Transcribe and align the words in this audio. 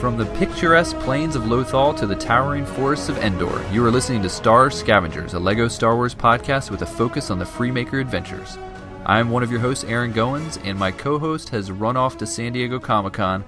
From 0.00 0.16
the 0.16 0.26
picturesque 0.36 0.96
plains 1.00 1.34
of 1.34 1.42
Lothal 1.42 1.92
to 1.96 2.06
the 2.06 2.14
towering 2.14 2.64
forests 2.64 3.08
of 3.08 3.18
Endor, 3.18 3.60
you 3.72 3.84
are 3.84 3.90
listening 3.90 4.22
to 4.22 4.28
Star 4.28 4.70
Scavengers, 4.70 5.34
a 5.34 5.40
LEGO 5.40 5.66
Star 5.66 5.96
Wars 5.96 6.14
podcast 6.14 6.70
with 6.70 6.82
a 6.82 6.86
focus 6.86 7.32
on 7.32 7.40
the 7.40 7.44
Freemaker 7.44 8.00
adventures. 8.00 8.58
I 9.04 9.18
am 9.18 9.28
one 9.28 9.42
of 9.42 9.50
your 9.50 9.58
hosts, 9.58 9.82
Aaron 9.82 10.12
Goins, 10.12 10.64
and 10.64 10.78
my 10.78 10.92
co 10.92 11.18
host 11.18 11.48
has 11.48 11.72
run 11.72 11.96
off 11.96 12.16
to 12.18 12.28
San 12.28 12.52
Diego 12.52 12.78
Comic 12.78 13.14
Con, 13.14 13.44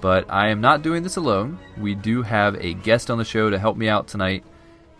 but 0.00 0.30
I 0.30 0.46
am 0.50 0.60
not 0.60 0.82
doing 0.82 1.02
this 1.02 1.16
alone. 1.16 1.58
We 1.76 1.96
do 1.96 2.22
have 2.22 2.54
a 2.54 2.74
guest 2.74 3.10
on 3.10 3.18
the 3.18 3.24
show 3.24 3.50
to 3.50 3.58
help 3.58 3.76
me 3.76 3.88
out 3.88 4.06
tonight, 4.06 4.44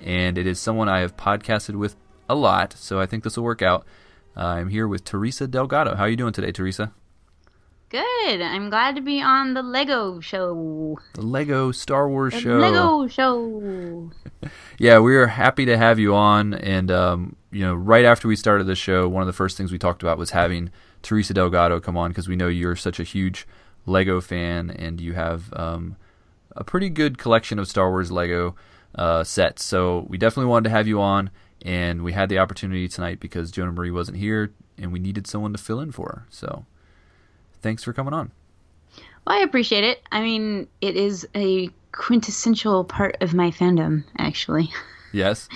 and 0.05 0.37
it 0.37 0.49
is 0.49 0.59
someone 0.59 0.89
I 0.89 1.03
have 1.03 1.17
podcasted 1.17 1.77
with 1.77 1.95
a 2.29 2.35
lot, 2.35 2.73
so 2.73 2.99
I 2.99 3.07
think 3.07 3.23
this 3.23 3.37
will 3.37 3.45
work 3.45 3.63
out. 3.63 3.87
Uh, 4.37 4.41
I'm 4.45 4.71
here 4.71 4.89
with 4.89 5.05
Teresa 5.05 5.47
Delgado. 5.47 5.95
How 5.95 6.03
are 6.03 6.09
you 6.09 6.17
doing 6.17 6.33
today, 6.33 6.51
Teresa? 6.51 6.93
Good. 7.91 8.41
I'm 8.41 8.71
glad 8.71 8.95
to 8.95 9.01
be 9.03 9.21
on 9.21 9.55
the 9.55 9.65
Lego 9.65 10.21
show. 10.21 10.97
The 11.15 11.23
Lego 11.23 11.73
Star 11.73 12.09
Wars 12.09 12.33
The 12.35 12.41
show. 12.41 12.59
Lego 12.59 13.09
show. 13.09 14.11
Yeah, 14.79 15.01
we 15.01 15.15
are 15.17 15.27
happy 15.27 15.67
to 15.67 15.77
have 15.77 15.98
you 15.98 16.15
on. 16.15 16.55
And, 16.55 16.91
um, 16.91 17.37
you 17.51 17.61
know, 17.61 17.75
right 17.75 18.07
after 18.07 18.27
we 18.27 18.37
started 18.37 18.67
the 18.67 18.75
show, 18.75 19.07
one 19.07 19.21
of 19.23 19.27
the 19.27 19.34
first 19.34 19.59
things 19.59 19.71
we 19.71 19.79
talked 19.79 20.03
about 20.03 20.17
was 20.17 20.31
having 20.31 20.71
Teresa 21.03 21.34
Delgado 21.34 21.81
come 21.81 21.98
on 21.98 22.11
because 22.11 22.27
we 22.29 22.37
know 22.37 22.48
you're 22.48 22.77
such 22.77 22.98
a 22.98 23.03
huge 23.03 23.47
Lego 23.84 24.20
fan 24.23 24.70
and 24.70 24.98
you 24.98 25.12
have 25.12 25.53
um, 25.53 25.97
a 26.57 26.65
pretty 26.65 26.89
good 26.89 27.19
collection 27.19 27.59
of 27.59 27.69
Star 27.69 27.91
Wars 27.91 28.11
Lego 28.11 28.55
uh, 28.95 29.23
sets. 29.25 29.62
So 29.65 30.07
we 30.09 30.17
definitely 30.17 30.48
wanted 30.48 30.70
to 30.70 30.75
have 30.75 30.89
you 30.89 31.03
on. 31.03 31.31
And 31.62 32.03
we 32.03 32.12
had 32.12 32.31
the 32.31 32.39
opportunity 32.39 32.89
tonight 32.89 33.20
because 33.20 33.51
Jonah 33.51 33.73
Marie 33.73 33.91
wasn't 33.91 34.17
here 34.17 34.55
and 34.79 34.93
we 34.93 34.98
needed 34.98 35.27
someone 35.27 35.53
to 35.53 35.59
fill 35.59 35.81
in 35.81 35.93
for 35.93 36.07
her. 36.07 36.27
So 36.31 36.65
thanks 37.62 37.82
for 37.84 37.92
coming 37.92 38.12
on. 38.14 38.30
Well, 39.27 39.38
I 39.38 39.41
appreciate 39.42 39.84
it. 39.84 40.02
I 40.10 40.23
mean, 40.23 40.66
it 40.80 40.96
is 40.96 41.27
a 41.34 41.70
quintessential 41.92 42.84
part 42.84 43.17
of 43.20 43.34
my 43.34 43.50
fandom, 43.50 44.05
actually. 44.19 44.70
Yes. 45.12 45.48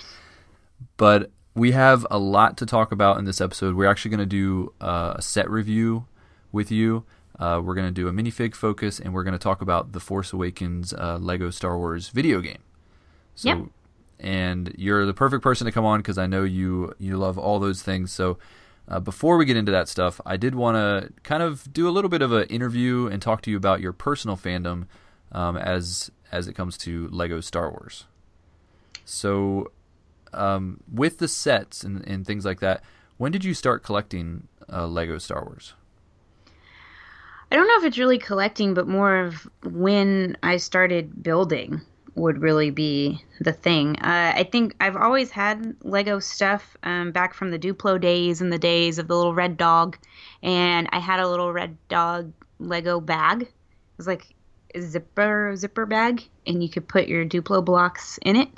But 0.97 1.31
we 1.55 1.71
have 1.73 2.05
a 2.11 2.19
lot 2.19 2.57
to 2.59 2.67
talk 2.67 2.91
about 2.91 3.19
in 3.19 3.25
this 3.25 3.41
episode. 3.41 3.77
We're 3.77 3.89
actually 3.89 4.11
going 4.11 4.19
to 4.21 4.27
do 4.27 4.73
uh, 4.81 5.15
a 5.17 5.23
set 5.23 5.49
review 5.49 6.07
with 6.51 6.73
you. 6.73 7.05
Uh, 7.39 7.61
we're 7.65 7.75
going 7.77 7.87
to 7.87 7.93
do 7.93 8.09
a 8.09 8.13
minifig 8.13 8.55
focus, 8.57 8.99
and 8.99 9.15
we're 9.15 9.23
going 9.25 9.33
to 9.33 9.39
talk 9.39 9.61
about 9.63 9.93
the 9.93 10.01
Force 10.01 10.33
Awakens 10.33 10.93
uh, 10.93 11.19
Lego 11.21 11.51
Star 11.51 11.79
Wars 11.79 12.09
video 12.09 12.41
game. 12.41 12.59
So, 13.37 13.49
Yep. 13.49 13.59
and 14.21 14.75
you're 14.77 15.07
the 15.07 15.15
perfect 15.15 15.43
person 15.45 15.67
to 15.67 15.73
come 15.73 15.85
on 15.85 16.01
because 16.01 16.19
I 16.19 16.27
know 16.27 16.43
you 16.43 16.95
you 16.99 17.17
love 17.17 17.39
all 17.39 17.61
those 17.61 17.81
things. 17.83 18.13
So, 18.13 18.39
uh, 18.89 19.01
before 19.01 19.37
we 19.37 19.45
get 19.45 19.57
into 19.57 19.73
that 19.73 19.89
stuff, 19.89 20.21
I 20.27 20.37
did 20.37 20.55
want 20.55 20.77
to 20.77 21.13
kind 21.23 21.43
of 21.43 21.73
do 21.73 21.89
a 21.89 21.91
little 21.91 22.11
bit 22.11 22.23
of 22.23 22.33
an 22.33 22.47
interview 22.49 23.07
and 23.07 23.21
talk 23.21 23.43
to 23.43 23.51
you 23.51 23.57
about 23.57 23.81
your 23.81 23.93
personal 23.93 24.37
fandom 24.37 24.87
um, 25.33 25.57
as 25.57 26.11
as 26.31 26.49
it 26.49 26.55
comes 26.55 26.77
to 26.79 27.09
Lego 27.09 27.41
Star 27.41 27.71
Wars. 27.71 28.07
So, 29.05 29.71
um, 30.33 30.81
with 30.93 31.19
the 31.19 31.29
sets 31.29 31.85
and, 31.85 32.05
and 32.07 32.27
things 32.27 32.45
like 32.45 32.61
that, 32.61 32.83
when 33.19 33.31
did 33.31 33.45
you 33.45 33.55
start 33.55 33.83
collecting 33.83 34.49
uh, 34.73 34.87
Lego 34.87 35.19
Star 35.19 35.45
Wars? 35.45 35.75
I 37.51 37.57
don't 37.57 37.69
know 37.69 37.79
if 37.79 37.85
it's 37.85 37.99
really 37.99 38.19
collecting, 38.19 38.75
but 38.75 38.89
more 38.89 39.17
of 39.21 39.49
when 39.63 40.37
I 40.43 40.57
started 40.57 41.23
building 41.23 41.83
would 42.15 42.41
really 42.41 42.71
be 42.71 43.23
the 43.41 43.53
thing. 43.53 43.97
Uh, 43.97 44.33
I 44.37 44.49
think 44.51 44.75
I've 44.81 44.97
always 44.97 45.31
had 45.31 45.77
Lego 45.83 46.21
stuff 46.21 46.77
um, 46.83 47.13
back 47.13 47.35
from 47.35 47.51
the 47.51 47.59
Duplo 47.59 48.01
days 48.01 48.41
and 48.41 48.53
the 48.53 48.59
days 48.59 48.99
of 48.99 49.09
the 49.09 49.17
little 49.17 49.35
red 49.35 49.57
dog, 49.57 49.97
and 50.43 50.89
I 50.93 50.99
had 50.99 51.21
a 51.21 51.29
little 51.29 51.53
red 51.53 51.77
dog 51.89 52.33
Lego 52.59 53.01
bag. 53.01 53.43
It 53.43 53.49
was 53.97 54.07
like 54.07 54.27
a 54.75 54.81
zipper 54.81 55.55
zipper 55.57 55.87
bag, 55.87 56.25
and 56.47 56.63
you 56.63 56.69
could 56.69 56.89
put 56.89 57.09
your 57.09 57.25
Duplo 57.25 57.65
blocks 57.65 58.19
in 58.23 58.37
it. 58.37 58.49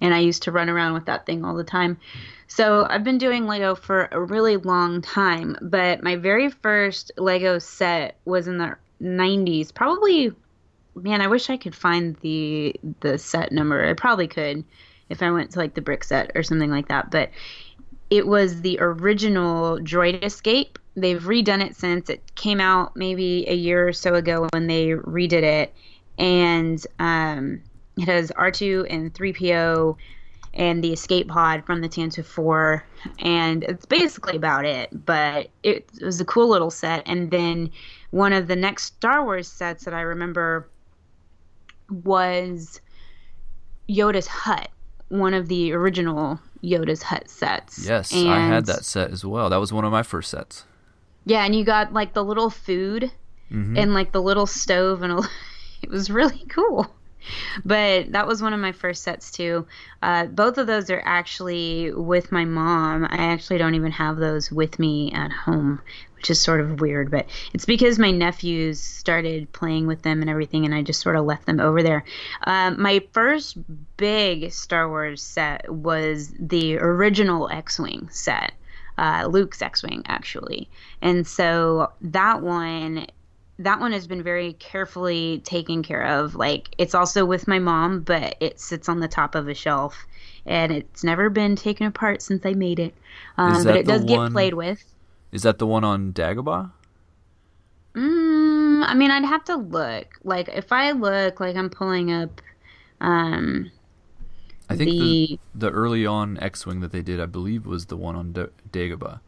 And 0.00 0.14
I 0.14 0.18
used 0.20 0.44
to 0.44 0.52
run 0.52 0.68
around 0.68 0.94
with 0.94 1.06
that 1.06 1.26
thing 1.26 1.44
all 1.44 1.54
the 1.54 1.64
time. 1.64 1.98
So 2.46 2.86
I've 2.88 3.04
been 3.04 3.18
doing 3.18 3.46
Lego 3.46 3.74
for 3.74 4.08
a 4.10 4.20
really 4.20 4.56
long 4.56 5.02
time, 5.02 5.56
but 5.60 6.02
my 6.02 6.16
very 6.16 6.50
first 6.50 7.12
Lego 7.16 7.58
set 7.58 8.16
was 8.24 8.48
in 8.48 8.58
the 8.58 8.76
90s. 9.00 9.72
Probably 9.72 10.32
man, 11.02 11.20
I 11.20 11.26
wish 11.26 11.50
I 11.50 11.56
could 11.56 11.74
find 11.74 12.16
the 12.16 12.74
the 13.00 13.18
set 13.18 13.52
number. 13.52 13.88
I 13.88 13.94
probably 13.94 14.28
could 14.28 14.64
if 15.08 15.22
I 15.22 15.30
went 15.30 15.50
to 15.52 15.58
like 15.58 15.74
the 15.74 15.82
Brickset 15.82 16.30
or 16.34 16.42
something 16.42 16.70
like 16.70 16.88
that, 16.88 17.10
but 17.10 17.30
it 18.10 18.26
was 18.26 18.60
the 18.62 18.78
original 18.80 19.78
Droid 19.78 20.22
Escape. 20.24 20.78
They've 20.96 21.22
redone 21.22 21.64
it 21.64 21.76
since 21.76 22.10
it 22.10 22.34
came 22.34 22.60
out 22.60 22.96
maybe 22.96 23.48
a 23.48 23.54
year 23.54 23.88
or 23.88 23.92
so 23.92 24.14
ago 24.14 24.48
when 24.52 24.66
they 24.66 24.88
redid 24.88 25.42
it, 25.42 25.74
and 26.18 26.84
um, 26.98 27.62
it 27.96 28.08
has 28.08 28.30
R2 28.32 28.86
and 28.90 29.12
3PO 29.14 29.96
and 30.54 30.82
the 30.82 30.92
escape 30.92 31.28
pod 31.28 31.64
from 31.64 31.80
the 31.80 31.88
Tantive 31.88 32.24
4, 32.24 32.84
and 33.20 33.62
it's 33.64 33.86
basically 33.86 34.36
about 34.36 34.64
it. 34.64 34.88
But 35.06 35.50
it, 35.62 35.88
it 36.00 36.04
was 36.04 36.20
a 36.20 36.24
cool 36.24 36.48
little 36.48 36.70
set. 36.70 37.04
And 37.06 37.30
then 37.30 37.70
one 38.10 38.32
of 38.32 38.48
the 38.48 38.56
next 38.56 38.84
Star 38.84 39.24
Wars 39.24 39.46
sets 39.46 39.84
that 39.84 39.94
I 39.94 40.00
remember 40.00 40.68
was 41.90 42.80
Yoda's 43.88 44.26
hut, 44.26 44.68
one 45.08 45.34
of 45.34 45.48
the 45.48 45.72
original 45.72 46.40
Yoda's 46.62 47.02
hut 47.02 47.28
sets. 47.30 47.86
Yes, 47.86 48.12
and, 48.12 48.28
I 48.28 48.46
had 48.46 48.66
that 48.66 48.84
set 48.84 49.10
as 49.10 49.24
well. 49.24 49.50
That 49.50 49.58
was 49.60 49.72
one 49.72 49.84
of 49.84 49.92
my 49.92 50.02
first 50.02 50.30
sets. 50.30 50.64
Yeah, 51.24 51.44
and 51.44 51.54
you 51.54 51.64
got 51.64 51.92
like 51.92 52.14
the 52.14 52.24
little 52.24 52.50
food 52.50 53.10
Mhm. 53.50 53.76
and 53.78 53.94
like 53.94 54.12
the 54.12 54.22
little 54.22 54.46
stove, 54.46 55.02
and 55.02 55.12
a, 55.12 55.22
it 55.82 55.90
was 55.90 56.10
really 56.10 56.44
cool. 56.48 56.86
But 57.64 58.12
that 58.12 58.26
was 58.26 58.42
one 58.42 58.52
of 58.52 58.60
my 58.60 58.72
first 58.72 59.02
sets 59.02 59.30
too. 59.30 59.66
Uh, 60.02 60.26
both 60.26 60.58
of 60.58 60.66
those 60.66 60.90
are 60.90 61.02
actually 61.04 61.92
with 61.92 62.32
my 62.32 62.44
mom. 62.44 63.04
I 63.04 63.16
actually 63.16 63.58
don't 63.58 63.74
even 63.74 63.92
have 63.92 64.16
those 64.16 64.50
with 64.50 64.78
me 64.78 65.12
at 65.12 65.30
home, 65.30 65.80
which 66.16 66.30
is 66.30 66.40
sort 66.40 66.60
of 66.60 66.80
weird. 66.80 67.10
But 67.10 67.26
it's 67.52 67.66
because 67.66 67.98
my 67.98 68.10
nephews 68.10 68.80
started 68.80 69.52
playing 69.52 69.86
with 69.86 70.02
them 70.02 70.20
and 70.20 70.30
everything, 70.30 70.64
and 70.64 70.74
I 70.74 70.82
just 70.82 71.00
sort 71.00 71.16
of 71.16 71.24
left 71.24 71.46
them 71.46 71.60
over 71.60 71.82
there. 71.82 72.04
Um, 72.46 72.80
my 72.80 73.02
first 73.12 73.58
big 73.96 74.52
Star 74.52 74.88
Wars 74.88 75.22
set 75.22 75.72
was 75.72 76.34
the 76.38 76.78
original 76.78 77.48
X-wing 77.50 78.08
set. 78.10 78.52
Uh, 78.98 79.26
Luke's 79.30 79.62
X-wing, 79.62 80.02
actually, 80.06 80.68
and 81.00 81.26
so 81.26 81.90
that 82.02 82.42
one 82.42 83.06
that 83.60 83.78
one 83.78 83.92
has 83.92 84.06
been 84.06 84.22
very 84.22 84.54
carefully 84.54 85.40
taken 85.44 85.82
care 85.82 86.04
of. 86.04 86.34
Like 86.34 86.74
it's 86.78 86.94
also 86.94 87.24
with 87.24 87.46
my 87.46 87.58
mom, 87.58 88.00
but 88.00 88.36
it 88.40 88.58
sits 88.58 88.88
on 88.88 89.00
the 89.00 89.08
top 89.08 89.34
of 89.34 89.48
a 89.48 89.54
shelf, 89.54 90.06
and 90.46 90.72
it's 90.72 91.04
never 91.04 91.30
been 91.30 91.56
taken 91.56 91.86
apart 91.86 92.22
since 92.22 92.44
I 92.44 92.54
made 92.54 92.78
it. 92.80 92.94
Um, 93.38 93.62
but 93.64 93.76
it 93.76 93.86
does 93.86 94.00
the 94.02 94.06
get 94.08 94.32
played 94.32 94.54
with. 94.54 94.82
Is 95.32 95.42
that 95.42 95.58
the 95.58 95.66
one 95.66 95.84
on 95.84 96.12
Dagobah? 96.12 96.72
Mm, 97.94 98.84
I 98.86 98.94
mean, 98.94 99.10
I'd 99.10 99.24
have 99.24 99.44
to 99.44 99.56
look. 99.56 100.18
Like 100.24 100.48
if 100.48 100.72
I 100.72 100.92
look, 100.92 101.40
like 101.40 101.56
I'm 101.56 101.70
pulling 101.70 102.12
up. 102.12 102.40
Um, 103.00 103.70
I 104.68 104.76
think 104.76 104.90
the, 104.90 104.98
The- 104.98 105.38
the 105.66 105.70
early 105.70 106.06
on 106.06 106.38
X-wing 106.38 106.80
that 106.80 106.92
they 106.92 107.02
did, 107.02 107.20
I 107.20 107.26
believe, 107.26 107.66
was 107.66 107.86
the 107.86 107.96
one 107.96 108.14
on 108.14 108.32
Da- 108.32 108.46
Dagobah. 108.70 109.20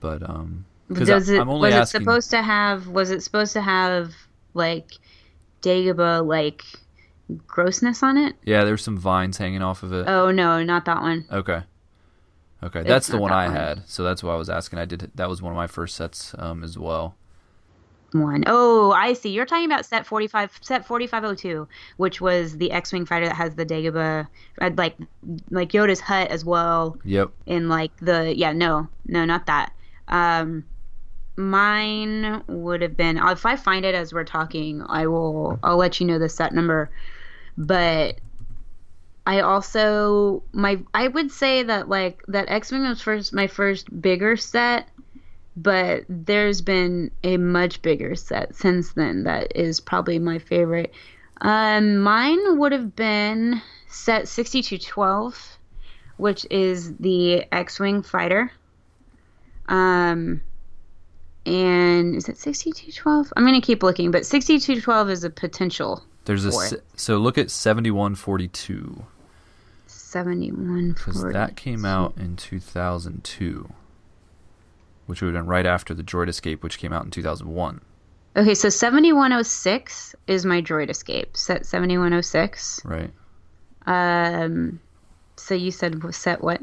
But 0.00 0.22
um, 0.28 0.64
does 0.94 1.28
it 1.28 1.40
I'm 1.40 1.48
only 1.48 1.68
was 1.68 1.74
asking. 1.74 2.00
it 2.00 2.04
supposed 2.04 2.30
to 2.30 2.42
have? 2.42 2.86
Was 2.88 3.10
it 3.10 3.22
supposed 3.22 3.52
to 3.54 3.60
have 3.62 4.12
like 4.54 4.92
Dagobah 5.62 6.26
like 6.26 6.64
grossness 7.46 8.02
on 8.02 8.16
it? 8.16 8.34
yeah, 8.44 8.64
there's 8.64 8.82
some 8.82 8.96
vines 8.98 9.38
hanging 9.38 9.62
off 9.62 9.82
of 9.82 9.92
it. 9.92 10.06
Oh 10.08 10.30
no, 10.30 10.62
not 10.62 10.84
that 10.86 11.00
one. 11.02 11.26
Okay. 11.30 11.62
Okay, 12.62 12.82
that's 12.82 13.06
the 13.06 13.16
one 13.16 13.30
that 13.30 13.38
I 13.38 13.46
one. 13.46 13.56
had, 13.56 13.88
so 13.88 14.02
that's 14.04 14.22
why 14.22 14.34
I 14.34 14.36
was 14.36 14.50
asking. 14.50 14.78
I 14.78 14.84
did 14.84 15.10
that 15.14 15.28
was 15.30 15.40
one 15.40 15.50
of 15.52 15.56
my 15.56 15.66
first 15.66 15.96
sets 15.96 16.34
um, 16.38 16.62
as 16.62 16.76
well. 16.76 17.16
one. 18.12 18.44
Oh, 18.46 18.90
I 18.92 19.14
see. 19.14 19.30
You're 19.30 19.46
talking 19.46 19.64
about 19.64 19.86
set 19.86 20.04
45 20.04 20.58
set 20.60 20.84
4502, 20.84 21.66
which 21.96 22.20
was 22.20 22.58
the 22.58 22.70
X-wing 22.72 23.06
fighter 23.06 23.24
that 23.26 23.36
has 23.36 23.54
the 23.54 23.64
Dagobah 23.64 24.26
uh, 24.60 24.70
like 24.76 24.96
like 25.50 25.70
Yoda's 25.72 26.00
hut 26.00 26.28
as 26.28 26.44
well 26.44 26.98
Yep. 27.04 27.30
in 27.46 27.70
like 27.70 27.96
the 28.00 28.36
yeah, 28.36 28.52
no. 28.52 28.88
No, 29.06 29.24
not 29.24 29.46
that. 29.46 29.72
Um 30.08 30.64
mine 31.40 32.42
would 32.46 32.82
have 32.82 32.96
been 32.96 33.18
if 33.18 33.46
I 33.46 33.56
find 33.56 33.84
it 33.84 33.94
as 33.94 34.12
we're 34.12 34.24
talking, 34.24 34.82
I 34.86 35.06
will 35.06 35.58
I'll 35.62 35.76
let 35.76 36.00
you 36.00 36.06
know 36.06 36.18
the 36.18 36.28
set 36.28 36.54
number. 36.54 36.90
But 37.56 38.20
I 39.26 39.40
also 39.40 40.42
my 40.52 40.80
I 40.94 41.08
would 41.08 41.30
say 41.30 41.62
that 41.62 41.88
like 41.88 42.22
that 42.28 42.48
X-wing 42.48 42.82
was 42.82 43.00
first 43.00 43.32
my 43.32 43.46
first 43.46 44.00
bigger 44.00 44.36
set 44.36 44.88
but 45.56 46.04
there's 46.08 46.60
been 46.60 47.10
a 47.22 47.36
much 47.36 47.82
bigger 47.82 48.14
set 48.14 48.54
since 48.54 48.92
then 48.92 49.24
that 49.24 49.54
is 49.54 49.80
probably 49.80 50.18
my 50.18 50.38
favorite. 50.38 50.92
Um, 51.40 51.98
mine 51.98 52.58
would 52.58 52.72
have 52.72 52.94
been 52.94 53.60
set 53.88 54.28
6212, 54.28 55.58
which 56.16 56.46
is 56.50 56.96
the 56.96 57.44
X-wing 57.52 58.02
fighter. 58.02 58.52
Um, 59.68 60.42
and 61.46 62.14
is 62.14 62.28
it 62.28 62.38
6212? 62.38 63.32
I'm 63.36 63.44
gonna 63.44 63.60
keep 63.60 63.82
looking, 63.82 64.10
but 64.10 64.26
6212 64.26 65.10
is 65.10 65.24
a 65.24 65.30
potential 65.30 66.04
There's 66.24 66.44
a 66.44 66.52
se- 66.52 66.80
so 66.96 67.16
look 67.18 67.38
at 67.38 67.50
7142 67.50 69.04
71 69.86 70.92
because 70.92 71.22
that 71.22 71.56
came 71.56 71.84
out 71.84 72.16
in 72.16 72.34
2002, 72.34 73.72
which 75.06 75.22
would 75.22 75.34
have 75.34 75.44
been 75.44 75.48
right 75.48 75.66
after 75.66 75.94
the 75.94 76.02
Droid 76.02 76.28
Escape, 76.28 76.64
which 76.64 76.78
came 76.78 76.92
out 76.92 77.04
in 77.04 77.12
2001. 77.12 77.80
Okay, 78.36 78.54
so 78.54 78.68
7106 78.68 80.14
is 80.26 80.44
my 80.44 80.60
Droid 80.62 80.90
Escape. 80.90 81.36
Set 81.36 81.64
7106. 81.64 82.80
Right. 82.84 83.10
Um, 83.86 84.80
so 85.36 85.54
you 85.54 85.70
said 85.70 86.02
set 86.14 86.42
what? 86.42 86.60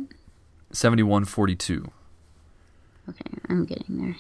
7142. 0.72 1.90
Okay, 3.10 3.38
I'm 3.50 3.66
getting 3.66 3.98
there. 3.98 4.16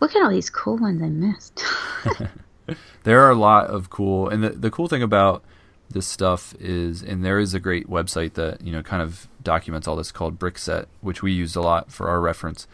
Look 0.00 0.14
at 0.14 0.22
all 0.22 0.30
these 0.30 0.50
cool 0.50 0.76
ones 0.76 1.02
I 1.02 1.08
missed. 1.08 1.64
there 3.04 3.22
are 3.22 3.30
a 3.30 3.36
lot 3.36 3.66
of 3.66 3.90
cool, 3.90 4.28
and 4.28 4.42
the 4.42 4.50
the 4.50 4.70
cool 4.70 4.88
thing 4.88 5.02
about 5.02 5.42
this 5.90 6.06
stuff 6.06 6.54
is, 6.58 7.02
and 7.02 7.24
there 7.24 7.38
is 7.38 7.54
a 7.54 7.60
great 7.60 7.88
website 7.88 8.34
that 8.34 8.60
you 8.60 8.72
know 8.72 8.82
kind 8.82 9.02
of 9.02 9.28
documents 9.42 9.86
all 9.86 9.96
this 9.96 10.12
called 10.12 10.38
Brickset, 10.38 10.86
which 11.00 11.22
we 11.22 11.32
used 11.32 11.56
a 11.56 11.60
lot 11.60 11.92
for 11.92 12.08
our 12.08 12.20
reference. 12.20 12.66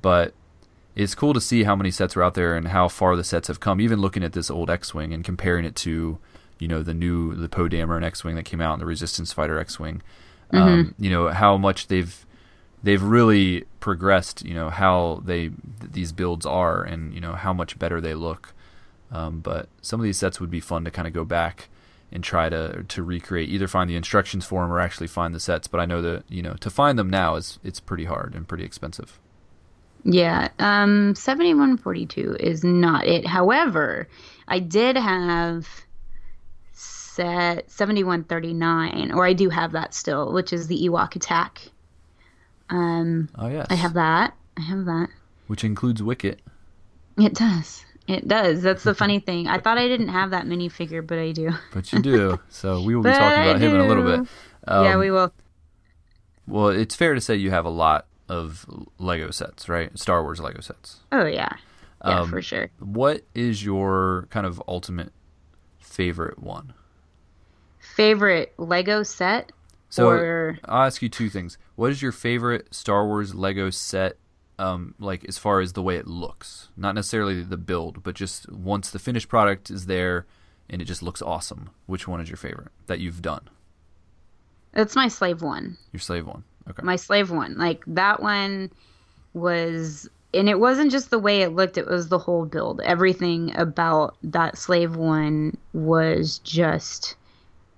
But 0.00 0.34
it's 0.94 1.14
cool 1.14 1.32
to 1.32 1.40
see 1.40 1.62
how 1.62 1.76
many 1.76 1.90
sets 1.90 2.16
are 2.16 2.22
out 2.22 2.34
there 2.34 2.56
and 2.56 2.68
how 2.68 2.88
far 2.88 3.16
the 3.16 3.24
sets 3.24 3.48
have 3.48 3.60
come. 3.60 3.80
Even 3.80 4.00
looking 4.00 4.24
at 4.24 4.32
this 4.32 4.50
old 4.50 4.68
X-wing 4.68 5.12
and 5.12 5.24
comparing 5.24 5.64
it 5.64 5.76
to, 5.76 6.18
you 6.58 6.68
know, 6.68 6.82
the 6.82 6.94
new 6.94 7.34
the 7.34 7.48
Poe 7.48 7.68
Dameron 7.68 8.04
X-wing 8.04 8.34
that 8.34 8.44
came 8.44 8.60
out 8.60 8.74
and 8.74 8.82
the 8.82 8.86
Resistance 8.86 9.32
Fighter 9.32 9.58
X-wing. 9.58 10.02
Mm-hmm. 10.52 10.58
Um, 10.58 10.94
you 10.98 11.10
know 11.10 11.28
how 11.28 11.56
much 11.56 11.86
they've 11.88 12.26
they've 12.82 13.02
really 13.02 13.64
progressed. 13.80 14.44
You 14.44 14.54
know 14.54 14.70
how 14.70 15.22
they 15.24 15.48
th- 15.48 15.92
these 15.92 16.12
builds 16.12 16.46
are, 16.46 16.82
and 16.82 17.14
you 17.14 17.20
know 17.20 17.32
how 17.32 17.52
much 17.52 17.78
better 17.78 18.00
they 18.00 18.14
look. 18.14 18.54
Um, 19.10 19.40
but 19.40 19.68
some 19.80 20.00
of 20.00 20.04
these 20.04 20.18
sets 20.18 20.40
would 20.40 20.50
be 20.50 20.60
fun 20.60 20.84
to 20.84 20.90
kind 20.90 21.08
of 21.08 21.14
go 21.14 21.24
back 21.24 21.68
and 22.10 22.24
try 22.24 22.48
to 22.48 22.84
to 22.84 23.02
recreate, 23.02 23.48
either 23.48 23.68
find 23.68 23.88
the 23.88 23.96
instructions 23.96 24.44
for 24.44 24.62
them 24.62 24.72
or 24.72 24.80
actually 24.80 25.06
find 25.06 25.34
the 25.34 25.40
sets. 25.40 25.66
But 25.66 25.80
I 25.80 25.86
know 25.86 26.02
that 26.02 26.24
you 26.28 26.42
know 26.42 26.54
to 26.54 26.70
find 26.70 26.98
them 26.98 27.10
now 27.10 27.36
is 27.36 27.58
it's 27.62 27.80
pretty 27.80 28.04
hard 28.04 28.34
and 28.34 28.46
pretty 28.48 28.64
expensive. 28.64 29.18
Yeah, 30.04 30.48
um, 30.58 31.14
7142 31.16 32.36
is 32.38 32.62
not 32.62 33.06
it. 33.06 33.26
However, 33.26 34.08
I 34.46 34.60
did 34.60 34.96
have 34.96 35.66
set 36.72 37.68
7139, 37.70 39.12
or 39.12 39.26
I 39.26 39.32
do 39.32 39.50
have 39.50 39.72
that 39.72 39.92
still, 39.92 40.32
which 40.32 40.52
is 40.52 40.68
the 40.68 40.88
Ewok 40.88 41.16
attack. 41.16 41.62
Um, 42.70 43.28
Oh 43.36 43.48
yes, 43.48 43.66
I 43.70 43.74
have 43.74 43.94
that. 43.94 44.34
I 44.56 44.60
have 44.62 44.84
that. 44.86 45.08
which 45.46 45.64
includes 45.64 46.02
Wicket. 46.02 46.40
It 47.16 47.34
does. 47.34 47.84
It 48.06 48.26
does. 48.28 48.62
That's 48.62 48.84
the 48.84 48.94
funny 49.02 49.20
thing. 49.20 49.48
I 49.48 49.58
thought 49.58 49.78
I 49.78 49.86
didn't 49.88 50.08
have 50.08 50.30
that 50.30 50.46
minifigure, 50.46 51.06
but 51.06 51.18
I 51.18 51.32
do. 51.32 51.50
But 51.72 51.92
you 51.92 52.00
do, 52.00 52.40
so 52.48 52.82
we 52.82 52.94
will 52.96 53.02
be 53.02 53.10
talking 53.10 53.42
about 53.42 53.60
him 53.60 53.74
in 53.74 53.80
a 53.80 53.86
little 53.86 54.04
bit. 54.04 54.28
Um, 54.66 54.84
yeah, 54.84 54.96
we 54.98 55.10
will. 55.10 55.32
Well, 56.46 56.68
it's 56.68 56.94
fair 56.96 57.14
to 57.14 57.20
say 57.20 57.36
you 57.36 57.50
have 57.50 57.64
a 57.66 57.70
lot 57.70 58.06
of 58.28 58.66
Lego 58.98 59.30
sets, 59.30 59.68
right? 59.68 59.96
Star 59.98 60.22
Wars 60.22 60.40
Lego 60.40 60.60
sets. 60.60 61.00
Oh 61.12 61.26
yeah, 61.26 61.48
yeah, 62.04 62.20
um, 62.20 62.28
for 62.30 62.40
sure. 62.42 62.70
What 62.78 63.22
is 63.34 63.64
your 63.64 64.26
kind 64.30 64.46
of 64.46 64.62
ultimate 64.68 65.12
favorite 65.78 66.38
one? 66.38 66.72
Favorite 67.78 68.54
Lego 68.58 69.02
set 69.02 69.52
So 69.90 70.08
or 70.08 70.58
I'll 70.64 70.86
ask 70.86 71.00
you 71.02 71.08
two 71.08 71.28
things. 71.30 71.58
What 71.76 71.90
is 71.90 72.02
your 72.02 72.12
favorite 72.12 72.74
Star 72.74 73.06
Wars 73.06 73.34
Lego 73.34 73.70
set? 73.70 74.16
Um, 74.58 74.94
like 74.98 75.24
as 75.28 75.38
far 75.38 75.60
as 75.60 75.74
the 75.74 75.82
way 75.82 75.96
it 75.96 76.08
looks, 76.08 76.68
not 76.76 76.94
necessarily 76.96 77.42
the 77.44 77.56
build, 77.56 78.02
but 78.02 78.16
just 78.16 78.50
once 78.50 78.90
the 78.90 78.98
finished 78.98 79.28
product 79.28 79.70
is 79.70 79.86
there 79.86 80.26
and 80.68 80.82
it 80.82 80.86
just 80.86 81.00
looks 81.00 81.22
awesome. 81.22 81.70
Which 81.86 82.08
one 82.08 82.20
is 82.20 82.28
your 82.28 82.36
favorite 82.36 82.72
that 82.86 82.98
you've 82.98 83.22
done? 83.22 83.48
it's 84.74 84.94
my 84.96 85.08
slave 85.08 85.42
one. 85.42 85.76
Your 85.92 86.00
slave 86.00 86.26
one. 86.26 86.44
Okay. 86.70 86.82
my 86.82 86.96
slave 86.96 87.30
one 87.30 87.56
like 87.56 87.82
that 87.86 88.20
one 88.20 88.70
was 89.32 90.08
and 90.34 90.48
it 90.50 90.60
wasn't 90.60 90.90
just 90.90 91.08
the 91.08 91.18
way 91.18 91.40
it 91.40 91.54
looked 91.54 91.78
it 91.78 91.86
was 91.86 92.08
the 92.08 92.18
whole 92.18 92.44
build 92.44 92.82
everything 92.82 93.56
about 93.56 94.16
that 94.22 94.58
slave 94.58 94.94
one 94.96 95.56
was 95.72 96.38
just 96.40 97.16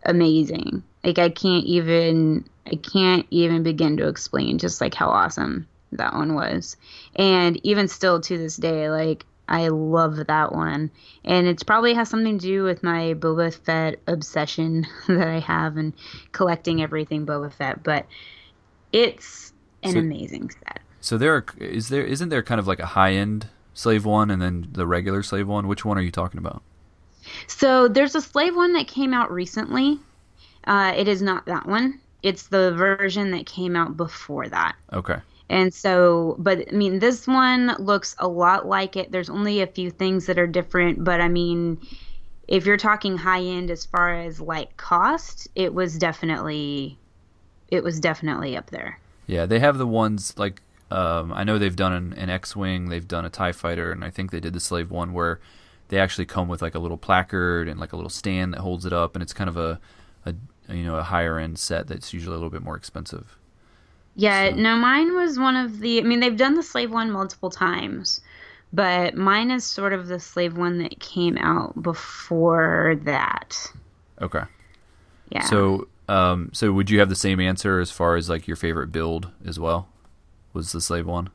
amazing 0.05 0.83
like 1.05 1.19
i 1.19 1.29
can't 1.29 1.65
even 1.65 2.45
i 2.67 2.75
can't 2.77 3.27
even 3.31 3.63
begin 3.63 3.97
to 3.97 4.09
explain 4.09 4.59
just 4.59 4.81
like 4.81 4.95
how 4.95 5.09
awesome 5.09 5.67
that 5.93 6.15
one 6.15 6.35
was 6.35 6.77
and 7.17 7.59
even 7.65 7.89
still 7.89 8.21
to 8.21 8.39
this 8.39 8.57
day 8.57 8.89
like 8.91 9.25
i 9.49 9.69
love 9.69 10.17
that 10.27 10.53
one 10.53 10.91
and 11.25 11.47
it 11.47 11.67
probably 11.67 11.93
has 11.95 12.09
something 12.09 12.39
to 12.39 12.47
do 12.47 12.63
with 12.63 12.83
my 12.83 13.15
boba 13.15 13.53
fett 13.55 13.99
obsession 14.07 14.87
that 15.09 15.29
i 15.29 15.39
have 15.41 15.77
and 15.77 15.93
collecting 16.33 16.81
everything 16.83 17.27
boba 17.27 17.53
fett 17.53 17.83
but 17.83 18.07
it's 18.93 19.53
an 19.83 19.93
So- 19.93 19.99
amazing 19.99 20.51
set. 20.51 20.81
So 21.03 21.17
there 21.17 21.35
are, 21.35 21.45
is 21.59 21.89
there 21.89 22.05
isn't 22.05 22.29
there 22.29 22.43
kind 22.43 22.59
of 22.59 22.67
like 22.67 22.79
a 22.79 22.87
high 22.87 23.13
end 23.13 23.47
slave 23.73 24.05
one 24.05 24.31
and 24.31 24.43
then 24.43 24.69
the 24.73 24.87
regular 24.87 25.23
slave 25.23 25.49
one? 25.49 25.67
Which 25.67 25.83
one 25.83 25.97
are 25.97 26.03
you 26.03 26.11
talking 26.11 26.37
about? 26.37 26.63
So 27.47 27.89
there's 27.89 28.15
a 28.15 28.21
slave 28.21 28.57
one 28.57 28.73
that 28.75 28.89
came 28.89 29.15
out 29.15 29.31
recently. 29.31 29.99
Uh, 30.65 30.93
it 30.97 31.09
is 31.09 31.23
not 31.23 31.47
that 31.47 31.67
one. 31.67 32.01
It's 32.23 32.49
the 32.49 32.73
version 32.73 33.31
that 33.31 33.47
came 33.47 33.77
out 33.77 33.97
before 33.97 34.49
that. 34.49 34.77
Okay. 34.93 35.17
And 35.49 35.75
so, 35.75 36.37
but 36.39 36.69
I 36.69 36.77
mean, 36.77 36.99
this 37.01 37.27
one 37.27 37.75
looks 37.79 38.15
a 38.19 38.29
lot 38.29 38.67
like 38.67 38.97
it. 38.97 39.11
There's 39.11 39.31
only 39.31 39.63
a 39.63 39.67
few 39.67 39.91
things 39.91 40.27
that 40.27 40.39
are 40.39 40.47
different, 40.47 41.03
but 41.03 41.21
I 41.21 41.29
mean, 41.29 41.81
if 42.47 42.67
you're 42.67 42.77
talking 42.77 43.17
high 43.17 43.43
end 43.43 43.71
as 43.71 43.85
far 43.85 44.15
as 44.15 44.41
like 44.41 44.77
cost, 44.77 45.49
it 45.55 45.75
was 45.75 45.99
definitely, 45.99 46.99
it 47.69 47.83
was 47.83 47.99
definitely 47.99 48.57
up 48.57 48.71
there. 48.71 49.01
Yeah, 49.27 49.47
they 49.47 49.59
have 49.59 49.79
the 49.79 49.87
ones 49.87 50.39
like 50.39 50.63
um, 50.91 51.33
I 51.33 51.45
know 51.45 51.59
they've 51.59 51.75
done 51.75 51.93
an, 51.93 52.13
an 52.15 52.31
X-wing, 52.31 52.89
they've 52.89 53.07
done 53.07 53.25
a 53.25 53.31
Tie 53.31 53.53
Fighter, 53.53 53.93
and 53.93 54.05
I 54.05 54.11
think 54.11 54.31
they 54.31 54.41
did 54.41 54.55
the 54.55 54.61
slave 54.61 54.91
one 54.91 55.13
where 55.13 55.41
they 55.91 55.99
actually 55.99 56.25
come 56.25 56.49
with 56.49 56.63
like 56.63 56.75
a 56.75 56.79
little 56.79 56.97
placard 56.97 57.69
and 57.69 57.79
like 57.79 57.93
a 57.93 57.97
little 57.97 58.11
stand 58.11 58.55
that 58.55 58.61
holds 58.61 58.87
it 58.87 58.93
up, 58.93 59.15
and 59.15 59.23
it's 59.23 59.33
kind 59.33 59.51
of 59.51 59.57
a, 59.57 59.79
a 60.25 60.35
you 60.73 60.85
know 60.85 60.97
a 60.97 61.03
higher 61.03 61.39
end 61.39 61.59
set 61.59 61.87
that's 61.87 62.13
usually 62.15 62.35
a 62.35 62.39
little 62.39 62.51
bit 62.51 62.63
more 62.63 62.77
expensive. 62.77 63.37
Yeah, 64.17 64.51
So- 64.51 64.57
no, 64.57 64.77
mine 64.77 65.15
was 65.15 65.39
one 65.39 65.57
of 65.57 65.81
the. 65.81 65.99
I 66.01 66.03
mean, 66.05 66.21
they've 66.21 66.37
done 66.37 66.55
the 66.55 66.63
slave 66.63 66.91
one 66.91 67.11
multiple 67.11 67.51
times, 67.51 68.21
but 68.73 69.15
mine 69.15 69.51
is 69.51 69.65
sort 69.65 69.93
of 69.93 70.09
the 70.09 70.19
slave 70.21 70.57
one 70.57 70.79
that 70.79 70.99
came 71.01 71.37
out 71.39 71.81
before 71.83 72.97
that. 73.05 73.57
Okay. 74.23 74.43
Yeah. 75.31 75.45
So 75.45 75.89
um, 76.09 76.51
so 76.53 76.73
would 76.73 76.91
you 76.91 76.99
have 77.01 77.09
the 77.09 77.15
same 77.17 77.39
answer 77.41 77.79
as 77.81 77.91
far 77.91 78.17
as 78.17 78.29
like 78.29 78.47
your 78.49 78.57
favorite 78.57 78.89
build 78.93 79.31
as 79.45 79.59
well? 79.61 79.89
Was 80.53 80.73
the 80.73 80.81
slave 80.81 81.07
one? 81.07 81.31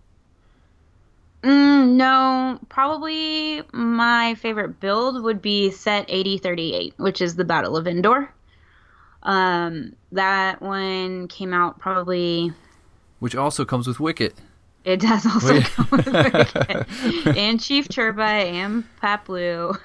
Mm, 1.45 1.91
no, 1.91 2.59
probably 2.69 3.61
my 3.71 4.33
favorite 4.35 4.79
build 4.79 5.21
would 5.21 5.43
be 5.43 5.69
set 5.69 6.05
8038, 6.09 6.95
which 6.97 7.21
is 7.21 7.35
the 7.35 7.45
Battle 7.45 7.77
of 7.77 7.85
Endor. 7.85 8.33
Um, 9.21 9.95
that 10.11 10.59
one 10.59 11.27
came 11.27 11.53
out 11.53 11.79
probably. 11.79 12.51
Which 13.19 13.35
also 13.35 13.63
comes 13.63 13.85
with 13.85 13.99
Wicket. 13.99 14.33
It 14.85 14.99
does 14.99 15.25
also 15.25 15.61
come 15.61 15.87
with 15.91 16.07
Wicket. 16.07 16.57
and 17.37 17.61
Chief 17.61 17.87
Chirpa 17.89 18.21
and 18.21 18.83
Paploo. 19.01 19.77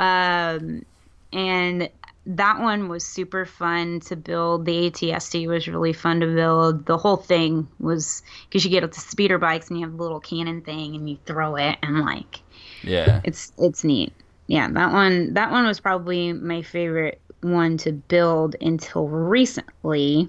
Um, 0.00 0.84
and 1.32 1.88
that 2.26 2.60
one 2.60 2.88
was 2.88 3.04
super 3.04 3.44
fun 3.44 4.00
to 4.00 4.14
build. 4.16 4.66
The 4.66 4.86
AT-ST 4.88 5.48
was 5.48 5.66
really 5.66 5.92
fun 5.92 6.20
to 6.20 6.26
build. 6.26 6.86
The 6.86 6.98
whole 6.98 7.16
thing 7.16 7.66
was 7.78 8.22
because 8.48 8.64
you 8.64 8.70
get 8.70 8.90
the 8.92 9.00
speeder 9.00 9.38
bikes 9.38 9.68
and 9.68 9.78
you 9.78 9.86
have 9.86 9.96
the 9.96 10.02
little 10.02 10.20
cannon 10.20 10.60
thing 10.60 10.94
and 10.94 11.08
you 11.08 11.18
throw 11.24 11.56
it 11.56 11.78
and 11.82 12.00
like 12.00 12.40
Yeah. 12.82 13.20
it's 13.24 13.52
it's 13.58 13.84
neat. 13.84 14.12
Yeah, 14.46 14.68
that 14.70 14.92
one 14.92 15.34
that 15.34 15.50
one 15.50 15.66
was 15.66 15.80
probably 15.80 16.32
my 16.32 16.62
favorite 16.62 17.20
one 17.40 17.78
to 17.78 17.92
build 17.92 18.54
until 18.60 19.08
recently. 19.08 20.28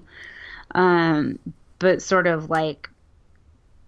Um, 0.73 1.39
but 1.79 2.01
sort 2.01 2.27
of 2.27 2.49
like 2.49 2.89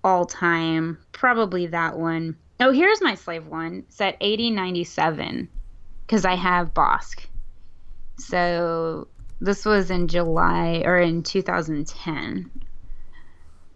all 0.04 0.26
time, 0.26 0.98
probably 1.14 1.68
that 1.68 1.98
one. 1.98 2.36
Oh, 2.60 2.72
here's 2.72 3.02
my 3.02 3.16
slave 3.16 3.48
one. 3.48 3.84
Set 3.90 4.18
8097 4.20 5.48
because 6.06 6.26
I 6.26 6.36
have 6.36 6.74
Bossk. 6.74 7.26
So 8.18 9.08
this 9.42 9.66
was 9.66 9.90
in 9.92 10.08
July 10.08 10.84
or 10.86 10.98
in 11.00 11.24
2010. 11.24 12.50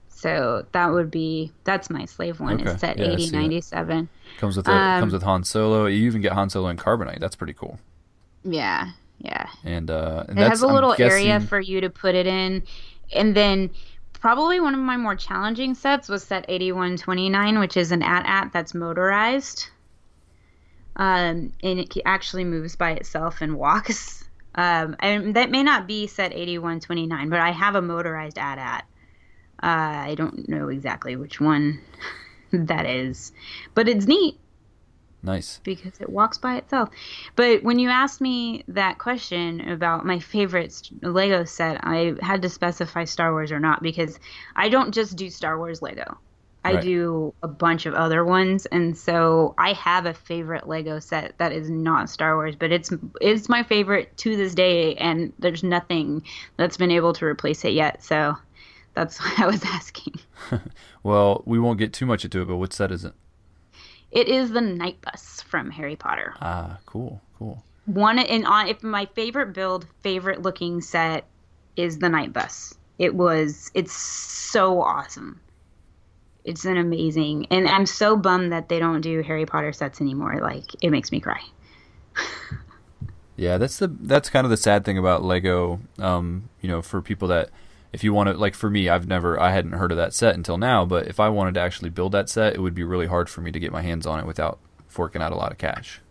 So 0.09 0.65
that 0.71 0.91
would 0.91 1.11
be 1.11 1.51
that's 1.63 1.89
my 1.89 2.05
slave 2.05 2.39
one. 2.39 2.59
Okay. 2.61 2.71
It's 2.71 2.81
set 2.81 2.97
Yeah, 2.97 3.05
I 3.05 3.17
see 3.17 3.23
it. 3.23 3.27
8097. 3.27 4.09
Comes 4.39 4.57
with 4.57 4.67
a, 4.67 4.71
Um, 4.71 4.99
comes 5.01 5.13
with 5.13 5.23
Han 5.23 5.43
Solo. 5.43 5.85
You 5.85 6.05
even 6.07 6.21
get 6.21 6.31
Han 6.33 6.49
Solo 6.49 6.69
in 6.69 6.77
carbonite. 6.77 7.19
That's 7.19 7.35
pretty 7.35 7.53
cool. 7.53 7.79
Yeah, 8.43 8.91
yeah. 9.19 9.47
And 9.63 9.91
uh, 9.91 10.23
and 10.27 10.37
It 10.37 10.41
that's 10.41 10.49
has 10.49 10.61
a 10.63 10.67
little 10.67 10.95
area 10.97 11.39
for 11.39 11.59
you 11.59 11.81
to 11.81 11.89
put 11.89 12.15
it 12.15 12.25
in. 12.27 12.63
And 13.13 13.35
then 13.35 13.69
probably 14.13 14.59
one 14.59 14.73
of 14.73 14.79
my 14.79 14.97
more 14.97 15.15
challenging 15.15 15.75
sets 15.75 16.09
was 16.09 16.23
set 16.23 16.45
8129, 16.47 17.59
which 17.59 17.77
is 17.77 17.91
an 17.91 18.01
AT-AT 18.01 18.51
that's 18.51 18.73
motorized. 18.73 19.69
um, 20.95 21.53
and 21.61 21.79
it 21.79 21.95
actually 22.05 22.43
moves 22.43 22.75
by 22.75 22.91
itself 22.93 23.41
and 23.41 23.55
walks. 23.55 24.15
Um, 24.57 24.95
and 24.99 25.35
that 25.35 25.51
may 25.51 25.61
not 25.61 25.87
be 25.87 26.07
set 26.07 26.33
8129, 26.33 27.29
but 27.29 27.39
I 27.39 27.51
have 27.51 27.75
a 27.75 27.81
motorized 27.81 28.39
AT-AT. 28.39 28.85
Uh, 29.61 29.65
I 29.65 30.15
don't 30.17 30.49
know 30.49 30.69
exactly 30.69 31.15
which 31.15 31.39
one 31.39 31.79
that 32.51 32.85
is, 32.85 33.31
but 33.75 33.87
it's 33.87 34.07
neat. 34.07 34.39
Nice. 35.23 35.59
Because 35.63 35.99
it 35.99 36.09
walks 36.09 36.37
by 36.37 36.57
itself. 36.57 36.89
But 37.35 37.63
when 37.63 37.79
you 37.79 37.89
asked 37.89 38.21
me 38.21 38.63
that 38.67 38.97
question 38.97 39.61
about 39.69 40.05
my 40.05 40.19
favorite 40.19 40.89
Lego 41.01 41.43
set, 41.43 41.79
I 41.83 42.13
had 42.21 42.41
to 42.43 42.49
specify 42.49 43.03
Star 43.03 43.31
Wars 43.31 43.51
or 43.51 43.59
not 43.59 43.81
because 43.81 44.19
I 44.55 44.69
don't 44.69 44.93
just 44.93 45.15
do 45.15 45.29
Star 45.29 45.57
Wars 45.57 45.81
Lego. 45.81 46.17
I 46.63 46.73
right. 46.73 46.83
do 46.83 47.33
a 47.43 47.47
bunch 47.47 47.85
of 47.85 47.93
other 47.93 48.25
ones, 48.25 48.65
and 48.67 48.97
so 48.97 49.53
I 49.57 49.73
have 49.73 50.05
a 50.05 50.13
favorite 50.13 50.67
Lego 50.67 50.99
set 50.99 51.37
that 51.37 51.51
is 51.51 51.69
not 51.69 52.09
Star 52.09 52.35
Wars, 52.35 52.55
but 52.55 52.71
it's 52.71 52.91
it's 53.21 53.47
my 53.47 53.63
favorite 53.63 54.15
to 54.17 54.35
this 54.35 54.53
day, 54.53 54.95
and 54.95 55.31
there's 55.39 55.63
nothing 55.63 56.23
that's 56.57 56.75
been 56.75 56.91
able 56.91 57.13
to 57.13 57.25
replace 57.25 57.63
it 57.63 57.73
yet. 57.73 58.03
So 58.03 58.35
that's 58.95 59.19
why 59.21 59.33
I 59.37 59.47
was 59.47 59.63
asking. 59.63 60.15
well, 61.03 61.43
we 61.45 61.59
won't 61.59 61.79
get 61.79 61.93
too 61.93 62.05
much 62.05 62.25
into 62.25 62.41
it, 62.41 62.45
but 62.45 62.57
what 62.57 62.73
set 62.73 62.91
is 62.91 63.05
it? 63.05 63.13
It 64.11 64.27
is 64.27 64.51
the 64.51 64.61
Night 64.61 64.99
Bus 65.01 65.43
from 65.43 65.69
Harry 65.71 65.95
Potter. 65.95 66.33
Ah, 66.41 66.79
cool, 66.85 67.21
cool. 67.37 67.63
One 67.85 68.19
and 68.19 68.45
on 68.45 68.67
if 68.67 68.83
my 68.83 69.05
favorite 69.05 69.53
build, 69.53 69.87
favorite 70.01 70.41
looking 70.41 70.81
set 70.81 71.25
is 71.75 71.99
the 71.99 72.09
Night 72.09 72.33
Bus. 72.33 72.73
It 72.99 73.15
was 73.15 73.71
it's 73.73 73.93
so 73.93 74.81
awesome. 74.81 75.39
It's 76.47 76.65
an 76.65 76.77
amazing, 76.77 77.47
and 77.51 77.67
I'm 77.67 77.85
so 77.85 78.15
bummed 78.15 78.51
that 78.51 78.69
they 78.69 78.79
don't 78.79 79.01
do 79.01 79.21
Harry 79.21 79.45
Potter 79.45 79.73
sets 79.73 80.01
anymore. 80.01 80.39
Like 80.41 80.63
it 80.81 80.89
makes 80.89 81.11
me 81.11 81.19
cry. 81.19 81.41
yeah, 83.35 83.57
that's 83.57 83.77
the 83.77 83.87
that's 83.87 84.29
kind 84.29 84.45
of 84.45 84.49
the 84.49 84.57
sad 84.57 84.85
thing 84.85 84.97
about 84.97 85.23
Lego. 85.23 85.81
Um, 85.99 86.49
you 86.61 86.69
know, 86.69 86.81
for 86.81 87.01
people 87.01 87.27
that 87.27 87.49
if 87.93 88.03
you 88.03 88.13
want 88.13 88.29
to 88.29 88.33
like 88.33 88.53
for 88.53 88.69
me 88.69 88.89
i've 88.89 89.07
never 89.07 89.39
i 89.39 89.51
hadn't 89.51 89.71
heard 89.71 89.91
of 89.91 89.97
that 89.97 90.13
set 90.13 90.35
until 90.35 90.57
now 90.57 90.85
but 90.85 91.07
if 91.07 91.19
i 91.19 91.29
wanted 91.29 91.53
to 91.53 91.59
actually 91.59 91.89
build 91.89 92.11
that 92.11 92.29
set 92.29 92.53
it 92.53 92.59
would 92.59 92.75
be 92.75 92.83
really 92.83 93.07
hard 93.07 93.29
for 93.29 93.41
me 93.41 93.51
to 93.51 93.59
get 93.59 93.71
my 93.71 93.81
hands 93.81 94.05
on 94.05 94.19
it 94.19 94.25
without 94.25 94.59
forking 94.87 95.21
out 95.21 95.31
a 95.31 95.35
lot 95.35 95.51
of 95.51 95.57
cash 95.57 96.01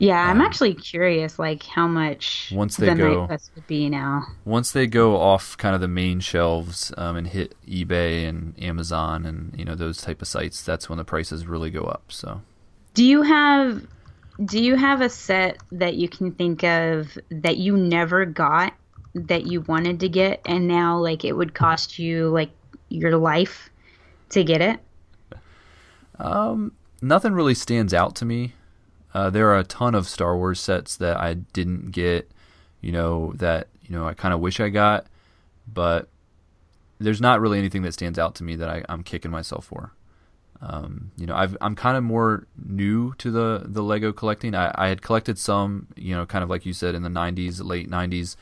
yeah 0.00 0.24
um, 0.24 0.30
i'm 0.30 0.40
actually 0.40 0.74
curious 0.74 1.38
like 1.38 1.62
how 1.62 1.86
much 1.86 2.52
once 2.54 2.76
they 2.76 2.88
the 2.88 2.94
go 2.96 3.28
would 3.28 3.66
be 3.68 3.88
now 3.88 4.26
once 4.44 4.72
they 4.72 4.88
go 4.88 5.16
off 5.16 5.56
kind 5.56 5.74
of 5.74 5.80
the 5.80 5.88
main 5.88 6.18
shelves 6.18 6.92
um, 6.96 7.16
and 7.16 7.28
hit 7.28 7.54
ebay 7.68 8.28
and 8.28 8.60
amazon 8.60 9.24
and 9.24 9.56
you 9.56 9.64
know 9.64 9.76
those 9.76 10.00
type 10.00 10.20
of 10.20 10.26
sites 10.26 10.62
that's 10.62 10.88
when 10.88 10.98
the 10.98 11.04
prices 11.04 11.46
really 11.46 11.70
go 11.70 11.82
up 11.82 12.02
so 12.08 12.40
do 12.94 13.04
you 13.04 13.22
have 13.22 13.86
do 14.44 14.60
you 14.60 14.74
have 14.74 15.00
a 15.00 15.08
set 15.08 15.58
that 15.70 15.94
you 15.94 16.08
can 16.08 16.32
think 16.32 16.64
of 16.64 17.16
that 17.30 17.58
you 17.58 17.76
never 17.76 18.24
got 18.24 18.74
that 19.14 19.46
you 19.46 19.60
wanted 19.62 20.00
to 20.00 20.08
get 20.08 20.40
and 20.46 20.66
now 20.66 20.98
like 20.98 21.24
it 21.24 21.32
would 21.32 21.54
cost 21.54 21.98
you 21.98 22.28
like 22.30 22.50
your 22.90 23.16
life 23.16 23.70
to 24.30 24.44
get 24.44 24.60
it? 24.60 24.80
Um, 26.18 26.72
nothing 27.00 27.32
really 27.32 27.54
stands 27.54 27.94
out 27.94 28.14
to 28.16 28.24
me. 28.24 28.54
Uh, 29.12 29.30
there 29.30 29.48
are 29.48 29.58
a 29.58 29.64
ton 29.64 29.94
of 29.94 30.06
Star 30.06 30.36
Wars 30.36 30.60
sets 30.60 30.96
that 30.96 31.16
I 31.16 31.34
didn't 31.34 31.90
get, 31.90 32.30
you 32.80 32.92
know, 32.92 33.32
that 33.36 33.68
you 33.82 33.96
know 33.96 34.06
I 34.06 34.14
kind 34.14 34.32
of 34.32 34.40
wish 34.40 34.60
I 34.60 34.68
got, 34.68 35.06
but 35.72 36.08
there's 36.98 37.20
not 37.20 37.40
really 37.40 37.58
anything 37.58 37.82
that 37.82 37.92
stands 37.92 38.18
out 38.18 38.34
to 38.36 38.44
me 38.44 38.56
that 38.56 38.68
I, 38.68 38.84
am 38.88 39.02
kicking 39.02 39.30
myself 39.30 39.64
for. 39.64 39.92
Um, 40.62 41.10
you 41.16 41.26
know, 41.26 41.34
i 41.34 41.48
am 41.62 41.74
kind 41.74 41.96
of 41.96 42.04
more 42.04 42.46
new 42.62 43.14
to 43.14 43.30
the 43.30 43.62
the 43.64 43.82
Lego 43.82 44.12
collecting. 44.12 44.54
I, 44.54 44.72
I 44.74 44.88
had 44.88 45.02
collected 45.02 45.38
some, 45.38 45.88
you 45.96 46.14
know, 46.14 46.26
kind 46.26 46.44
of 46.44 46.50
like 46.50 46.66
you 46.66 46.72
said 46.72 46.94
in 46.94 47.02
the 47.02 47.08
'90s, 47.08 47.64
late 47.64 47.90
'90s, 47.90 48.36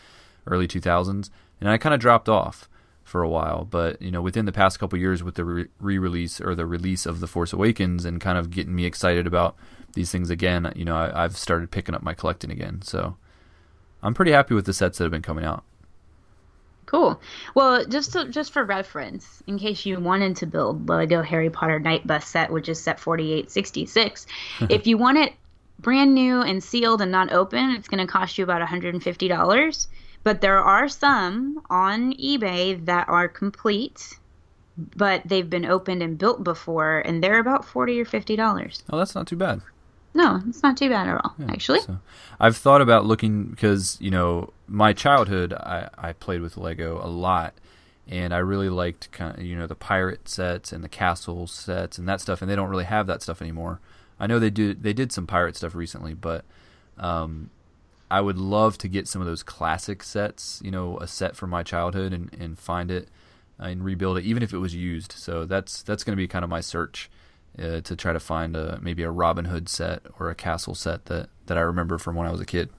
early 0.47 0.67
2000s, 0.67 1.31
and 1.61 1.71
I 1.71 1.79
kind 1.79 1.95
of 1.95 2.01
dropped 2.01 2.29
off 2.29 2.69
for 3.09 3.23
a 3.23 3.29
while. 3.29 3.65
But 3.65 4.00
you 4.00 4.11
know, 4.11 4.23
within 4.23 4.45
the 4.45 4.53
past 4.53 4.79
couple 4.79 4.99
years, 4.99 5.23
with 5.23 5.35
the 5.35 5.45
re-release 5.45 6.41
or 6.41 6.55
the 6.55 6.67
release 6.67 7.07
of 7.07 7.21
the 7.21 7.27
Force 7.27 7.53
Awakens, 7.53 8.05
and 8.05 8.21
kind 8.21 8.38
of 8.38 8.50
getting 8.50 8.75
me 8.75 8.85
excited 8.85 9.27
about 9.27 9.57
these 9.95 10.12
things 10.12 10.31
again, 10.31 10.73
you 10.77 10.85
know, 10.85 10.97
I, 10.97 11.25
I've 11.25 11.37
started 11.37 11.71
picking 11.71 11.95
up 11.95 12.03
my 12.03 12.15
collecting 12.15 12.50
again. 12.50 12.83
So 12.83 13.17
I'm 14.03 14.15
pretty 14.15 14.33
happy 14.33 14.55
with 14.55 14.67
the 14.67 14.73
sets 14.73 14.99
that 14.99 15.05
have 15.05 15.11
been 15.11 15.23
coming 15.23 15.45
out. 15.45 15.65
Cool. 16.87 17.21
Well, 17.55 17.85
just 17.85 18.12
to, 18.12 18.29
just 18.29 18.53
for 18.53 18.65
reference, 18.65 19.43
in 19.47 19.59
case 19.59 19.85
you 19.85 20.00
wanted 20.00 20.37
to 20.37 20.47
build 20.47 20.88
Lego 20.88 21.21
Harry 21.21 21.50
Potter 21.50 21.79
Night 21.79 22.07
Bus 22.07 22.27
set, 22.27 22.50
which 22.50 22.69
is 22.69 22.81
set 22.81 22.99
4866, 22.99 24.27
if 24.71 24.87
you 24.87 24.97
want 24.97 25.19
it 25.19 25.35
brand 25.79 26.15
new 26.15 26.41
and 26.41 26.62
sealed 26.62 27.03
and 27.03 27.12
not 27.12 27.33
open, 27.33 27.71
it's 27.71 27.88
going 27.88 28.05
to 28.05 28.11
cost 28.11 28.38
you 28.38 28.45
about 28.45 28.67
$150. 28.67 29.87
But 30.28 30.42
there 30.42 30.58
are 30.58 30.90
some 30.90 31.62
on 31.70 32.12
eBay 32.12 32.85
that 32.85 33.08
are 33.08 33.28
complete, 33.28 34.18
but 34.76 35.23
they've 35.25 35.49
been 35.49 35.64
opened 35.64 36.02
and 36.02 36.18
built 36.18 36.44
before, 36.44 36.99
and 36.99 37.25
they're 37.25 37.38
about 37.38 37.64
forty 37.64 37.99
or 37.99 38.04
fifty 38.04 38.37
dollars. 38.37 38.85
Oh, 38.90 38.99
that's 38.99 39.14
not 39.14 39.26
too 39.26 39.37
bad. 39.37 39.62
No, 40.12 40.42
it's 40.47 40.62
not 40.62 40.76
too 40.76 40.90
bad 40.90 41.08
at 41.08 41.18
all, 41.25 41.35
yeah, 41.38 41.47
actually. 41.49 41.80
So 41.80 42.00
I've 42.38 42.58
thought 42.58 42.82
about 42.82 43.06
looking 43.06 43.44
because 43.44 43.97
you 44.02 44.11
know 44.11 44.52
my 44.66 44.92
childhood, 44.92 45.54
I, 45.54 45.88
I 45.97 46.12
played 46.12 46.42
with 46.42 46.58
Lego 46.58 47.00
a 47.02 47.08
lot, 47.08 47.54
and 48.06 48.35
I 48.35 48.38
really 48.38 48.68
liked 48.68 49.11
kind 49.11 49.38
of 49.38 49.42
you 49.42 49.56
know 49.56 49.66
the 49.66 49.75
pirate 49.75 50.28
sets 50.28 50.75
and 50.75 50.85
the 50.85 50.90
castle 50.90 51.47
sets 51.47 51.97
and 51.97 52.06
that 52.06 52.20
stuff, 52.20 52.42
and 52.42 52.50
they 52.50 52.54
don't 52.54 52.68
really 52.68 52.85
have 52.85 53.06
that 53.06 53.23
stuff 53.23 53.40
anymore. 53.40 53.80
I 54.20 54.26
know 54.26 54.38
they 54.38 54.50
do 54.50 54.75
they 54.75 54.92
did 54.92 55.11
some 55.11 55.26
pirate 55.26 55.56
stuff 55.56 55.75
recently, 55.75 56.12
but 56.12 56.44
um, 56.99 57.49
I 58.11 58.21
would 58.21 58.38
love 58.38 58.79
to 58.79 58.88
get 58.88 59.07
some 59.07 59.21
of 59.21 59.27
those 59.27 59.43
classic 59.43 60.03
sets, 60.03 60.61
you 60.65 60.71
know, 60.71 60.99
a 60.99 61.07
set 61.07 61.37
from 61.37 61.50
my 61.50 61.62
childhood 61.62 62.12
and, 62.12 62.35
and 62.38 62.59
find 62.59 62.91
it 62.91 63.09
and 63.59 63.85
rebuild 63.85 64.19
it, 64.19 64.25
even 64.25 64.43
if 64.43 64.53
it 64.53 64.59
was 64.59 64.75
used. 64.75 65.12
So 65.12 65.45
that's 65.45 65.83
that's 65.83 66.05
going 66.05 66.12
to 66.12 66.17
be 66.17 66.29
kind 66.29 66.45
of 66.45 66.50
my 66.50 66.61
search 66.61 67.11
uh, 67.59 67.81
to 67.81 67.97
try 67.97 68.12
to 68.12 68.21
find 68.21 68.57
a, 68.57 68.79
maybe 68.81 69.03
a 69.03 69.11
Robin 69.11 69.47
Hood 69.47 69.69
set 69.69 70.03
or 70.19 70.31
a 70.31 70.35
castle 70.35 70.75
set 70.75 71.07
that, 71.07 71.29
that 71.47 71.59
I 71.59 71.62
remember 71.62 71.99
from 71.99 72.15
when 72.15 72.27
I 72.27 72.31
was 72.31 72.41
a 72.41 72.47
kid. 72.47 72.71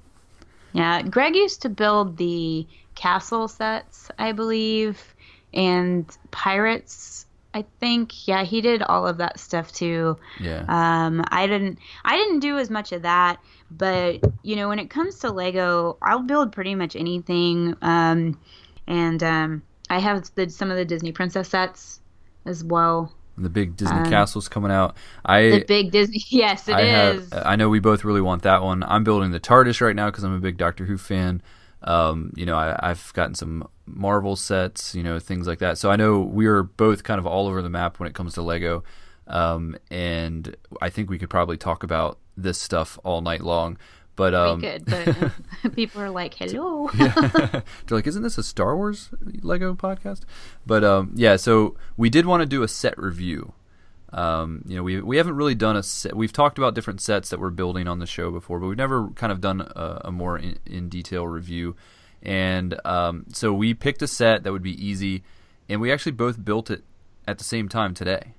Yeah, 0.73 1.01
Greg 1.01 1.35
used 1.35 1.61
to 1.63 1.69
build 1.69 2.17
the 2.17 2.65
castle 2.95 3.47
sets, 3.47 4.09
I 4.17 4.31
believe, 4.31 5.15
and 5.53 6.05
pirates. 6.31 7.25
I 7.53 7.65
think 7.79 8.27
yeah, 8.27 8.43
he 8.43 8.61
did 8.61 8.83
all 8.83 9.07
of 9.07 9.17
that 9.17 9.39
stuff 9.39 9.71
too. 9.71 10.17
Yeah. 10.39 10.65
Um, 10.67 11.23
I 11.29 11.47
didn't 11.47 11.79
I 12.05 12.15
didn't 12.15 12.39
do 12.39 12.57
as 12.57 12.69
much 12.69 12.91
of 12.91 13.01
that. 13.01 13.39
But 13.71 14.21
you 14.43 14.55
know, 14.55 14.67
when 14.67 14.79
it 14.79 14.89
comes 14.89 15.19
to 15.19 15.31
Lego, 15.31 15.97
I'll 16.01 16.23
build 16.23 16.51
pretty 16.51 16.75
much 16.75 16.95
anything. 16.95 17.75
Um, 17.81 18.39
and 18.87 19.21
um, 19.23 19.63
I 19.89 19.99
have 19.99 20.29
the, 20.35 20.49
some 20.49 20.71
of 20.71 20.77
the 20.77 20.85
Disney 20.85 21.11
princess 21.11 21.49
sets 21.49 22.01
as 22.45 22.63
well. 22.63 23.13
The 23.37 23.49
big 23.49 23.77
Disney 23.77 23.99
um, 23.99 24.09
castles 24.09 24.49
coming 24.49 24.71
out. 24.71 24.97
I 25.23 25.49
the 25.49 25.63
big 25.65 25.91
Disney. 25.91 26.23
Yes, 26.29 26.67
it 26.67 26.73
I 26.73 27.11
is. 27.11 27.31
Have, 27.31 27.43
I 27.45 27.55
know 27.55 27.69
we 27.69 27.79
both 27.79 28.03
really 28.03 28.21
want 28.21 28.43
that 28.43 28.63
one. 28.63 28.83
I'm 28.83 29.03
building 29.03 29.31
the 29.31 29.39
TARDIS 29.39 29.79
right 29.81 29.95
now 29.95 30.07
because 30.07 30.23
I'm 30.23 30.33
a 30.33 30.39
big 30.39 30.57
Doctor 30.57 30.85
Who 30.85 30.97
fan. 30.97 31.41
Um, 31.81 32.33
you 32.35 32.45
know, 32.45 32.57
I, 32.57 32.89
have 32.89 33.13
gotten 33.13 33.35
some 33.35 33.65
Marvel 33.85 34.35
sets, 34.35 34.93
you 34.93 35.01
know, 35.01 35.17
things 35.17 35.47
like 35.47 35.59
that. 35.59 35.77
So 35.77 35.89
I 35.89 35.95
know 35.95 36.19
we 36.19 36.45
are 36.47 36.63
both 36.63 37.03
kind 37.03 37.19
of 37.19 37.25
all 37.25 37.47
over 37.47 37.61
the 37.61 37.69
map 37.69 37.99
when 37.99 38.07
it 38.07 38.13
comes 38.13 38.33
to 38.33 38.41
Lego. 38.41 38.83
Um, 39.29 39.77
and 39.91 40.55
I 40.81 40.89
think 40.89 41.09
we 41.09 41.19
could 41.19 41.29
probably 41.29 41.57
talk 41.57 41.83
about 41.83 42.17
this 42.35 42.59
stuff 42.59 42.97
all 43.03 43.21
night 43.21 43.41
long. 43.41 43.77
But 44.15 44.33
um, 44.33 44.59
we 44.59 44.67
could, 44.67 44.85
but 44.85 45.31
people 45.75 46.01
are 46.01 46.09
like, 46.09 46.33
"Hello." 46.33 46.89
They're 46.93 47.63
like, 47.89 48.05
"Isn't 48.05 48.23
this 48.23 48.37
a 48.37 48.43
Star 48.43 48.75
Wars 48.75 49.09
Lego 49.21 49.75
podcast?" 49.75 50.23
But 50.65 50.83
um, 50.83 51.13
yeah, 51.15 51.37
so 51.37 51.77
we 51.95 52.09
did 52.09 52.25
want 52.25 52.41
to 52.41 52.45
do 52.45 52.61
a 52.61 52.67
set 52.67 52.97
review. 52.97 53.53
Um, 54.11 54.63
you 54.67 54.75
know, 54.75 54.83
we 54.83 54.99
we 54.99 55.15
haven't 55.15 55.35
really 55.35 55.55
done 55.55 55.77
a 55.77 55.83
set. 55.83 56.17
We've 56.17 56.33
talked 56.33 56.57
about 56.57 56.75
different 56.75 56.99
sets 56.99 57.29
that 57.29 57.39
we're 57.39 57.49
building 57.51 57.87
on 57.87 57.99
the 57.99 58.05
show 58.05 58.29
before, 58.29 58.59
but 58.59 58.67
we've 58.67 58.77
never 58.77 59.07
kind 59.11 59.31
of 59.31 59.39
done 59.39 59.61
a, 59.61 60.01
a 60.05 60.11
more 60.11 60.37
in, 60.37 60.59
in, 60.65 60.89
detail 60.89 61.25
review. 61.25 61.77
And 62.21 62.77
um, 62.83 63.25
so 63.31 63.53
we 63.53 63.73
picked 63.73 64.01
a 64.01 64.07
set 64.07 64.43
that 64.43 64.51
would 64.51 64.63
be 64.63 64.85
easy, 64.85 65.23
and 65.69 65.79
we 65.79 65.93
actually 65.93 66.11
both 66.11 66.43
built 66.43 66.69
it 66.69 66.83
at 67.25 67.37
the 67.37 67.45
same 67.45 67.69
time 67.69 67.93
today. 67.93 68.33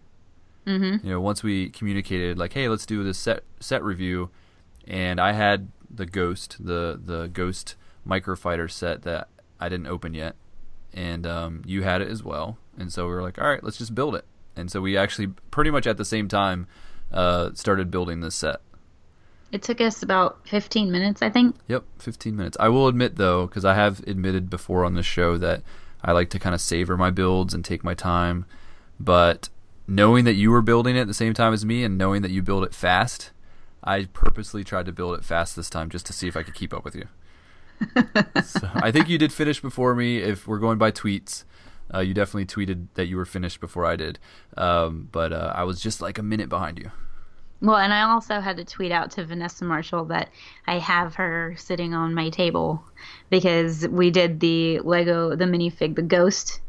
Mm-hmm. 0.67 1.07
You 1.07 1.13
know, 1.13 1.21
once 1.21 1.43
we 1.43 1.71
communicated 1.71 2.39
like, 2.39 2.53
hey, 2.53 2.69
let's 2.69 2.87
do 2.87 3.03
this 3.03 3.19
set 3.19 3.45
set 3.61 3.83
review, 3.83 4.31
and 4.87 5.21
I 5.21 5.33
had 5.33 5.69
the 5.91 6.07
Ghost, 6.07 6.57
the 6.61 7.01
the 7.03 7.29
Ghost 7.29 7.77
Microfighter 8.07 8.71
set 8.71 9.03
that 9.03 9.29
I 9.59 9.69
didn't 9.69 9.87
open 9.87 10.15
yet, 10.15 10.37
and 10.93 11.27
um, 11.27 11.63
you 11.67 11.83
had 11.83 12.03
it 12.03 12.09
as 12.09 12.23
well, 12.23 12.59
and 12.79 12.93
so 12.93 13.07
we 13.07 13.13
were 13.13 13.23
like, 13.23 13.41
all 13.41 13.49
right, 13.49 13.65
let's 13.65 13.79
just 13.79 13.95
build 13.95 14.15
it, 14.15 14.25
and 14.57 14.71
so 14.71 14.81
we 14.81 14.97
actually 14.97 15.29
pretty 15.51 15.71
much 15.71 15.87
at 15.87 15.97
the 15.97 16.05
same 16.05 16.29
time 16.29 16.67
uh, 17.13 17.51
started 17.55 17.91
building 17.91 18.21
this 18.21 18.35
set. 18.35 18.61
It 19.53 19.63
took 19.63 19.81
us 19.81 20.03
about 20.03 20.47
15 20.47 20.93
minutes, 20.93 21.23
I 21.23 21.31
think. 21.31 21.57
Yep, 21.67 21.85
15 21.99 22.37
minutes. 22.37 22.57
I 22.61 22.69
will 22.69 22.87
admit 22.87 23.17
though, 23.17 23.47
because 23.47 23.65
I 23.65 23.75
have 23.75 24.01
admitted 24.07 24.49
before 24.49 24.85
on 24.85 24.95
the 24.95 25.03
show 25.03 25.37
that 25.39 25.63
I 26.03 26.13
like 26.13 26.31
to 26.31 26.39
kind 26.39 26.55
of 26.55 26.61
savor 26.61 26.97
my 26.97 27.11
builds 27.11 27.53
and 27.53 27.65
take 27.65 27.83
my 27.83 27.95
time, 27.95 28.47
but 28.99 29.49
knowing 29.91 30.25
that 30.25 30.35
you 30.35 30.53
were 30.53 30.63
building 30.63 30.95
it 30.97 31.01
at 31.01 31.09
the 31.09 31.15
same 31.15 31.35
time 31.35 31.53
as 31.53 31.65
me 31.65 31.83
and 31.83 31.99
knowing 31.99 32.23
that 32.23 32.31
you 32.31 32.41
build 32.41 32.63
it 32.63 32.73
fast, 32.73 33.33
I 33.83 34.05
purposely 34.13 34.63
tried 34.63 34.87
to 34.87 34.93
build 34.93 35.19
it 35.19 35.25
fast 35.25 35.57
this 35.57 35.69
time 35.69 35.91
just 35.91 36.07
to 36.07 36.13
see 36.13 36.29
if 36.29 36.37
I 36.37 36.45
could 36.45 36.55
keep 36.55 36.73
up 36.73 36.85
with 36.85 36.95
you. 36.95 37.09
so 38.45 38.69
I 38.75 38.93
think 38.93 39.09
you 39.09 39.19
did 39.19 39.33
finish 39.33 39.61
before 39.61 39.97
me. 39.97 40.19
If 40.19 40.47
we're 40.47 40.59
going 40.61 40.79
by 40.79 40.93
tweets, 40.93 41.43
uh, 41.93 41.99
you 41.99 42.15
definitely 42.15 42.47
tweeted 42.47 42.87
that 42.95 43.07
you 43.07 43.17
were 43.17 43.25
finished 43.25 43.61
before 43.61 43.85
I 43.85 43.97
did. 43.97 44.21
Um, 44.57 45.09
but 45.11 45.33
uh, 45.33 45.53
I 45.57 45.65
was 45.65 45.81
just 45.81 46.01
like 46.01 46.19
a 46.19 46.23
minute 46.23 46.49
behind 46.49 46.79
you. 46.79 46.93
Well, 47.61 47.77
and 47.77 47.93
I 47.93 48.03
also 48.03 48.41
had 48.41 48.59
to 48.59 48.65
tweet 48.65 48.93
out 48.93 49.11
to 49.13 49.25
Vanessa 49.25 49.65
Marshall 49.65 50.05
that 50.07 50.31
I 50.69 50.79
have 50.79 51.17
her 51.17 51.57
sitting 51.59 51.95
on 51.95 52.15
my 52.15 52.31
table 52.31 52.85
because 53.29 53.89
we 53.89 54.13
did 54.13 54.39
the 54.39 54.79
Lego, 54.81 55.35
the 55.35 55.47
minifig, 55.47 55.97
the 55.97 56.03
ghost, 56.03 56.61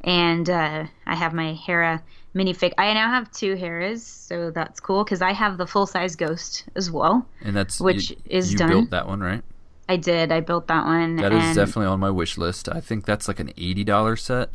and 0.00 0.48
uh, 0.48 0.86
I 1.06 1.14
have 1.14 1.34
my 1.34 1.52
Hera 1.52 2.02
minifig. 2.34 2.72
I 2.78 2.92
now 2.94 3.10
have 3.10 3.30
two 3.32 3.54
Heras, 3.54 4.00
so 4.00 4.50
that's 4.50 4.80
cool 4.80 5.04
because 5.04 5.22
I 5.22 5.32
have 5.32 5.58
the 5.58 5.66
full 5.66 5.86
size 5.86 6.16
ghost 6.16 6.64
as 6.74 6.90
well. 6.90 7.26
And 7.42 7.54
that's 7.54 7.80
which 7.80 8.10
you, 8.10 8.16
is 8.26 8.52
you 8.52 8.58
done. 8.58 8.68
built 8.68 8.90
that 8.90 9.06
one, 9.06 9.20
right? 9.20 9.42
I 9.88 9.96
did. 9.96 10.32
I 10.32 10.40
built 10.40 10.68
that 10.68 10.84
one. 10.84 11.16
That 11.16 11.32
is 11.32 11.56
definitely 11.56 11.86
on 11.86 12.00
my 12.00 12.10
wish 12.10 12.38
list. 12.38 12.68
I 12.68 12.80
think 12.80 13.04
that's 13.04 13.28
like 13.28 13.40
an 13.40 13.52
eighty 13.56 13.84
dollar 13.84 14.16
set. 14.16 14.50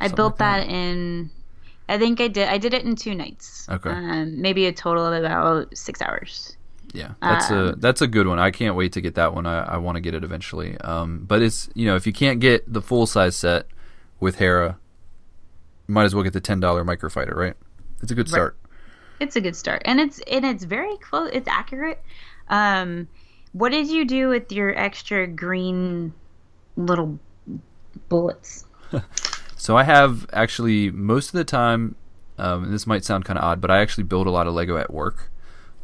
I 0.00 0.08
built 0.08 0.34
like 0.34 0.38
that. 0.38 0.66
that 0.66 0.72
in. 0.72 1.30
I 1.88 1.98
think 1.98 2.20
I 2.20 2.28
did. 2.28 2.48
I 2.48 2.58
did 2.58 2.74
it 2.74 2.84
in 2.84 2.96
two 2.96 3.14
nights. 3.14 3.68
Okay. 3.68 3.90
Um, 3.90 4.40
maybe 4.40 4.66
a 4.66 4.72
total 4.72 5.04
of 5.06 5.22
about 5.22 5.76
six 5.76 6.00
hours. 6.02 6.56
Yeah, 6.92 7.14
that's 7.20 7.50
a 7.50 7.72
Um, 7.72 7.80
that's 7.80 8.00
a 8.00 8.06
good 8.06 8.26
one. 8.26 8.38
I 8.38 8.50
can't 8.50 8.76
wait 8.76 8.92
to 8.92 9.00
get 9.00 9.16
that 9.16 9.34
one. 9.34 9.46
I, 9.46 9.74
I 9.74 9.76
want 9.76 9.96
to 9.96 10.00
get 10.00 10.14
it 10.14 10.24
eventually. 10.24 10.78
Um, 10.78 11.24
but 11.26 11.42
it's 11.42 11.68
you 11.74 11.86
know 11.86 11.96
if 11.96 12.06
you 12.06 12.12
can't 12.12 12.40
get 12.40 12.72
the 12.72 12.80
full 12.80 13.06
size 13.06 13.36
set 13.36 13.66
with 14.20 14.36
Hera, 14.36 14.78
might 15.86 16.04
as 16.04 16.14
well 16.14 16.24
get 16.24 16.32
the 16.32 16.40
ten 16.40 16.60
dollar 16.60 16.84
microfighter. 16.84 17.34
Right? 17.34 17.54
It's 18.02 18.10
a 18.12 18.14
good 18.14 18.26
Right. 18.28 18.34
start. 18.36 18.56
It's 19.20 19.36
a 19.36 19.40
good 19.40 19.56
start, 19.56 19.82
and 19.84 19.98
it's 20.00 20.20
and 20.30 20.44
it's 20.44 20.64
very 20.64 20.96
close. 20.98 21.30
It's 21.32 21.48
accurate. 21.48 22.02
Um, 22.48 23.08
what 23.52 23.70
did 23.70 23.88
you 23.88 24.04
do 24.04 24.28
with 24.28 24.52
your 24.52 24.76
extra 24.78 25.26
green 25.26 26.12
little 26.76 27.18
bullets? 28.08 28.64
So 29.58 29.74
I 29.76 29.84
have 29.84 30.26
actually 30.34 30.90
most 30.90 31.28
of 31.28 31.32
the 31.32 31.44
time. 31.44 31.96
Um, 32.38 32.64
and 32.64 32.72
this 32.74 32.86
might 32.86 33.04
sound 33.04 33.24
kind 33.24 33.38
of 33.38 33.44
odd, 33.44 33.60
but 33.62 33.70
I 33.70 33.78
actually 33.80 34.04
build 34.04 34.26
a 34.26 34.30
lot 34.30 34.46
of 34.46 34.52
Lego 34.52 34.76
at 34.76 34.92
work. 34.92 35.30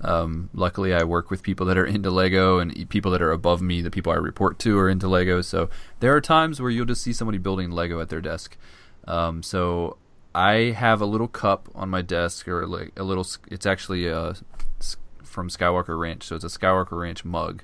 Um, 0.03 0.51
luckily, 0.53 0.93
I 0.93 1.05
work 1.05 1.31
with 1.31 1.43
people 1.43 1.65
that 1.67 1.79
are 1.79 1.87
into 1.87 2.11
Lego 2.11 2.59
and 2.59 2.89
people 2.91 3.11
that 3.13 3.23
are 3.23 3.33
above 3.33 3.63
me. 3.63 3.81
The 3.81 3.91
people 3.91 4.13
I 4.13 4.17
report 4.17 4.59
to 4.61 4.79
are 4.79 4.91
into 4.91 5.09
Lego. 5.09 5.41
So 5.41 5.71
there 6.01 6.15
are 6.15 6.21
times 6.21 6.61
where 6.61 6.71
you'll 6.71 6.85
just 6.85 7.03
see 7.03 7.15
somebody 7.15 7.39
building 7.39 7.71
Lego 7.71 7.99
at 8.01 8.11
their 8.11 8.21
desk. 8.21 8.59
Um, 9.07 9.43
so 9.43 9.97
I 10.35 10.75
have 10.77 11.01
a 11.01 11.07
little 11.07 11.29
cup 11.29 11.69
on 11.75 11.89
my 11.91 12.03
desk, 12.03 12.47
or 12.49 12.67
like 12.67 12.93
a 12.97 13.03
little. 13.03 13.27
It's 13.51 13.67
actually 13.67 14.09
uh, 14.11 14.35
s- 14.81 14.97
from 15.23 15.49
Skywalker 15.49 15.99
Ranch, 15.99 16.23
so 16.25 16.37
it's 16.37 16.45
a 16.45 16.49
Skywalker 16.49 17.01
Ranch 17.01 17.25
mug 17.25 17.63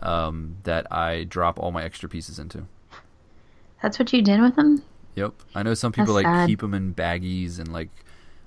um, 0.00 0.56
that 0.64 0.90
I 0.92 1.24
drop 1.24 1.58
all 1.58 1.70
my 1.72 1.82
extra 1.82 2.08
pieces 2.08 2.38
into. 2.38 2.66
That's 3.82 3.98
what 3.98 4.12
you 4.12 4.22
did 4.22 4.40
with 4.40 4.56
them. 4.56 4.82
Yep. 5.14 5.34
I 5.54 5.62
know 5.62 5.74
some 5.74 5.92
people 5.92 6.14
That's 6.14 6.24
like 6.26 6.32
sad. 6.34 6.48
keep 6.48 6.60
them 6.60 6.74
in 6.74 6.94
baggies 6.94 7.58
and 7.58 7.72
like 7.72 7.90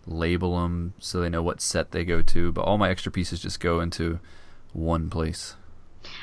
label 0.07 0.61
them 0.61 0.93
so 0.99 1.21
they 1.21 1.29
know 1.29 1.41
what 1.43 1.59
set 1.61 1.91
they 1.91 2.03
go 2.05 2.21
to, 2.21 2.51
but 2.51 2.61
all 2.61 2.77
my 2.77 2.89
extra 2.89 3.11
pieces 3.11 3.39
just 3.41 3.59
go 3.59 3.79
into 3.81 4.19
one 4.73 5.09
place. 5.09 5.55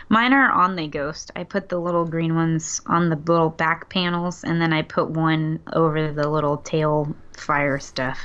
Mine 0.08 0.32
are 0.32 0.50
on 0.50 0.76
the 0.76 0.88
ghost. 0.88 1.30
I 1.36 1.44
put 1.44 1.68
the 1.68 1.78
little 1.78 2.04
green 2.04 2.34
ones 2.34 2.80
on 2.86 3.10
the 3.10 3.16
little 3.16 3.50
back 3.50 3.90
panels, 3.90 4.44
and 4.44 4.60
then 4.60 4.72
I 4.72 4.82
put 4.82 5.10
one 5.10 5.60
over 5.72 6.12
the 6.12 6.28
little 6.28 6.58
tail 6.58 7.14
fire 7.36 7.78
stuff. 7.78 8.18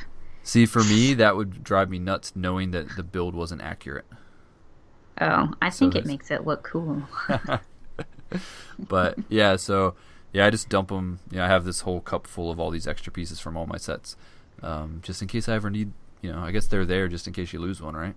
See, 0.44 0.66
for 0.66 0.84
me, 0.84 1.14
that 1.14 1.36
would 1.36 1.64
drive 1.64 1.90
me 1.90 2.00
nuts 2.00 2.34
knowing 2.36 2.72
that 2.72 2.96
the 2.96 3.04
build 3.04 3.36
wasn't 3.36 3.62
accurate. 3.62 4.06
Oh, 5.22 5.54
I 5.62 5.70
think 5.70 5.96
it 5.96 6.06
makes 6.06 6.32
it 6.32 6.46
look 6.46 6.64
cool. 6.64 7.04
But 8.80 9.18
yeah, 9.30 9.56
so 9.56 9.96
yeah, 10.32 10.46
I 10.46 10.50
just 10.50 10.70
dump 10.70 10.90
them. 10.90 11.20
You 11.32 11.38
know, 11.38 11.46
I 11.46 11.48
have 11.48 11.66
this 11.66 11.82
whole 11.82 12.02
cup 12.02 12.28
full 12.28 12.52
of 12.52 12.60
all 12.60 12.72
these 12.72 12.88
extra 12.88 13.12
pieces 13.12 13.40
from 13.40 13.58
all 13.58 13.66
my 13.66 13.78
sets, 13.78 14.16
um, 14.62 15.00
just 15.04 15.22
in 15.22 15.28
case 15.28 15.48
I 15.48 15.56
ever 15.56 15.70
need. 15.70 15.92
You 16.22 16.32
know, 16.32 16.40
I 16.40 16.52
guess 16.52 16.68
they're 16.68 16.86
there 16.86 17.08
just 17.08 17.28
in 17.28 17.34
case 17.34 17.52
you 17.52 17.60
lose 17.60 17.82
one, 17.82 17.96
right? 17.96 18.16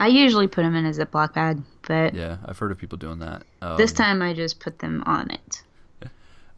I 0.00 0.08
usually 0.08 0.48
put 0.48 0.62
them 0.62 0.74
in 0.74 0.86
a 0.86 0.90
Ziploc 0.90 1.34
bag, 1.34 1.62
but 1.86 2.14
Yeah, 2.14 2.38
I've 2.44 2.58
heard 2.58 2.72
of 2.72 2.78
people 2.78 2.98
doing 2.98 3.20
that. 3.20 3.42
Um, 3.62 3.76
this 3.76 3.92
time 3.92 4.22
I 4.22 4.34
just 4.34 4.60
put 4.60 4.80
them 4.80 5.02
on 5.06 5.30
it. 5.30 5.62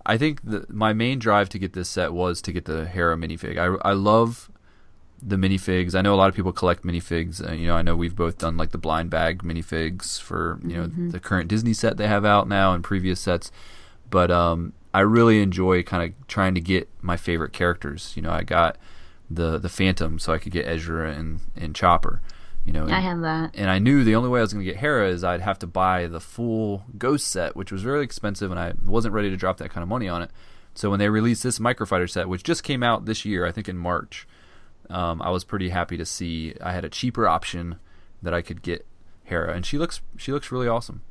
I 0.08 0.16
think 0.16 0.40
the, 0.44 0.64
my 0.68 0.92
main 0.92 1.18
drive 1.18 1.48
to 1.48 1.58
get 1.58 1.72
this 1.72 1.88
set 1.88 2.12
was 2.12 2.40
to 2.42 2.52
get 2.52 2.64
the 2.64 2.86
Hera 2.86 3.16
minifig. 3.16 3.58
I, 3.58 3.76
I 3.88 3.92
love 3.92 4.48
the 5.20 5.34
minifigs. 5.36 5.96
I 5.96 6.02
know 6.02 6.14
a 6.14 6.16
lot 6.16 6.28
of 6.28 6.34
people 6.36 6.52
collect 6.52 6.84
minifigs. 6.84 7.46
Uh, 7.46 7.52
you 7.52 7.66
know, 7.66 7.74
I 7.74 7.82
know 7.82 7.96
we've 7.96 8.14
both 8.14 8.38
done 8.38 8.56
like 8.56 8.70
the 8.70 8.78
blind 8.78 9.10
bag 9.10 9.42
minifigs 9.42 10.20
for 10.20 10.60
you 10.64 10.76
know 10.76 10.86
the 10.86 11.18
current 11.18 11.48
Disney 11.48 11.72
set 11.72 11.96
they 11.96 12.06
have 12.06 12.24
out 12.24 12.48
now 12.48 12.72
and 12.72 12.84
previous 12.84 13.18
sets. 13.18 13.50
But 14.08 14.30
um, 14.30 14.74
I 14.94 15.00
really 15.00 15.42
enjoy 15.42 15.82
kind 15.82 16.04
of 16.04 16.26
trying 16.28 16.54
to 16.54 16.60
get 16.60 16.88
my 17.02 17.16
favorite 17.16 17.52
characters. 17.52 18.12
You 18.14 18.22
know, 18.22 18.30
I 18.30 18.44
got 18.44 18.78
the 19.28 19.58
the 19.58 19.68
Phantom 19.68 20.18
so 20.20 20.32
I 20.32 20.38
could 20.38 20.52
get 20.52 20.68
Ezra 20.68 21.10
and 21.10 21.40
and 21.56 21.74
Chopper. 21.74 22.22
You 22.66 22.72
know, 22.72 22.82
and, 22.82 22.92
I 22.92 22.98
have 23.00 23.20
that. 23.20 23.52
and 23.54 23.70
I 23.70 23.78
knew 23.78 24.02
the 24.04 24.16
only 24.16 24.28
way 24.28 24.40
I 24.40 24.42
was 24.42 24.52
going 24.52 24.66
to 24.66 24.70
get 24.70 24.80
Hera 24.80 25.08
is 25.08 25.22
I'd 25.22 25.40
have 25.40 25.58
to 25.60 25.66
buy 25.68 26.08
the 26.08 26.18
full 26.20 26.84
Ghost 26.98 27.28
set, 27.28 27.54
which 27.56 27.70
was 27.70 27.84
really 27.84 28.02
expensive, 28.04 28.50
and 28.50 28.58
I 28.60 28.72
wasn't 28.84 29.14
ready 29.14 29.30
to 29.30 29.36
drop 29.36 29.58
that 29.58 29.70
kind 29.70 29.82
of 29.82 29.88
money 29.88 30.08
on 30.08 30.20
it. 30.22 30.30
So 30.74 30.90
when 30.90 30.98
they 30.98 31.08
released 31.08 31.42
this 31.44 31.58
Microfighter 31.60 32.10
set, 32.10 32.28
which 32.28 32.42
just 32.42 32.64
came 32.64 32.82
out 32.82 33.06
this 33.06 33.24
year, 33.24 33.46
I 33.46 33.52
think 33.52 33.68
in 33.68 33.78
March, 33.78 34.26
um, 34.90 35.22
I 35.22 35.30
was 35.30 35.44
pretty 35.44 35.68
happy 35.68 35.96
to 35.96 36.04
see 36.04 36.54
I 36.60 36.72
had 36.72 36.84
a 36.84 36.88
cheaper 36.90 37.26
option 37.28 37.76
that 38.20 38.34
I 38.34 38.42
could 38.42 38.62
get 38.62 38.84
Hera, 39.24 39.54
and 39.54 39.64
she 39.64 39.78
looks 39.78 40.00
she 40.16 40.32
looks 40.32 40.50
really 40.50 40.66
awesome. 40.68 41.02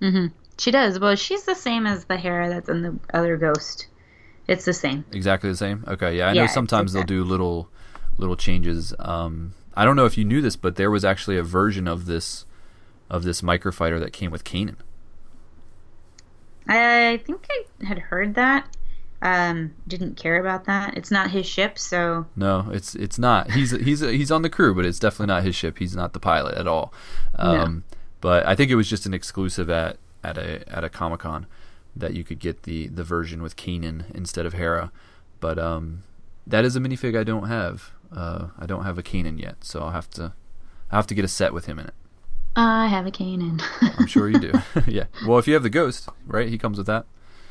hmm 0.00 0.26
She 0.58 0.70
does. 0.70 0.98
Well, 0.98 1.16
she's 1.16 1.44
the 1.44 1.54
same 1.54 1.86
as 1.86 2.04
the 2.04 2.16
Hera 2.18 2.48
that's 2.50 2.68
in 2.68 2.82
the 2.82 2.98
other 3.14 3.36
Ghost. 3.38 3.86
It's 4.48 4.64
the 4.66 4.72
same. 4.74 5.04
Exactly 5.12 5.48
the 5.50 5.56
same. 5.56 5.84
Okay, 5.88 6.18
yeah, 6.18 6.28
I 6.28 6.32
Yeah, 6.32 6.42
know 6.42 6.46
sometimes 6.48 6.92
they'll 6.92 7.04
do 7.04 7.24
little 7.24 7.70
little 8.18 8.36
changes. 8.36 8.92
Um, 8.98 9.54
I 9.74 9.84
don't 9.84 9.96
know 9.96 10.04
if 10.04 10.18
you 10.18 10.24
knew 10.24 10.40
this, 10.40 10.56
but 10.56 10.76
there 10.76 10.90
was 10.90 11.04
actually 11.04 11.38
a 11.38 11.42
version 11.42 11.88
of 11.88 12.06
this 12.06 12.44
of 13.10 13.24
this 13.24 13.42
Microfighter 13.42 14.00
that 14.00 14.12
came 14.12 14.30
with 14.30 14.44
Kanan. 14.44 14.76
I 16.68 17.20
think 17.26 17.46
I 17.50 17.86
had 17.86 17.98
heard 17.98 18.34
that. 18.34 18.68
Um, 19.20 19.74
didn't 19.86 20.16
care 20.16 20.40
about 20.40 20.64
that. 20.64 20.96
It's 20.96 21.10
not 21.10 21.30
his 21.30 21.46
ship, 21.46 21.78
so 21.78 22.26
No, 22.34 22.68
it's 22.72 22.94
it's 22.96 23.18
not. 23.18 23.52
He's 23.52 23.70
he's 23.70 24.00
he's 24.00 24.30
on 24.32 24.42
the 24.42 24.50
crew, 24.50 24.74
but 24.74 24.84
it's 24.84 24.98
definitely 24.98 25.32
not 25.32 25.44
his 25.44 25.54
ship. 25.54 25.78
He's 25.78 25.94
not 25.94 26.12
the 26.12 26.20
pilot 26.20 26.56
at 26.56 26.66
all. 26.66 26.92
Um, 27.36 27.84
But 28.20 28.46
I 28.46 28.54
think 28.56 28.70
it 28.70 28.76
was 28.76 28.88
just 28.88 29.06
an 29.06 29.14
exclusive 29.14 29.70
at 29.70 29.98
at 30.24 30.38
a 30.38 30.68
at 30.68 30.82
a 30.84 30.88
Comic 30.88 31.20
Con 31.20 31.46
that 31.94 32.14
you 32.14 32.24
could 32.24 32.40
get 32.40 32.64
the 32.64 32.88
the 32.88 33.04
version 33.04 33.42
with 33.42 33.56
Kanan 33.56 34.12
instead 34.14 34.44
of 34.44 34.54
Hera. 34.54 34.90
But 35.40 35.58
um, 35.58 36.02
that 36.46 36.64
is 36.64 36.74
a 36.74 36.80
minifig 36.80 37.16
I 37.18 37.24
don't 37.24 37.48
have. 37.48 37.92
Uh, 38.14 38.48
I 38.58 38.66
don't 38.66 38.84
have 38.84 38.98
a 38.98 39.02
Kanan 39.02 39.40
yet, 39.40 39.64
so 39.64 39.80
I'll 39.80 39.90
have 39.90 40.10
to 40.10 40.32
I 40.90 40.96
have 40.96 41.06
to 41.08 41.14
get 41.14 41.24
a 41.24 41.28
set 41.28 41.52
with 41.54 41.66
him 41.66 41.78
in 41.78 41.86
it. 41.86 41.94
I 42.54 42.86
have 42.86 43.06
a 43.06 43.10
Kanan. 43.10 43.62
I'm 43.98 44.06
sure 44.06 44.28
you 44.28 44.38
do. 44.38 44.52
yeah. 44.86 45.04
Well, 45.26 45.38
if 45.38 45.46
you 45.48 45.54
have 45.54 45.62
the 45.62 45.70
Ghost, 45.70 46.08
right? 46.26 46.48
He 46.48 46.58
comes 46.58 46.76
with 46.78 46.86
that. 46.86 47.06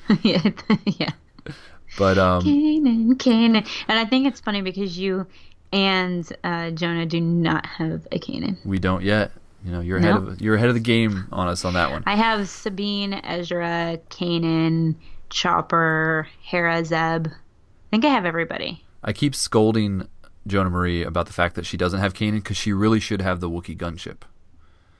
yeah, 0.21 0.51
yeah. 0.85 1.11
But 1.97 2.17
um, 2.17 2.43
Kanan, 2.43 3.13
Kanan. 3.15 3.67
And 3.87 3.99
I 3.99 4.05
think 4.05 4.27
it's 4.27 4.39
funny 4.39 4.61
because 4.61 4.97
you 4.97 5.25
and 5.73 6.31
uh, 6.43 6.71
Jonah 6.71 7.05
do 7.05 7.19
not 7.19 7.65
have 7.65 8.07
a 8.11 8.19
Kanan. 8.19 8.63
we 8.65 8.77
don't 8.79 9.03
yet. 9.03 9.31
You 9.63 9.71
know, 9.71 9.79
you're 9.79 9.97
ahead 9.97 10.15
Nope. 10.15 10.27
of 10.27 10.41
you're 10.41 10.55
ahead 10.55 10.69
of 10.69 10.73
the 10.73 10.79
game 10.81 11.27
on 11.31 11.47
us 11.47 11.65
on 11.65 11.73
that 11.75 11.91
one. 11.91 12.03
I 12.07 12.15
have 12.15 12.49
Sabine, 12.49 13.13
Ezra, 13.13 13.99
Kanan, 14.09 14.95
Chopper, 15.29 16.27
Hera, 16.41 16.83
Zeb. 16.83 17.27
I 17.27 17.31
think 17.91 18.03
I 18.05 18.09
have 18.09 18.25
everybody. 18.25 18.83
I 19.03 19.13
keep 19.13 19.35
scolding 19.35 20.07
Jonah 20.47 20.69
Marie 20.69 21.03
about 21.03 21.27
the 21.27 21.33
fact 21.33 21.55
that 21.55 21.65
she 21.65 21.77
doesn't 21.77 21.99
have 21.99 22.13
Kanan 22.13 22.35
because 22.35 22.57
she 22.57 22.73
really 22.73 22.99
should 22.99 23.21
have 23.21 23.39
the 23.39 23.49
Wookiee 23.49 23.77
gunship. 23.77 24.21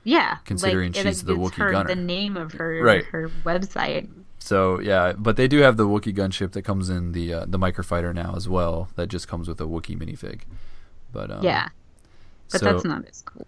Yeah, 0.04 0.38
Considering 0.46 0.94
like, 0.94 1.04
she's 1.06 1.22
it- 1.22 1.26
the 1.26 1.34
Wookiee 1.36 1.56
her, 1.56 1.72
gunner. 1.72 1.88
The 1.90 1.96
name 1.96 2.36
of 2.38 2.54
her 2.54 2.82
Right. 2.84 3.04
her 3.06 3.30
website. 3.46 4.10
So 4.40 4.80
yeah, 4.80 5.14
but 5.14 5.36
they 5.38 5.48
do 5.48 5.60
have 5.60 5.78
the 5.78 5.86
Wookiee 5.86 6.16
gunship 6.16 6.52
that 6.54 6.64
comes 6.64 6.90
in 6.90 7.12
the 7.12 7.34
uh, 7.34 7.46
the 7.48 7.60
microfighter 7.60 8.14
now 8.14 8.34
as 8.36 8.50
well. 8.50 8.90
That 8.96 9.08
just 9.08 9.28
comes 9.28 9.48
with 9.48 9.62
a 9.62 9.66
Wookiee 9.66 9.98
minifig. 9.98 10.42
But 11.14 11.30
um, 11.30 11.44
yeah, 11.44 11.70
but 12.52 12.62
so- 12.62 12.66
that's 12.66 12.84
not 12.86 13.06
as 13.08 13.22
cool. 13.22 13.46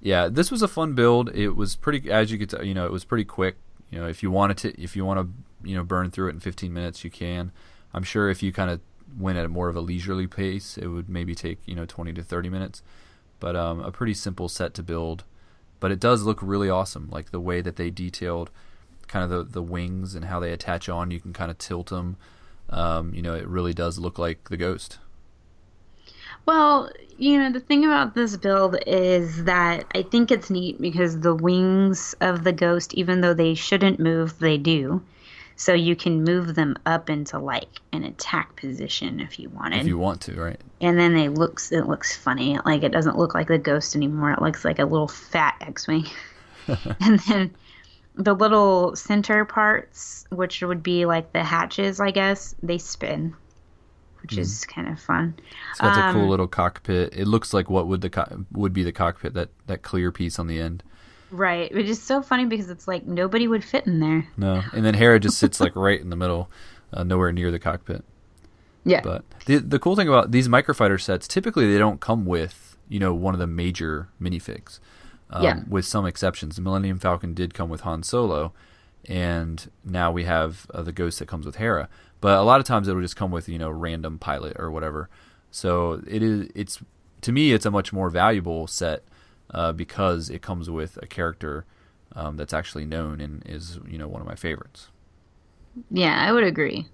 yeah, 0.00 0.28
this 0.28 0.50
was 0.52 0.62
a 0.62 0.68
fun 0.68 0.94
build. 0.94 1.34
It 1.34 1.56
was 1.56 1.74
pretty, 1.74 2.08
as 2.10 2.30
you 2.30 2.38
could, 2.38 2.50
tell, 2.50 2.64
you 2.64 2.74
know, 2.74 2.86
it 2.86 2.92
was 2.92 3.04
pretty 3.04 3.24
quick. 3.24 3.56
You 3.90 3.98
know, 4.00 4.06
if 4.06 4.22
you 4.22 4.30
wanted 4.30 4.56
to, 4.58 4.80
if 4.80 4.94
you 4.94 5.04
want 5.04 5.20
to, 5.20 5.68
you 5.68 5.74
know, 5.76 5.82
burn 5.82 6.10
through 6.12 6.28
it 6.28 6.34
in 6.34 6.40
15 6.40 6.72
minutes, 6.72 7.02
you 7.02 7.10
can. 7.10 7.50
I'm 7.94 8.02
sure 8.04 8.28
if 8.30 8.42
you 8.42 8.52
kind 8.52 8.70
of 8.70 8.80
went 9.18 9.38
at 9.38 9.50
more 9.50 9.68
of 9.68 9.76
a 9.76 9.80
leisurely 9.80 10.26
pace, 10.26 10.76
it 10.76 10.88
would 10.88 11.08
maybe 11.08 11.34
take 11.34 11.58
you 11.66 11.74
know 11.74 11.86
20 11.86 12.12
to 12.14 12.22
30 12.22 12.48
minutes. 12.48 12.82
But 13.38 13.56
um, 13.56 13.80
a 13.80 13.92
pretty 13.92 14.14
simple 14.14 14.48
set 14.48 14.74
to 14.74 14.82
build. 14.82 15.24
But 15.78 15.92
it 15.92 16.00
does 16.00 16.22
look 16.22 16.38
really 16.42 16.70
awesome, 16.70 17.08
like 17.10 17.30
the 17.30 17.40
way 17.40 17.60
that 17.60 17.76
they 17.76 17.90
detailed 17.90 18.50
kind 19.08 19.22
of 19.22 19.30
the 19.30 19.44
the 19.44 19.62
wings 19.62 20.14
and 20.14 20.24
how 20.24 20.40
they 20.40 20.52
attach 20.52 20.88
on. 20.88 21.10
You 21.10 21.20
can 21.20 21.32
kind 21.32 21.50
of 21.50 21.58
tilt 21.58 21.88
them. 21.88 22.16
Um, 22.70 23.14
you 23.14 23.22
know, 23.22 23.34
it 23.34 23.46
really 23.46 23.72
does 23.72 23.98
look 23.98 24.18
like 24.18 24.48
the 24.48 24.56
Ghost. 24.56 24.98
Well, 26.46 26.90
you 27.18 27.38
know, 27.38 27.50
the 27.50 27.60
thing 27.60 27.84
about 27.84 28.14
this 28.14 28.36
build 28.36 28.76
is 28.86 29.44
that 29.44 29.84
I 29.94 30.02
think 30.02 30.30
it's 30.30 30.50
neat 30.50 30.80
because 30.80 31.20
the 31.20 31.34
wings 31.34 32.14
of 32.20 32.44
the 32.44 32.52
ghost, 32.52 32.94
even 32.94 33.20
though 33.20 33.34
they 33.34 33.54
shouldn't 33.54 33.98
move, 33.98 34.38
they 34.38 34.56
do. 34.56 35.02
So 35.56 35.72
you 35.72 35.96
can 35.96 36.22
move 36.22 36.54
them 36.54 36.76
up 36.84 37.08
into 37.08 37.38
like 37.38 37.80
an 37.92 38.04
attack 38.04 38.56
position 38.56 39.20
if 39.20 39.38
you 39.38 39.48
wanted. 39.48 39.80
If 39.80 39.86
you 39.86 39.96
want 39.96 40.20
to, 40.22 40.34
right? 40.34 40.60
And 40.82 40.98
then 40.98 41.16
it 41.16 41.30
looks 41.30 41.72
it 41.72 41.86
looks 41.86 42.14
funny. 42.14 42.58
Like 42.64 42.82
it 42.82 42.92
doesn't 42.92 43.16
look 43.16 43.34
like 43.34 43.48
the 43.48 43.58
ghost 43.58 43.96
anymore. 43.96 44.32
It 44.32 44.42
looks 44.42 44.64
like 44.64 44.78
a 44.78 44.84
little 44.84 45.08
fat 45.08 45.56
X-wing. 45.62 46.06
and 47.00 47.18
then 47.20 47.54
the 48.16 48.34
little 48.34 48.94
center 48.96 49.46
parts, 49.46 50.26
which 50.30 50.62
would 50.62 50.82
be 50.82 51.06
like 51.06 51.32
the 51.32 51.42
hatches, 51.42 52.00
I 52.00 52.10
guess, 52.10 52.54
they 52.62 52.76
spin, 52.76 53.34
which 54.20 54.32
mm. 54.32 54.38
is 54.38 54.66
kind 54.66 54.88
of 54.88 55.00
fun. 55.00 55.36
So 55.76 55.84
that's 55.84 55.98
um, 55.98 56.16
a 56.16 56.18
cool 56.18 56.28
little 56.28 56.48
cockpit. 56.48 57.14
It 57.14 57.26
looks 57.26 57.54
like 57.54 57.70
what 57.70 57.86
would 57.86 58.02
the 58.02 58.10
co- 58.10 58.44
would 58.52 58.74
be 58.74 58.82
the 58.82 58.92
cockpit 58.92 59.32
that 59.34 59.50
that 59.66 59.82
clear 59.82 60.12
piece 60.12 60.38
on 60.38 60.48
the 60.48 60.60
end. 60.60 60.82
Right, 61.30 61.74
which 61.74 61.86
is 61.86 62.00
so 62.00 62.22
funny 62.22 62.44
because 62.44 62.70
it's 62.70 62.86
like 62.86 63.06
nobody 63.06 63.48
would 63.48 63.64
fit 63.64 63.86
in 63.86 64.00
there. 64.00 64.28
No, 64.36 64.62
and 64.72 64.84
then 64.84 64.94
Hera 64.94 65.18
just 65.18 65.38
sits 65.38 65.60
like 65.60 65.74
right 65.74 66.00
in 66.00 66.10
the 66.10 66.16
middle, 66.16 66.50
uh, 66.92 67.02
nowhere 67.02 67.32
near 67.32 67.50
the 67.50 67.58
cockpit. 67.58 68.04
Yeah. 68.84 69.00
But 69.02 69.24
the 69.46 69.58
the 69.58 69.78
cool 69.78 69.96
thing 69.96 70.08
about 70.08 70.30
these 70.30 70.46
microfighter 70.46 71.00
sets, 71.00 71.26
typically 71.26 71.70
they 71.70 71.78
don't 71.78 72.00
come 72.00 72.24
with 72.24 72.76
you 72.88 73.00
know 73.00 73.12
one 73.12 73.34
of 73.34 73.40
the 73.40 73.46
major 73.46 74.08
minifigs. 74.20 74.78
Um, 75.30 75.42
yeah. 75.42 75.60
With 75.68 75.84
some 75.84 76.06
exceptions, 76.06 76.54
the 76.54 76.62
Millennium 76.62 77.00
Falcon 77.00 77.34
did 77.34 77.52
come 77.52 77.68
with 77.68 77.80
Han 77.80 78.04
Solo, 78.04 78.52
and 79.06 79.68
now 79.84 80.12
we 80.12 80.22
have 80.24 80.68
uh, 80.72 80.82
the 80.82 80.92
Ghost 80.92 81.18
that 81.18 81.26
comes 81.26 81.44
with 81.44 81.56
Hera. 81.56 81.88
But 82.20 82.38
a 82.38 82.42
lot 82.42 82.60
of 82.60 82.66
times 82.66 82.86
it'll 82.86 83.02
just 83.02 83.16
come 83.16 83.32
with 83.32 83.48
you 83.48 83.58
know 83.58 83.70
random 83.70 84.20
pilot 84.20 84.56
or 84.60 84.70
whatever. 84.70 85.08
So 85.50 86.00
it 86.06 86.22
is 86.22 86.48
it's 86.54 86.80
to 87.22 87.32
me 87.32 87.52
it's 87.52 87.66
a 87.66 87.70
much 87.72 87.92
more 87.92 88.10
valuable 88.10 88.68
set 88.68 89.02
uh, 89.50 89.72
because 89.72 90.30
it 90.30 90.42
comes 90.42 90.68
with 90.70 90.98
a 91.02 91.06
character 91.06 91.64
um, 92.14 92.36
that's 92.36 92.52
actually 92.52 92.86
known 92.86 93.20
and 93.20 93.42
is 93.46 93.78
you 93.88 93.98
know 93.98 94.08
one 94.08 94.20
of 94.20 94.26
my 94.26 94.34
favorites. 94.34 94.88
Yeah, 95.90 96.16
I 96.18 96.32
would 96.32 96.44
agree 96.44 96.86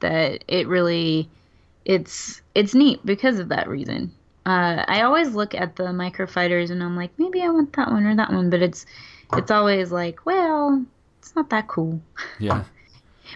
that 0.00 0.44
it 0.48 0.66
really 0.66 1.28
it's 1.84 2.42
it's 2.54 2.74
neat 2.74 3.04
because 3.06 3.38
of 3.38 3.48
that 3.48 3.68
reason. 3.68 4.12
Uh, 4.44 4.84
I 4.86 5.02
always 5.02 5.34
look 5.34 5.54
at 5.54 5.76
the 5.76 5.84
microfighters 5.84 6.70
and 6.70 6.82
I'm 6.82 6.96
like, 6.96 7.10
maybe 7.18 7.42
I 7.42 7.48
want 7.48 7.72
that 7.74 7.90
one 7.90 8.06
or 8.06 8.14
that 8.14 8.32
one, 8.32 8.50
but 8.50 8.62
it's 8.62 8.86
it's 9.32 9.50
always 9.50 9.90
like, 9.90 10.24
well, 10.24 10.84
it's 11.18 11.34
not 11.34 11.50
that 11.50 11.68
cool. 11.68 12.00
Yeah. 12.38 12.64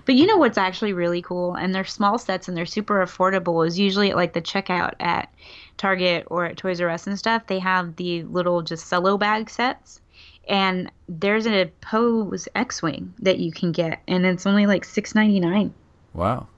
but 0.04 0.14
you 0.14 0.26
know 0.26 0.36
what's 0.36 0.58
actually 0.58 0.92
really 0.92 1.22
cool, 1.22 1.54
and 1.54 1.74
they're 1.74 1.84
small 1.84 2.18
sets 2.18 2.48
and 2.48 2.56
they're 2.56 2.66
super 2.66 3.04
affordable. 3.04 3.66
Is 3.66 3.78
usually 3.78 4.10
at 4.10 4.16
like 4.16 4.32
the 4.32 4.42
checkout 4.42 4.94
at 5.00 5.32
Target 5.76 6.26
or 6.28 6.44
at 6.44 6.56
Toys 6.56 6.80
R 6.80 6.88
Us 6.88 7.06
and 7.06 7.18
stuff, 7.18 7.46
they 7.46 7.58
have 7.58 7.96
the 7.96 8.22
little 8.24 8.62
just 8.62 8.88
cello 8.88 9.18
bag 9.18 9.50
sets. 9.50 10.00
And 10.48 10.90
there's 11.08 11.46
a 11.46 11.70
Poe's 11.80 12.48
X 12.54 12.82
Wing 12.82 13.14
that 13.20 13.38
you 13.38 13.52
can 13.52 13.72
get, 13.72 14.02
and 14.08 14.26
it's 14.26 14.46
only 14.46 14.66
like 14.66 14.84
six 14.84 15.14
ninety 15.14 15.40
nine. 15.40 15.72
Wow. 16.14 16.48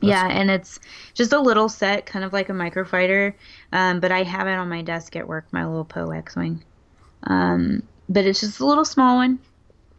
That's 0.00 0.10
yeah, 0.10 0.28
and 0.28 0.50
it's 0.50 0.78
just 1.14 1.32
a 1.32 1.40
little 1.40 1.68
set, 1.68 2.06
kind 2.06 2.24
of 2.24 2.32
like 2.32 2.48
a 2.48 2.52
microfighter. 2.52 3.34
Um, 3.72 4.00
but 4.00 4.12
I 4.12 4.22
have 4.22 4.46
it 4.46 4.52
on 4.52 4.68
my 4.68 4.82
desk 4.82 5.16
at 5.16 5.26
work, 5.26 5.46
my 5.50 5.66
little 5.66 5.84
Poe 5.84 6.10
X 6.10 6.36
Wing. 6.36 6.62
Um, 7.24 7.82
but 8.08 8.24
it's 8.24 8.40
just 8.40 8.60
a 8.60 8.66
little 8.66 8.84
small 8.84 9.16
one, 9.16 9.38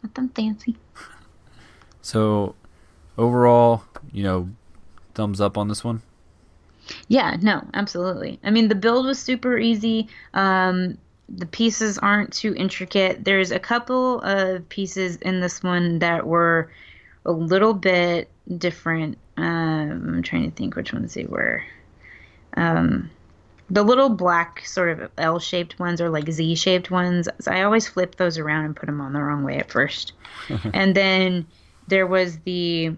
nothing 0.02 0.28
fancy. 0.30 0.76
So, 2.02 2.54
overall, 3.20 3.84
you 4.12 4.22
know, 4.22 4.48
thumbs 5.14 5.40
up 5.40 5.58
on 5.58 5.68
this 5.68 5.84
one? 5.84 6.02
Yeah, 7.08 7.36
no, 7.40 7.64
absolutely. 7.74 8.40
I 8.42 8.50
mean, 8.50 8.68
the 8.68 8.74
build 8.74 9.06
was 9.06 9.18
super 9.18 9.58
easy. 9.58 10.08
Um, 10.34 10.98
the 11.28 11.46
pieces 11.46 11.98
aren't 11.98 12.32
too 12.32 12.54
intricate. 12.54 13.24
There's 13.24 13.52
a 13.52 13.60
couple 13.60 14.20
of 14.22 14.68
pieces 14.68 15.16
in 15.16 15.40
this 15.40 15.62
one 15.62 16.00
that 16.00 16.26
were 16.26 16.70
a 17.24 17.30
little 17.30 17.74
bit 17.74 18.28
different. 18.58 19.18
Um, 19.36 20.14
I'm 20.14 20.22
trying 20.22 20.50
to 20.50 20.56
think 20.56 20.74
which 20.74 20.92
ones 20.92 21.14
they 21.14 21.26
were. 21.26 21.62
Um, 22.56 23.10
the 23.68 23.84
little 23.84 24.08
black 24.08 24.66
sort 24.66 24.98
of 24.98 25.10
L-shaped 25.16 25.78
ones 25.78 26.00
or 26.00 26.10
like 26.10 26.28
Z-shaped 26.28 26.90
ones. 26.90 27.28
So 27.38 27.52
I 27.52 27.62
always 27.62 27.86
flip 27.86 28.16
those 28.16 28.36
around 28.38 28.64
and 28.64 28.74
put 28.74 28.86
them 28.86 29.00
on 29.00 29.12
the 29.12 29.22
wrong 29.22 29.44
way 29.44 29.58
at 29.58 29.70
first. 29.70 30.14
and 30.74 30.96
then 30.96 31.46
there 31.86 32.06
was 32.06 32.38
the 32.40 32.96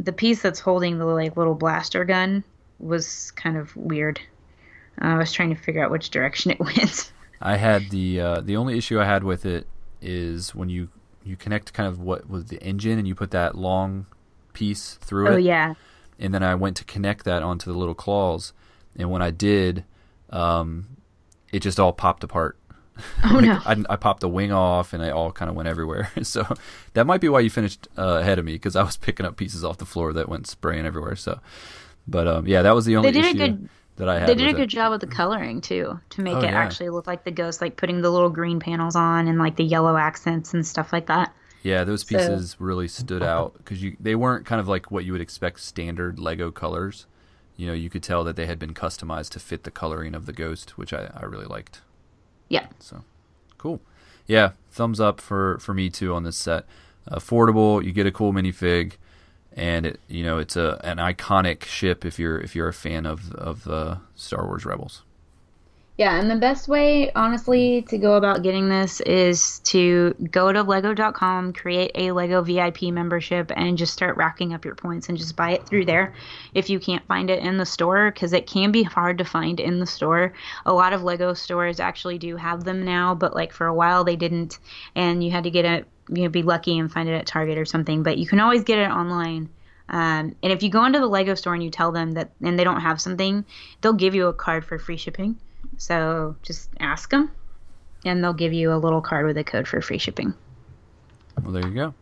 the 0.00 0.12
piece 0.12 0.42
that's 0.42 0.60
holding 0.60 0.98
the 0.98 1.04
like 1.04 1.36
little 1.36 1.54
blaster 1.54 2.04
gun 2.04 2.42
was 2.78 3.30
kind 3.32 3.56
of 3.56 3.74
weird. 3.76 4.20
Uh, 5.00 5.08
I 5.08 5.18
was 5.18 5.32
trying 5.32 5.54
to 5.54 5.60
figure 5.60 5.84
out 5.84 5.90
which 5.90 6.10
direction 6.10 6.50
it 6.50 6.60
went. 6.60 7.12
I 7.40 7.56
had 7.56 7.90
the 7.90 8.20
uh, 8.20 8.40
the 8.40 8.56
only 8.56 8.76
issue 8.76 9.00
I 9.00 9.04
had 9.04 9.24
with 9.24 9.46
it 9.46 9.66
is 10.00 10.54
when 10.54 10.68
you 10.68 10.88
you 11.22 11.36
connect 11.36 11.72
kind 11.72 11.88
of 11.88 12.00
what 12.00 12.28
was 12.28 12.46
the 12.46 12.62
engine 12.62 12.98
and 12.98 13.06
you 13.06 13.14
put 13.14 13.30
that 13.32 13.54
long 13.56 14.06
piece 14.52 14.94
through 14.94 15.28
oh, 15.28 15.32
it. 15.32 15.34
Oh 15.34 15.38
yeah. 15.38 15.74
And 16.18 16.34
then 16.34 16.42
I 16.42 16.54
went 16.54 16.76
to 16.78 16.84
connect 16.84 17.24
that 17.24 17.42
onto 17.42 17.72
the 17.72 17.78
little 17.78 17.94
claws, 17.94 18.52
and 18.96 19.10
when 19.10 19.22
I 19.22 19.30
did, 19.30 19.84
um, 20.28 20.96
it 21.50 21.60
just 21.60 21.80
all 21.80 21.92
popped 21.92 22.24
apart. 22.24 22.58
Oh 23.24 23.34
like, 23.34 23.44
no! 23.44 23.60
I, 23.64 23.94
I, 23.94 23.96
popped 23.96 24.20
the 24.20 24.28
wing 24.28 24.52
off, 24.52 24.92
and 24.92 25.02
it 25.02 25.12
all 25.12 25.32
kind 25.32 25.48
of 25.48 25.54
went 25.56 25.68
everywhere. 25.68 26.10
so 26.22 26.46
that 26.94 27.06
might 27.06 27.20
be 27.20 27.28
why 27.28 27.40
you 27.40 27.50
finished 27.50 27.88
uh, 27.98 28.18
ahead 28.20 28.38
of 28.38 28.44
me 28.44 28.52
because 28.52 28.76
I 28.76 28.82
was 28.82 28.96
picking 28.96 29.26
up 29.26 29.36
pieces 29.36 29.64
off 29.64 29.78
the 29.78 29.86
floor 29.86 30.12
that 30.12 30.28
went 30.28 30.46
spraying 30.46 30.86
everywhere. 30.86 31.16
So 31.16 31.40
but 32.10 32.26
um, 32.26 32.46
yeah, 32.46 32.62
that 32.62 32.74
was 32.74 32.84
the 32.84 32.96
only 32.96 33.10
they 33.10 33.20
did 33.20 33.36
issue 33.36 33.44
a 33.44 33.48
good, 33.48 33.68
that 33.96 34.08
I 34.08 34.18
had. 34.18 34.28
They 34.28 34.34
did 34.34 34.48
a 34.48 34.52
good 34.52 34.62
it. 34.62 34.66
job 34.66 34.90
with 34.90 35.00
the 35.00 35.06
coloring 35.06 35.60
too 35.60 36.00
to 36.10 36.20
make 36.20 36.34
oh, 36.34 36.40
it 36.40 36.44
yeah. 36.44 36.58
actually 36.58 36.90
look 36.90 37.06
like 37.06 37.24
the 37.24 37.30
ghost, 37.30 37.60
like 37.60 37.76
putting 37.76 38.02
the 38.02 38.10
little 38.10 38.30
green 38.30 38.58
panels 38.58 38.96
on 38.96 39.28
and 39.28 39.38
like 39.38 39.56
the 39.56 39.64
yellow 39.64 39.96
accents 39.96 40.52
and 40.52 40.66
stuff 40.66 40.92
like 40.92 41.06
that. 41.06 41.34
Yeah, 41.62 41.84
those 41.84 42.04
pieces 42.04 42.52
so. 42.52 42.56
really 42.58 42.88
stood 42.88 43.22
out 43.22 43.54
because 43.58 43.82
you 43.82 43.96
they 44.00 44.14
weren't 44.14 44.46
kind 44.46 44.60
of 44.60 44.68
like 44.68 44.90
what 44.90 45.04
you 45.04 45.12
would 45.12 45.20
expect 45.20 45.60
standard 45.60 46.18
Lego 46.18 46.50
colors. 46.50 47.06
You 47.56 47.66
know, 47.66 47.74
you 47.74 47.90
could 47.90 48.02
tell 48.02 48.24
that 48.24 48.36
they 48.36 48.46
had 48.46 48.58
been 48.58 48.72
customized 48.72 49.30
to 49.30 49.40
fit 49.40 49.64
the 49.64 49.70
coloring 49.70 50.14
of 50.14 50.24
the 50.24 50.32
ghost, 50.32 50.78
which 50.78 50.94
I, 50.94 51.10
I 51.14 51.24
really 51.24 51.44
liked. 51.44 51.82
Yeah. 52.50 52.66
So, 52.78 53.02
cool. 53.56 53.80
Yeah, 54.26 54.52
thumbs 54.70 55.00
up 55.00 55.20
for 55.22 55.58
for 55.60 55.72
me 55.72 55.88
too 55.88 56.14
on 56.14 56.24
this 56.24 56.36
set. 56.36 56.66
Affordable, 57.10 57.82
you 57.82 57.92
get 57.92 58.06
a 58.06 58.12
cool 58.12 58.32
minifig 58.34 58.92
and 59.52 59.86
it 59.86 60.00
you 60.08 60.22
know 60.22 60.38
it's 60.38 60.56
a 60.56 60.80
an 60.84 60.98
iconic 60.98 61.64
ship 61.64 62.04
if 62.04 62.18
you're 62.18 62.38
if 62.38 62.54
you're 62.54 62.68
a 62.68 62.72
fan 62.72 63.06
of 63.06 63.32
of 63.34 63.66
uh, 63.68 63.96
Star 64.14 64.46
Wars 64.46 64.64
Rebels. 64.64 65.02
Yeah, 66.00 66.18
and 66.18 66.30
the 66.30 66.36
best 66.36 66.66
way, 66.66 67.12
honestly, 67.12 67.82
to 67.90 67.98
go 67.98 68.14
about 68.14 68.42
getting 68.42 68.70
this 68.70 69.02
is 69.02 69.58
to 69.64 70.14
go 70.30 70.50
to 70.50 70.62
lego.com, 70.62 71.52
create 71.52 71.90
a 71.94 72.12
Lego 72.12 72.40
VIP 72.40 72.84
membership, 72.84 73.52
and 73.54 73.76
just 73.76 73.92
start 73.92 74.16
racking 74.16 74.54
up 74.54 74.64
your 74.64 74.74
points 74.74 75.10
and 75.10 75.18
just 75.18 75.36
buy 75.36 75.50
it 75.50 75.66
through 75.66 75.84
there 75.84 76.14
if 76.54 76.70
you 76.70 76.80
can't 76.80 77.06
find 77.06 77.28
it 77.28 77.40
in 77.40 77.58
the 77.58 77.66
store, 77.66 78.10
because 78.10 78.32
it 78.32 78.46
can 78.46 78.72
be 78.72 78.82
hard 78.82 79.18
to 79.18 79.26
find 79.26 79.60
in 79.60 79.78
the 79.78 79.84
store. 79.84 80.32
A 80.64 80.72
lot 80.72 80.94
of 80.94 81.02
Lego 81.02 81.34
stores 81.34 81.80
actually 81.80 82.16
do 82.16 82.34
have 82.36 82.64
them 82.64 82.82
now, 82.82 83.14
but 83.14 83.34
like 83.34 83.52
for 83.52 83.66
a 83.66 83.74
while 83.74 84.02
they 84.02 84.16
didn't, 84.16 84.58
and 84.94 85.22
you 85.22 85.30
had 85.30 85.44
to 85.44 85.50
get 85.50 85.66
it 85.66 85.86
you 86.08 86.22
know 86.22 86.30
be 86.30 86.42
lucky 86.42 86.78
and 86.78 86.90
find 86.90 87.10
it 87.10 87.14
at 87.14 87.26
Target 87.26 87.58
or 87.58 87.66
something. 87.66 88.02
But 88.02 88.16
you 88.16 88.26
can 88.26 88.40
always 88.40 88.64
get 88.64 88.78
it 88.78 88.90
online. 88.90 89.50
Um, 89.90 90.34
and 90.42 90.50
if 90.50 90.62
you 90.62 90.70
go 90.70 90.86
into 90.86 90.98
the 90.98 91.06
Lego 91.06 91.34
store 91.34 91.52
and 91.52 91.62
you 91.62 91.70
tell 91.70 91.92
them 91.92 92.12
that 92.12 92.30
and 92.40 92.58
they 92.58 92.64
don't 92.64 92.80
have 92.80 93.02
something, 93.02 93.44
they'll 93.82 93.92
give 93.92 94.14
you 94.14 94.28
a 94.28 94.32
card 94.32 94.64
for 94.64 94.78
free 94.78 94.96
shipping. 94.96 95.36
So 95.80 96.36
just 96.42 96.68
ask 96.78 97.08
them, 97.08 97.30
and 98.04 98.22
they'll 98.22 98.34
give 98.34 98.52
you 98.52 98.70
a 98.70 98.76
little 98.76 99.00
card 99.00 99.24
with 99.24 99.38
a 99.38 99.44
code 99.44 99.66
for 99.66 99.80
free 99.80 99.96
shipping. 99.96 100.34
Well, 101.42 101.52
there 101.52 101.66
you 101.66 101.74
go. 101.74 101.94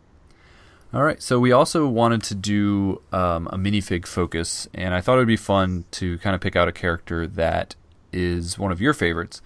All 0.93 1.01
right, 1.01 1.23
so 1.23 1.39
we 1.39 1.53
also 1.53 1.87
wanted 1.87 2.21
to 2.23 2.35
do 2.35 3.01
um, 3.13 3.47
a 3.47 3.57
minifig 3.57 4.05
focus, 4.05 4.67
and 4.73 4.93
I 4.93 4.99
thought 4.99 5.15
it 5.15 5.19
would 5.19 5.29
be 5.29 5.37
fun 5.37 5.85
to 5.91 6.17
kind 6.17 6.35
of 6.35 6.41
pick 6.41 6.57
out 6.57 6.67
a 6.67 6.73
character 6.73 7.25
that 7.25 7.75
is 8.11 8.59
one 8.59 8.73
of 8.73 8.81
your 8.81 8.91
favorites. 8.91 9.41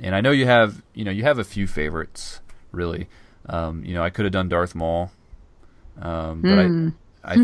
And 0.00 0.16
I 0.16 0.20
know 0.20 0.32
you 0.32 0.46
have, 0.46 0.82
you 0.92 1.04
know, 1.04 1.12
you 1.12 1.22
have 1.22 1.38
a 1.38 1.44
few 1.44 1.68
favorites, 1.68 2.40
really. 2.72 3.08
Um, 3.48 3.84
you 3.84 3.94
know, 3.94 4.02
I 4.02 4.10
could 4.10 4.24
have 4.24 4.32
done 4.32 4.48
Darth 4.48 4.74
Maul, 4.74 5.12
um, 6.02 6.42
but 6.42 6.48
mm. 6.48 6.92
I, 7.22 7.34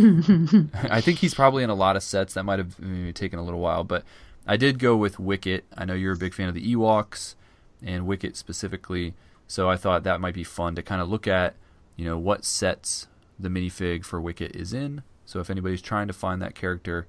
I, 0.90 0.96
I 0.96 1.00
think 1.00 1.20
he's 1.20 1.34
probably 1.34 1.62
in 1.62 1.70
a 1.70 1.76
lot 1.76 1.94
of 1.94 2.02
sets. 2.02 2.34
That 2.34 2.42
might 2.42 2.58
have 2.58 2.74
taken 3.14 3.38
a 3.38 3.44
little 3.44 3.60
while, 3.60 3.84
but 3.84 4.02
I 4.46 4.56
did 4.56 4.78
go 4.78 4.96
with 4.96 5.18
Wicket. 5.18 5.64
I 5.76 5.84
know 5.84 5.94
you're 5.94 6.14
a 6.14 6.18
big 6.18 6.34
fan 6.34 6.48
of 6.48 6.54
the 6.54 6.74
Ewoks 6.74 7.34
and 7.82 8.06
Wicket 8.06 8.36
specifically, 8.36 9.14
so 9.46 9.68
I 9.68 9.76
thought 9.76 10.04
that 10.04 10.20
might 10.20 10.34
be 10.34 10.44
fun 10.44 10.74
to 10.76 10.82
kind 10.82 11.00
of 11.00 11.08
look 11.08 11.26
at, 11.26 11.54
you 11.96 12.04
know, 12.04 12.18
what 12.18 12.44
sets 12.44 13.06
the 13.38 13.48
minifig 13.48 14.04
for 14.04 14.20
Wicket 14.20 14.56
is 14.56 14.72
in. 14.72 15.02
So 15.24 15.40
if 15.40 15.50
anybody's 15.50 15.82
trying 15.82 16.08
to 16.08 16.12
find 16.12 16.42
that 16.42 16.54
character, 16.54 17.06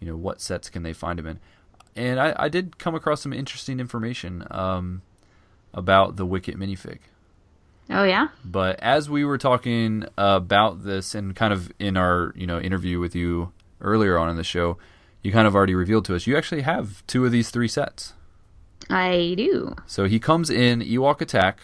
you 0.00 0.06
know, 0.06 0.16
what 0.16 0.40
sets 0.40 0.68
can 0.70 0.82
they 0.82 0.92
find 0.92 1.18
him 1.18 1.26
in? 1.26 1.40
And 1.94 2.20
I, 2.20 2.34
I 2.36 2.48
did 2.48 2.78
come 2.78 2.94
across 2.94 3.22
some 3.22 3.32
interesting 3.32 3.80
information 3.80 4.46
um, 4.50 5.02
about 5.72 6.16
the 6.16 6.26
Wicket 6.26 6.58
minifig. 6.58 6.98
Oh 7.88 8.04
yeah. 8.04 8.28
But 8.44 8.80
as 8.80 9.08
we 9.08 9.24
were 9.24 9.38
talking 9.38 10.04
about 10.18 10.84
this 10.84 11.14
and 11.14 11.36
kind 11.36 11.52
of 11.52 11.72
in 11.78 11.96
our 11.96 12.32
you 12.36 12.46
know 12.46 12.58
interview 12.58 12.98
with 12.98 13.14
you 13.14 13.52
earlier 13.80 14.18
on 14.18 14.28
in 14.28 14.36
the 14.36 14.44
show, 14.44 14.76
you 15.26 15.32
kind 15.32 15.48
of 15.48 15.56
already 15.56 15.74
revealed 15.74 16.04
to 16.04 16.14
us 16.14 16.26
you 16.28 16.36
actually 16.36 16.62
have 16.62 17.04
two 17.08 17.24
of 17.24 17.32
these 17.32 17.50
three 17.50 17.66
sets. 17.66 18.12
I 18.88 19.34
do. 19.36 19.74
So 19.86 20.04
he 20.04 20.20
comes 20.20 20.50
in 20.50 20.80
Ewok 20.80 21.20
Attack, 21.20 21.62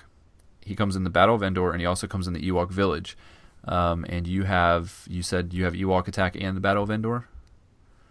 he 0.60 0.74
comes 0.74 0.96
in 0.96 1.04
the 1.04 1.10
Battle 1.10 1.36
of 1.36 1.42
Endor, 1.44 1.70
and 1.70 1.80
he 1.80 1.86
also 1.86 2.08
comes 2.08 2.26
in 2.26 2.32
the 2.32 2.42
Ewok 2.42 2.70
Village. 2.70 3.16
Um, 3.64 4.04
and 4.08 4.26
you 4.26 4.42
have 4.42 5.04
you 5.08 5.22
said 5.22 5.54
you 5.54 5.64
have 5.64 5.74
Ewok 5.74 6.08
Attack 6.08 6.36
and 6.40 6.56
the 6.56 6.60
Battle 6.60 6.82
of 6.82 6.90
Endor. 6.90 7.28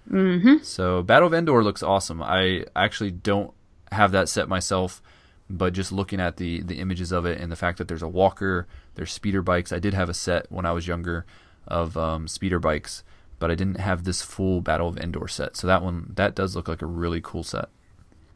Mm-hmm. 0.10 0.64
So 0.64 1.04
Battle 1.04 1.28
of 1.28 1.34
Endor 1.34 1.62
looks 1.62 1.84
awesome. 1.84 2.24
I 2.24 2.66
actually 2.74 3.12
don't 3.12 3.52
have 3.92 4.14
that 4.14 4.30
set 4.30 4.48
myself, 4.48 5.02
but 5.50 5.74
just 5.74 5.92
looking 5.92 6.22
at 6.22 6.38
the 6.38 6.62
the 6.62 6.80
images 6.80 7.12
of 7.12 7.26
it 7.26 7.42
and 7.42 7.52
the 7.52 7.58
fact 7.58 7.78
that 7.78 7.90
there's 7.90 8.02
a 8.02 8.08
walker, 8.08 8.68
there's 8.96 9.12
speeder 9.12 9.42
bikes. 9.42 9.74
I 9.74 9.80
did 9.80 9.94
have 9.94 10.08
a 10.08 10.14
set 10.14 10.50
when 10.50 10.66
I 10.66 10.72
was 10.72 10.88
younger 10.88 11.26
of 11.68 11.98
um, 11.98 12.30
speeder 12.30 12.60
bikes, 12.60 13.04
but 13.42 13.52
I 13.52 13.56
didn't 13.56 13.80
have 13.80 14.06
this 14.06 14.22
full 14.22 14.62
Battle 14.62 14.88
of 14.88 14.98
Endor 14.98 15.28
set. 15.28 15.58
So 15.58 15.68
that 15.68 15.84
one 15.84 16.14
that 16.16 16.36
does 16.36 16.56
look 16.56 16.70
like 16.70 16.82
a 16.82 16.86
really 16.86 17.20
cool 17.22 17.44
set. 17.44 17.66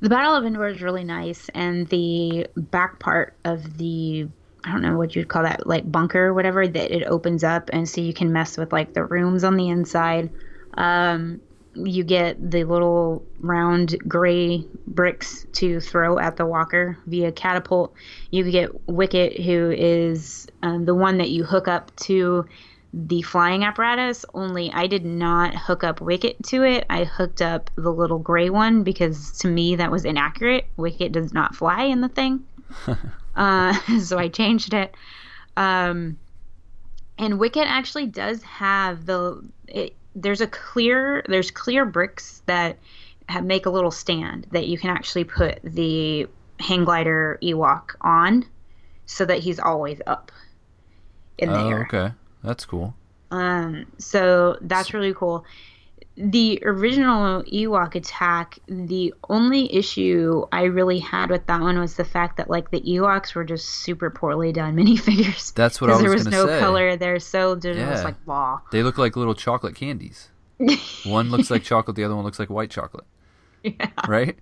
The 0.02 0.10
Battle 0.10 0.36
of 0.36 0.44
Endor 0.44 0.68
is 0.68 0.82
really 0.82 1.06
nice, 1.06 1.48
and 1.54 1.88
the 1.88 2.48
back 2.58 3.00
part 3.00 3.36
of 3.46 3.78
the 3.78 4.28
I 4.66 4.72
don't 4.72 4.82
know 4.82 4.98
what 4.98 5.16
you'd 5.16 5.28
call 5.28 5.44
that, 5.44 5.68
like 5.68 5.90
bunker 5.90 6.26
or 6.26 6.34
whatever, 6.34 6.68
that 6.68 6.92
it 6.92 7.04
opens 7.06 7.44
up, 7.44 7.70
and 7.72 7.88
so 7.88 8.02
you 8.02 8.14
can 8.14 8.34
mess 8.34 8.58
with 8.58 8.74
like 8.74 8.94
the 8.94 9.06
rooms 9.06 9.44
on 9.44 9.56
the 9.56 9.70
inside. 9.70 10.32
Um, 10.74 11.40
you 11.76 12.04
get 12.04 12.52
the 12.52 12.64
little 12.64 13.24
round 13.40 13.96
gray 14.08 14.66
bricks 14.88 15.46
to 15.54 15.80
throw 15.80 16.18
at 16.18 16.38
the 16.38 16.46
walker 16.46 16.98
via 17.06 17.32
catapult. 17.32 17.94
You 18.32 18.50
get 18.50 18.90
Wicket, 18.90 19.40
who 19.40 19.72
is 19.72 20.48
um, 20.64 20.86
the 20.86 20.96
one 20.96 21.20
that 21.20 21.30
you 21.30 21.44
hook 21.44 21.68
up 21.68 21.96
to 21.98 22.46
the 22.98 23.22
flying 23.24 23.66
apparatus. 23.66 24.26
Only 24.34 24.72
I 24.72 24.88
did 24.88 25.04
not 25.04 25.54
hook 25.54 25.84
up 25.84 26.00
Wicket 26.00 26.42
to 26.46 26.64
it. 26.64 26.86
I 26.90 27.04
hooked 27.04 27.42
up 27.42 27.70
the 27.76 27.92
little 27.92 28.20
gray 28.20 28.50
one 28.50 28.84
because 28.84 29.32
to 29.40 29.50
me 29.50 29.76
that 29.76 29.92
was 29.92 30.06
inaccurate. 30.06 30.66
Wicket 30.78 31.12
does 31.12 31.34
not 31.34 31.54
fly 31.56 31.84
in 31.84 32.00
the 32.00 32.08
thing, 32.08 32.46
uh, 33.36 33.74
so 34.00 34.18
I 34.18 34.30
changed 34.30 34.74
it. 34.74 34.96
Um, 35.58 36.18
and 37.18 37.38
Wicket 37.38 37.68
actually 37.68 38.06
does 38.08 38.42
have 38.44 39.06
the 39.06 39.44
it, 39.68 39.94
there's 40.16 40.40
a 40.42 40.48
clear 40.48 41.24
there's 41.28 41.52
clear 41.52 41.86
bricks 41.86 42.42
that 42.46 42.78
have, 43.28 43.44
make 43.44 43.66
a 43.66 43.70
little 43.70 43.92
stand 43.92 44.48
that 44.52 44.68
you 44.68 44.78
can 44.78 44.90
actually 44.90 45.26
put 45.26 45.60
the 45.64 46.28
hang 46.62 46.86
glider 46.86 47.38
Ewok 47.44 47.96
on, 48.00 48.46
so 49.06 49.26
that 49.26 49.40
he's 49.40 49.60
always 49.60 50.02
up 50.08 50.32
in 51.38 51.50
the 51.50 51.60
Oh, 51.60 51.70
air. 51.70 51.82
okay, 51.92 52.14
that's 52.46 52.66
cool. 52.66 52.96
Um, 53.32 53.86
so 53.98 54.58
that's 54.62 54.94
really 54.94 55.14
cool. 55.14 55.44
The 56.18 56.62
original 56.64 57.44
Ewok 57.44 57.96
attack, 57.96 58.58
the 58.68 59.14
only 59.30 59.74
issue 59.76 60.46
I 60.54 60.64
really 60.64 61.00
had 61.00 61.30
with 61.30 61.46
that 61.48 61.60
one 61.60 61.78
was 61.78 61.96
the 61.96 62.06
fact 62.06 62.38
that 62.38 62.50
like 62.50 62.72
the 62.72 62.80
Ewoks 62.80 63.36
were 63.36 63.44
just 63.44 63.66
super 63.68 64.10
poorly 64.10 64.54
done 64.54 64.76
minifigures. 64.78 65.54
That's 65.54 65.82
what 65.82 65.90
I 65.90 65.94
was 65.94 66.04
Because 66.04 66.24
there 66.26 66.32
was 66.32 66.48
no 66.48 66.54
say. 66.54 66.60
color. 66.62 66.96
They're 66.96 67.20
so 67.20 67.56
they're 67.56 67.74
Yeah. 67.76 68.02
like 68.04 68.24
blah. 68.24 68.62
They 68.72 68.82
look 68.84 68.98
like 68.98 69.18
little 69.18 69.36
chocolate 69.36 69.76
candies. 69.76 70.30
one 71.06 71.30
looks 71.32 71.52
like 71.52 71.64
chocolate, 71.64 71.98
the 71.98 72.06
other 72.06 72.16
one 72.16 72.24
looks 72.24 72.40
like 72.40 72.50
white 72.50 72.70
chocolate. 72.72 73.04
Yeah. 73.64 73.88
Right? 74.08 74.38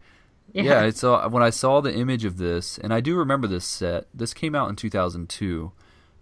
Yeah. 0.52 0.64
Yeah, 0.64 0.82
it's 0.84 1.04
uh, 1.04 1.28
when 1.30 1.42
I 1.42 1.50
saw 1.50 1.82
the 1.82 1.92
image 1.92 2.24
of 2.26 2.38
this, 2.38 2.78
and 2.78 2.94
I 2.94 3.00
do 3.00 3.16
remember 3.16 3.48
this 3.48 3.66
set. 3.66 4.06
This 4.14 4.32
came 4.36 4.54
out 4.54 4.70
in 4.70 4.76
2002, 4.76 5.72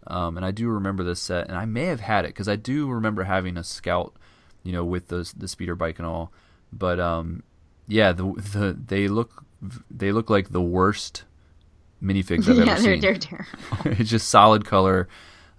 um, 0.07 0.37
and 0.37 0.45
I 0.45 0.51
do 0.51 0.69
remember 0.69 1.03
this 1.03 1.19
set, 1.19 1.47
and 1.47 1.57
I 1.57 1.65
may 1.65 1.85
have 1.85 1.99
had 1.99 2.25
it 2.25 2.29
because 2.29 2.47
I 2.47 2.55
do 2.55 2.89
remember 2.89 3.23
having 3.23 3.57
a 3.57 3.63
Scout, 3.63 4.15
you 4.63 4.71
know, 4.71 4.83
with 4.83 5.07
the 5.07 5.31
the 5.35 5.47
speeder 5.47 5.75
bike 5.75 5.99
and 5.99 6.07
all. 6.07 6.31
But 6.73 6.99
um, 6.99 7.43
yeah, 7.87 8.11
the 8.11 8.23
the 8.23 8.77
they 8.87 9.07
look 9.07 9.45
they 9.89 10.11
look 10.11 10.29
like 10.29 10.49
the 10.49 10.61
worst 10.61 11.23
minifigs 12.01 12.49
I've 12.49 12.57
yeah, 12.65 12.73
ever 12.73 12.81
they're, 12.81 12.93
seen. 12.93 13.01
they're 13.01 13.15
terrible. 13.15 13.49
it's 13.85 14.09
just 14.09 14.29
solid 14.29 14.65
color. 14.65 15.07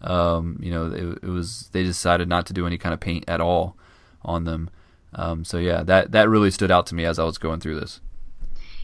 Um, 0.00 0.58
you 0.60 0.72
know, 0.72 0.86
it, 0.86 1.18
it 1.22 1.30
was 1.30 1.68
they 1.72 1.84
decided 1.84 2.28
not 2.28 2.46
to 2.46 2.52
do 2.52 2.66
any 2.66 2.78
kind 2.78 2.92
of 2.92 3.00
paint 3.00 3.24
at 3.28 3.40
all 3.40 3.76
on 4.24 4.44
them. 4.44 4.70
Um, 5.14 5.44
so 5.44 5.58
yeah, 5.58 5.82
that 5.84 6.12
that 6.12 6.28
really 6.28 6.50
stood 6.50 6.70
out 6.70 6.86
to 6.86 6.94
me 6.94 7.04
as 7.04 7.18
I 7.18 7.24
was 7.24 7.38
going 7.38 7.60
through 7.60 7.78
this. 7.78 8.00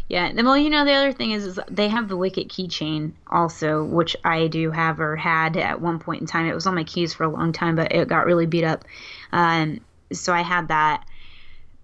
Yeah, 0.08 0.24
and 0.24 0.46
well, 0.46 0.56
you 0.56 0.70
know, 0.70 0.86
the 0.86 0.92
other 0.92 1.12
thing 1.12 1.32
is, 1.32 1.44
is 1.44 1.60
they 1.70 1.88
have 1.88 2.08
the 2.08 2.16
Wicket 2.16 2.48
keychain 2.48 3.12
also, 3.30 3.84
which 3.84 4.16
I 4.24 4.46
do 4.46 4.70
have 4.70 5.00
or 5.00 5.16
had 5.16 5.56
at 5.58 5.82
one 5.82 5.98
point 5.98 6.22
in 6.22 6.26
time. 6.26 6.46
It 6.46 6.54
was 6.54 6.66
on 6.66 6.74
my 6.74 6.84
keys 6.84 7.12
for 7.12 7.24
a 7.24 7.28
long 7.28 7.52
time, 7.52 7.76
but 7.76 7.92
it 7.92 8.08
got 8.08 8.24
really 8.24 8.46
beat 8.46 8.64
up. 8.64 8.86
Um, 9.32 9.80
so 10.12 10.32
I 10.32 10.40
had 10.40 10.68
that. 10.68 11.04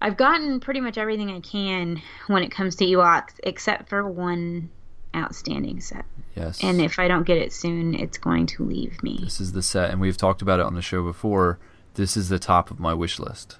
I've 0.01 0.17
gotten 0.17 0.59
pretty 0.59 0.81
much 0.81 0.97
everything 0.97 1.29
I 1.29 1.39
can 1.39 2.01
when 2.27 2.41
it 2.41 2.49
comes 2.49 2.75
to 2.77 2.85
Ewoks, 2.85 3.33
except 3.43 3.89
for 3.89 4.07
one 4.07 4.71
outstanding 5.15 5.79
set. 5.79 6.05
Yes. 6.35 6.63
And 6.63 6.81
if 6.81 6.97
I 6.97 7.07
don't 7.07 7.25
get 7.25 7.37
it 7.37 7.53
soon, 7.53 7.93
it's 7.93 8.17
going 8.17 8.47
to 8.47 8.63
leave 8.65 9.01
me. 9.03 9.19
this 9.21 9.39
is 9.39 9.53
the 9.53 9.61
set, 9.61 9.91
and 9.91 10.01
we've 10.01 10.17
talked 10.17 10.41
about 10.41 10.59
it 10.59 10.65
on 10.65 10.73
the 10.73 10.81
show 10.81 11.03
before. 11.03 11.59
This 11.93 12.17
is 12.17 12.29
the 12.29 12.39
top 12.39 12.71
of 12.71 12.79
my 12.79 12.93
wish 12.93 13.19
list. 13.19 13.57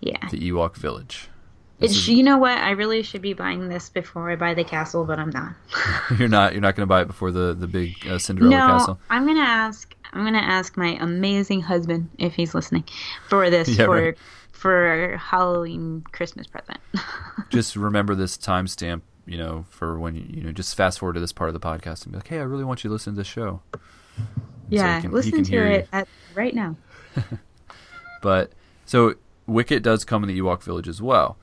Yeah. 0.00 0.28
The 0.30 0.38
Ewok 0.38 0.76
Village. 0.76 1.28
Is- 1.80 2.08
you 2.08 2.22
know 2.22 2.38
what? 2.38 2.58
I 2.58 2.70
really 2.70 3.02
should 3.02 3.22
be 3.22 3.32
buying 3.34 3.68
this 3.68 3.88
before 3.88 4.30
I 4.30 4.36
buy 4.36 4.54
the 4.54 4.64
castle, 4.64 5.04
but 5.04 5.18
I'm 5.18 5.30
not. 5.30 5.52
you're 6.18 6.28
not 6.28 6.52
you're 6.52 6.60
not 6.62 6.74
going 6.74 6.82
to 6.82 6.88
buy 6.88 7.02
it 7.02 7.06
before 7.06 7.30
the 7.30 7.54
the 7.54 7.66
big 7.66 7.94
uh, 8.06 8.18
Cinderella 8.18 8.50
no, 8.50 8.66
castle. 8.66 8.98
I'm 9.10 9.26
gonna 9.26 9.40
ask. 9.40 9.94
I'm 10.12 10.24
gonna 10.24 10.38
ask 10.38 10.76
my 10.76 10.96
amazing 11.00 11.60
husband 11.60 12.08
if 12.18 12.34
he's 12.34 12.54
listening 12.54 12.84
for 13.28 13.50
this 13.50 13.68
Yeah, 13.78 13.84
for 13.84 14.02
right. 14.02 14.18
for 14.52 15.16
Halloween 15.20 16.02
Christmas 16.12 16.46
present. 16.46 16.78
Just 17.50 17.76
remember 17.76 18.14
this 18.14 18.36
timestamp. 18.36 19.02
You 19.26 19.36
know, 19.36 19.66
for 19.68 19.98
when 19.98 20.14
you 20.16 20.24
you 20.28 20.42
know, 20.42 20.52
just 20.52 20.74
fast 20.74 20.98
forward 20.98 21.12
to 21.14 21.20
this 21.20 21.32
part 21.32 21.48
of 21.48 21.54
the 21.54 21.60
podcast 21.60 22.04
and 22.04 22.12
be 22.12 22.18
like, 22.18 22.28
"Hey, 22.28 22.38
I 22.38 22.42
really 22.44 22.64
want 22.64 22.82
you 22.82 22.88
to 22.88 22.92
listen 22.92 23.12
to 23.12 23.18
this 23.18 23.26
show." 23.26 23.60
yeah, 24.70 24.96
he 24.96 25.02
can- 25.02 25.12
listen 25.12 25.44
to 25.44 25.56
it 25.56 25.88
at, 25.92 26.08
right 26.34 26.54
now. 26.54 26.76
But 28.22 28.52
so 28.84 29.14
Wicket 29.46 29.82
does 29.82 30.04
come 30.04 30.24
in 30.24 30.28
the 30.28 30.40
Ewok 30.40 30.62
village 30.62 30.88
as 30.88 31.00
well. 31.00 31.36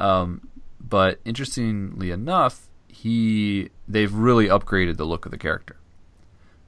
Um, 0.00 0.48
but 0.80 1.20
interestingly 1.24 2.10
enough, 2.10 2.68
he 2.88 3.70
they've 3.86 4.12
really 4.12 4.46
upgraded 4.46 4.96
the 4.96 5.04
look 5.04 5.24
of 5.26 5.30
the 5.30 5.38
character. 5.38 5.76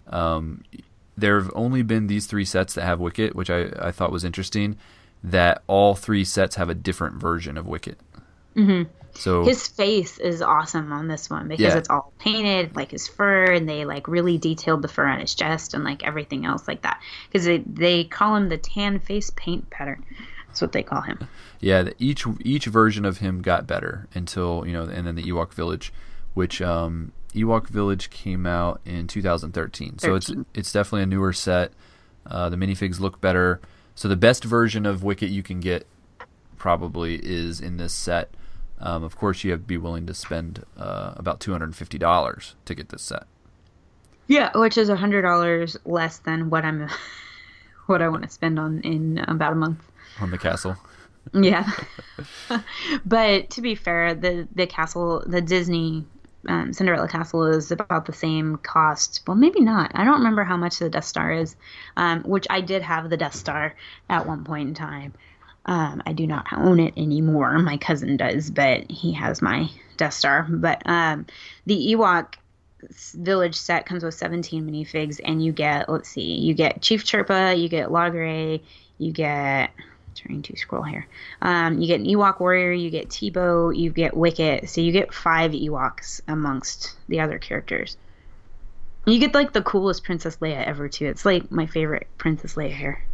Um, 0.08 0.62
there 1.16 1.40
have 1.40 1.50
only 1.54 1.82
been 1.82 2.06
these 2.06 2.26
three 2.26 2.44
sets 2.44 2.74
that 2.74 2.82
have 2.84 3.00
Wicket, 3.00 3.34
which 3.34 3.50
I, 3.50 3.70
I 3.78 3.90
thought 3.92 4.12
was 4.12 4.24
interesting. 4.24 4.76
That 5.24 5.62
all 5.66 5.94
three 5.94 6.24
sets 6.24 6.56
have 6.56 6.68
a 6.68 6.74
different 6.74 7.16
version 7.16 7.56
of 7.56 7.66
Wicket. 7.66 7.98
Mhm. 8.56 8.88
So 9.14 9.44
His 9.44 9.68
face 9.68 10.18
is 10.18 10.40
awesome 10.40 10.90
on 10.90 11.06
this 11.06 11.28
one 11.28 11.46
because 11.46 11.60
Yeah. 11.74 11.76
it's 11.76 11.90
all 11.90 12.12
painted 12.18 12.74
like 12.74 12.90
his 12.90 13.06
fur, 13.08 13.44
and 13.44 13.68
they 13.68 13.84
like 13.84 14.08
really 14.08 14.38
detailed 14.38 14.80
the 14.82 14.88
fur 14.88 15.06
on 15.06 15.20
his 15.20 15.34
chest 15.34 15.74
and 15.74 15.84
like 15.84 16.02
everything 16.02 16.46
else 16.46 16.66
like 16.66 16.82
that. 16.82 17.00
Because 17.28 17.44
they 17.44 17.58
they 17.58 18.04
call 18.04 18.36
him 18.36 18.48
the 18.48 18.56
tan 18.58 18.98
face 19.00 19.30
paint 19.36 19.68
pattern. 19.70 20.02
That's 20.52 20.60
what 20.60 20.72
they 20.72 20.82
call 20.82 21.00
him. 21.00 21.18
Yeah, 21.60 21.80
the- 21.82 21.94
each 21.98 22.26
each 22.40 22.66
version 22.66 23.06
of 23.06 23.18
him 23.18 23.40
got 23.40 23.66
better 23.66 24.06
until 24.14 24.64
you 24.66 24.74
know, 24.74 24.82
and 24.82 25.06
then 25.06 25.14
the 25.14 25.22
Ewok 25.22 25.54
Village, 25.54 25.94
which 26.34 26.60
um, 26.60 27.12
Ewok 27.34 27.68
Village 27.68 28.10
came 28.10 28.44
out 28.44 28.78
in 28.84 29.06
2013. 29.06 29.98
So 29.98 30.14
it's 30.14 30.30
it's 30.52 30.70
definitely 30.70 31.04
a 31.04 31.06
newer 31.06 31.32
set. 31.32 31.72
Uh, 32.26 32.50
the 32.50 32.56
minifigs 32.56 33.00
look 33.00 33.18
better. 33.22 33.62
So 33.94 34.08
the 34.08 34.16
best 34.16 34.44
version 34.44 34.84
of 34.84 35.02
Wicket 35.02 35.30
you 35.30 35.42
can 35.42 35.60
get 35.60 35.86
probably 36.58 37.14
is 37.16 37.58
in 37.58 37.78
this 37.78 37.94
set. 37.94 38.28
Um, 38.78 39.02
of 39.04 39.16
course, 39.16 39.44
you 39.44 39.52
have 39.52 39.60
to 39.60 39.66
be 39.66 39.78
willing 39.78 40.06
to 40.06 40.12
spend 40.12 40.64
uh, 40.76 41.14
about 41.16 41.40
two 41.40 41.52
hundred 41.52 41.66
and 41.66 41.76
fifty 41.76 41.96
dollars 41.96 42.56
to 42.66 42.74
get 42.74 42.90
this 42.90 43.00
set. 43.00 43.22
Yeah, 44.26 44.50
which 44.54 44.76
is 44.76 44.90
hundred 44.90 45.22
dollars 45.22 45.78
less 45.86 46.18
than 46.18 46.50
what 46.50 46.66
I'm 46.66 46.90
what 47.86 48.02
I 48.02 48.08
want 48.10 48.24
to 48.24 48.28
spend 48.28 48.58
on 48.58 48.80
in 48.82 49.16
about 49.26 49.52
a 49.52 49.56
month. 49.56 49.82
On 50.20 50.30
the 50.30 50.38
castle. 50.38 50.76
Yeah. 51.32 51.70
but 53.06 53.50
to 53.50 53.60
be 53.60 53.74
fair, 53.74 54.14
the 54.14 54.48
the 54.54 54.66
castle, 54.66 55.22
the 55.26 55.40
Disney 55.40 56.04
um, 56.48 56.72
Cinderella 56.72 57.08
castle 57.08 57.44
is 57.46 57.70
about 57.70 58.06
the 58.06 58.12
same 58.12 58.56
cost. 58.56 59.22
Well, 59.26 59.36
maybe 59.36 59.60
not. 59.60 59.92
I 59.94 60.04
don't 60.04 60.18
remember 60.18 60.44
how 60.44 60.56
much 60.56 60.78
the 60.78 60.90
Death 60.90 61.04
Star 61.04 61.32
is, 61.32 61.56
um, 61.96 62.22
which 62.22 62.46
I 62.50 62.60
did 62.60 62.82
have 62.82 63.10
the 63.10 63.16
Death 63.16 63.34
Star 63.34 63.74
at 64.08 64.26
one 64.26 64.44
point 64.44 64.68
in 64.68 64.74
time. 64.74 65.14
Um, 65.64 66.02
I 66.06 66.12
do 66.12 66.26
not 66.26 66.46
own 66.52 66.80
it 66.80 66.94
anymore. 66.96 67.56
My 67.60 67.76
cousin 67.76 68.16
does, 68.16 68.50
but 68.50 68.90
he 68.90 69.12
has 69.12 69.40
my 69.40 69.70
Death 69.96 70.14
Star. 70.14 70.46
But 70.48 70.82
um, 70.86 71.26
the 71.66 71.94
Ewok 71.94 72.34
village 73.14 73.54
set 73.54 73.86
comes 73.86 74.02
with 74.02 74.14
17 74.14 74.68
minifigs, 74.68 75.20
and 75.24 75.44
you 75.44 75.52
get, 75.52 75.88
let's 75.88 76.08
see, 76.08 76.34
you 76.34 76.54
get 76.54 76.82
Chief 76.82 77.04
Chirpa, 77.04 77.60
you 77.60 77.68
get 77.68 77.90
Logray, 77.90 78.60
you 78.98 79.12
get 79.12 79.70
trying 80.14 80.42
to 80.42 80.56
scroll 80.56 80.82
here. 80.82 81.06
Um, 81.40 81.78
you 81.78 81.86
get 81.86 82.00
an 82.00 82.06
Ewok 82.06 82.40
warrior, 82.40 82.72
you 82.72 82.90
get 82.90 83.08
Teebo, 83.08 83.76
you 83.76 83.90
get 83.90 84.16
Wicket, 84.16 84.68
so 84.68 84.80
you 84.80 84.92
get 84.92 85.12
five 85.12 85.52
Ewoks 85.52 86.20
amongst 86.28 86.96
the 87.08 87.20
other 87.20 87.38
characters. 87.38 87.96
You 89.06 89.18
get 89.18 89.34
like 89.34 89.52
the 89.52 89.62
coolest 89.62 90.04
Princess 90.04 90.36
Leia 90.36 90.64
ever 90.64 90.88
too. 90.88 91.06
It's 91.06 91.24
like 91.24 91.50
my 91.50 91.66
favorite 91.66 92.06
Princess 92.18 92.54
Leia 92.54 92.72
hair. 92.72 93.04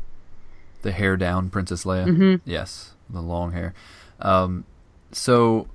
The 0.83 0.93
hair 0.93 1.17
down 1.17 1.51
Princess 1.51 1.85
Leia. 1.85 2.07
Mm-hmm. 2.07 2.49
Yes, 2.51 2.95
the 3.09 3.23
long 3.23 3.53
hair. 3.53 3.75
Um, 4.21 4.65
so 5.13 5.69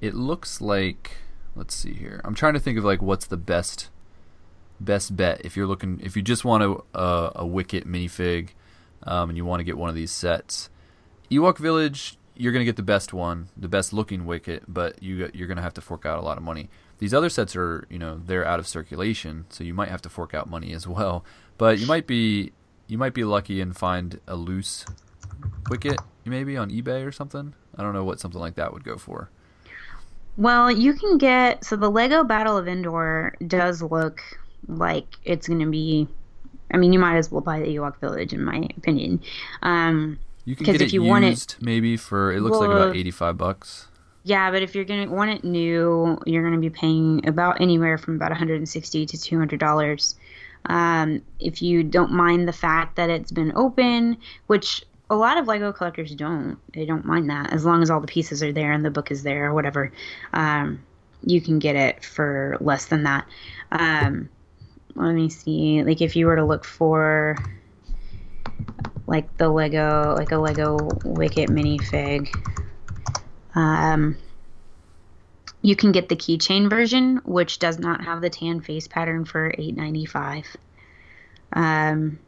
it 0.00 0.14
looks 0.14 0.60
like 0.60 1.18
let's 1.54 1.74
see 1.74 1.94
here. 1.94 2.20
I'm 2.24 2.34
trying 2.34 2.54
to 2.54 2.60
think 2.60 2.78
of 2.78 2.84
like 2.84 3.00
what's 3.00 3.26
the 3.26 3.36
best 3.36 3.88
best 4.78 5.16
bet 5.16 5.40
if 5.42 5.56
you're 5.56 5.66
looking 5.66 6.00
if 6.02 6.16
you 6.16 6.22
just 6.22 6.44
want 6.44 6.62
a 6.62 6.98
a, 6.98 7.32
a 7.36 7.46
Wicket 7.46 7.86
minifig 7.88 8.50
um, 9.06 9.30
and 9.30 9.36
you 9.36 9.44
want 9.44 9.60
to 9.60 9.64
get 9.64 9.78
one 9.78 9.88
of 9.88 9.94
these 9.94 10.10
sets. 10.10 10.68
Ewok 11.30 11.58
Village, 11.58 12.18
you're 12.36 12.52
gonna 12.52 12.64
get 12.64 12.76
the 12.76 12.82
best 12.82 13.12
one, 13.12 13.48
the 13.56 13.68
best 13.68 13.92
looking 13.92 14.26
Wicket, 14.26 14.64
but 14.68 15.02
you 15.02 15.30
you're 15.32 15.48
gonna 15.48 15.62
have 15.62 15.74
to 15.74 15.80
fork 15.80 16.04
out 16.04 16.18
a 16.18 16.22
lot 16.22 16.36
of 16.36 16.42
money. 16.42 16.68
These 16.98 17.14
other 17.14 17.28
sets 17.28 17.56
are 17.56 17.86
you 17.90 17.98
know 17.98 18.20
they're 18.24 18.44
out 18.44 18.58
of 18.58 18.66
circulation, 18.66 19.46
so 19.48 19.64
you 19.64 19.74
might 19.74 19.88
have 19.88 20.02
to 20.02 20.08
fork 20.08 20.34
out 20.34 20.48
money 20.48 20.72
as 20.72 20.86
well. 20.86 21.24
But 21.58 21.78
you 21.78 21.86
might 21.86 22.06
be 22.06 22.52
you 22.86 22.98
might 22.98 23.14
be 23.14 23.24
lucky 23.24 23.60
and 23.60 23.76
find 23.76 24.20
a 24.26 24.36
loose 24.36 24.84
Wicket 25.70 25.98
maybe 26.24 26.56
on 26.56 26.70
eBay 26.70 27.06
or 27.06 27.12
something. 27.12 27.54
I 27.76 27.82
don't 27.82 27.92
know 27.92 28.04
what 28.04 28.20
something 28.20 28.40
like 28.40 28.56
that 28.56 28.72
would 28.72 28.84
go 28.84 28.96
for. 28.96 29.30
Well, 30.36 30.70
you 30.70 30.94
can 30.94 31.18
get 31.18 31.64
so 31.64 31.76
the 31.76 31.90
Lego 31.90 32.24
Battle 32.24 32.56
of 32.56 32.68
Endor 32.68 33.34
does 33.46 33.82
look 33.82 34.20
like 34.68 35.06
it's 35.24 35.48
going 35.48 35.60
to 35.60 35.70
be. 35.70 36.08
I 36.72 36.76
mean, 36.76 36.92
you 36.92 36.98
might 36.98 37.16
as 37.16 37.30
well 37.30 37.40
buy 37.40 37.60
the 37.60 37.66
Ewok 37.66 37.98
Village, 38.00 38.32
in 38.32 38.44
my 38.44 38.68
opinion. 38.76 39.22
Um, 39.62 40.18
you 40.44 40.56
can 40.56 40.66
get 40.66 40.76
if 40.76 40.82
it 40.82 40.92
you 40.92 41.02
used, 41.02 41.10
want 41.10 41.24
it, 41.24 41.56
maybe 41.60 41.96
for 41.96 42.32
it 42.32 42.40
looks 42.40 42.58
well, 42.58 42.68
like 42.68 42.76
about 42.76 42.96
eighty-five 42.96 43.36
bucks. 43.36 43.88
Yeah, 44.22 44.50
but 44.50 44.62
if 44.62 44.74
you're 44.74 44.84
gonna 44.84 45.10
want 45.10 45.30
it 45.30 45.44
new, 45.44 46.18
you're 46.26 46.42
gonna 46.42 46.60
be 46.60 46.70
paying 46.70 47.26
about 47.28 47.60
anywhere 47.60 47.98
from 47.98 48.16
about 48.16 48.30
160 48.30 49.06
to 49.06 49.18
200 49.18 49.60
dollars. 49.60 50.16
Um, 50.66 51.22
if 51.38 51.62
you 51.62 51.84
don't 51.84 52.10
mind 52.10 52.48
the 52.48 52.52
fact 52.52 52.96
that 52.96 53.08
it's 53.08 53.30
been 53.30 53.52
open, 53.54 54.16
which 54.48 54.84
a 55.08 55.14
lot 55.14 55.38
of 55.38 55.46
Lego 55.46 55.72
collectors 55.72 56.14
don't. 56.14 56.58
They 56.72 56.84
don't 56.84 57.04
mind 57.04 57.30
that 57.30 57.52
as 57.52 57.64
long 57.64 57.82
as 57.82 57.90
all 57.90 58.00
the 58.00 58.06
pieces 58.08 58.42
are 58.42 58.52
there 58.52 58.72
and 58.72 58.84
the 58.84 58.90
book 58.90 59.10
is 59.10 59.22
there 59.22 59.46
or 59.46 59.54
whatever. 59.54 59.92
Um, 60.32 60.82
you 61.22 61.40
can 61.40 61.58
get 61.58 61.76
it 61.76 62.04
for 62.04 62.56
less 62.60 62.86
than 62.86 63.04
that. 63.04 63.26
Um, 63.70 64.28
let 64.96 65.14
me 65.14 65.28
see. 65.28 65.82
Like 65.82 66.00
if 66.00 66.16
you 66.16 66.26
were 66.26 66.36
to 66.36 66.44
look 66.44 66.64
for 66.64 67.36
like 69.06 69.36
the 69.36 69.48
Lego, 69.48 70.14
like 70.16 70.32
a 70.32 70.38
Lego 70.38 70.76
Wicket 71.04 71.50
minifig, 71.50 72.28
um, 73.54 74.16
you 75.62 75.76
can 75.76 75.92
get 75.92 76.08
the 76.08 76.16
keychain 76.16 76.70
version, 76.70 77.20
which 77.24 77.58
does 77.58 77.78
not 77.78 78.04
have 78.04 78.20
the 78.20 78.30
tan 78.30 78.60
face 78.60 78.88
pattern 78.88 79.24
for 79.24 79.52
eight 79.58 79.76
ninety 79.76 80.06
five. 80.06 80.46
Um, 81.52 82.18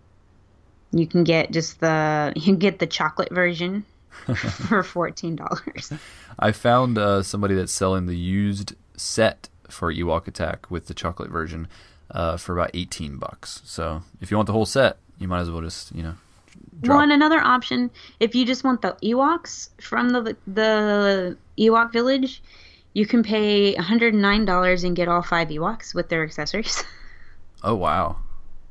you 0.92 1.06
can 1.06 1.24
get 1.24 1.50
just 1.50 1.80
the 1.80 2.32
you 2.36 2.42
can 2.42 2.56
get 2.56 2.78
the 2.78 2.86
chocolate 2.86 3.32
version 3.32 3.84
for 4.34 4.82
fourteen 4.82 5.36
dollars. 5.36 5.92
I 6.38 6.52
found 6.52 6.98
uh, 6.98 7.22
somebody 7.22 7.54
that's 7.54 7.72
selling 7.72 8.06
the 8.06 8.16
used 8.16 8.74
set 8.96 9.48
for 9.68 9.92
Ewok 9.92 10.28
Attack 10.28 10.70
with 10.70 10.86
the 10.86 10.94
chocolate 10.94 11.30
version 11.30 11.68
uh, 12.10 12.36
for 12.36 12.52
about 12.52 12.70
eighteen 12.74 13.16
bucks. 13.16 13.62
So 13.64 14.02
if 14.20 14.30
you 14.30 14.36
want 14.36 14.46
the 14.46 14.52
whole 14.52 14.66
set, 14.66 14.98
you 15.18 15.28
might 15.28 15.40
as 15.40 15.50
well 15.50 15.60
just 15.60 15.94
you 15.94 16.02
know. 16.02 16.14
Drop. 16.80 16.96
Well, 16.96 17.02
and 17.02 17.12
another 17.12 17.40
option, 17.40 17.90
if 18.20 18.34
you 18.34 18.44
just 18.44 18.62
want 18.62 18.82
the 18.82 18.96
Ewoks 19.02 19.70
from 19.80 20.10
the 20.10 20.36
the 20.46 21.36
Ewok 21.58 21.92
Village, 21.92 22.42
you 22.92 23.06
can 23.06 23.22
pay 23.22 23.74
one 23.74 23.84
hundred 23.84 24.12
and 24.12 24.22
nine 24.22 24.44
dollars 24.44 24.84
and 24.84 24.94
get 24.94 25.08
all 25.08 25.22
five 25.22 25.48
Ewoks 25.48 25.94
with 25.94 26.08
their 26.08 26.22
accessories. 26.22 26.84
Oh 27.60 27.74
wow, 27.74 28.18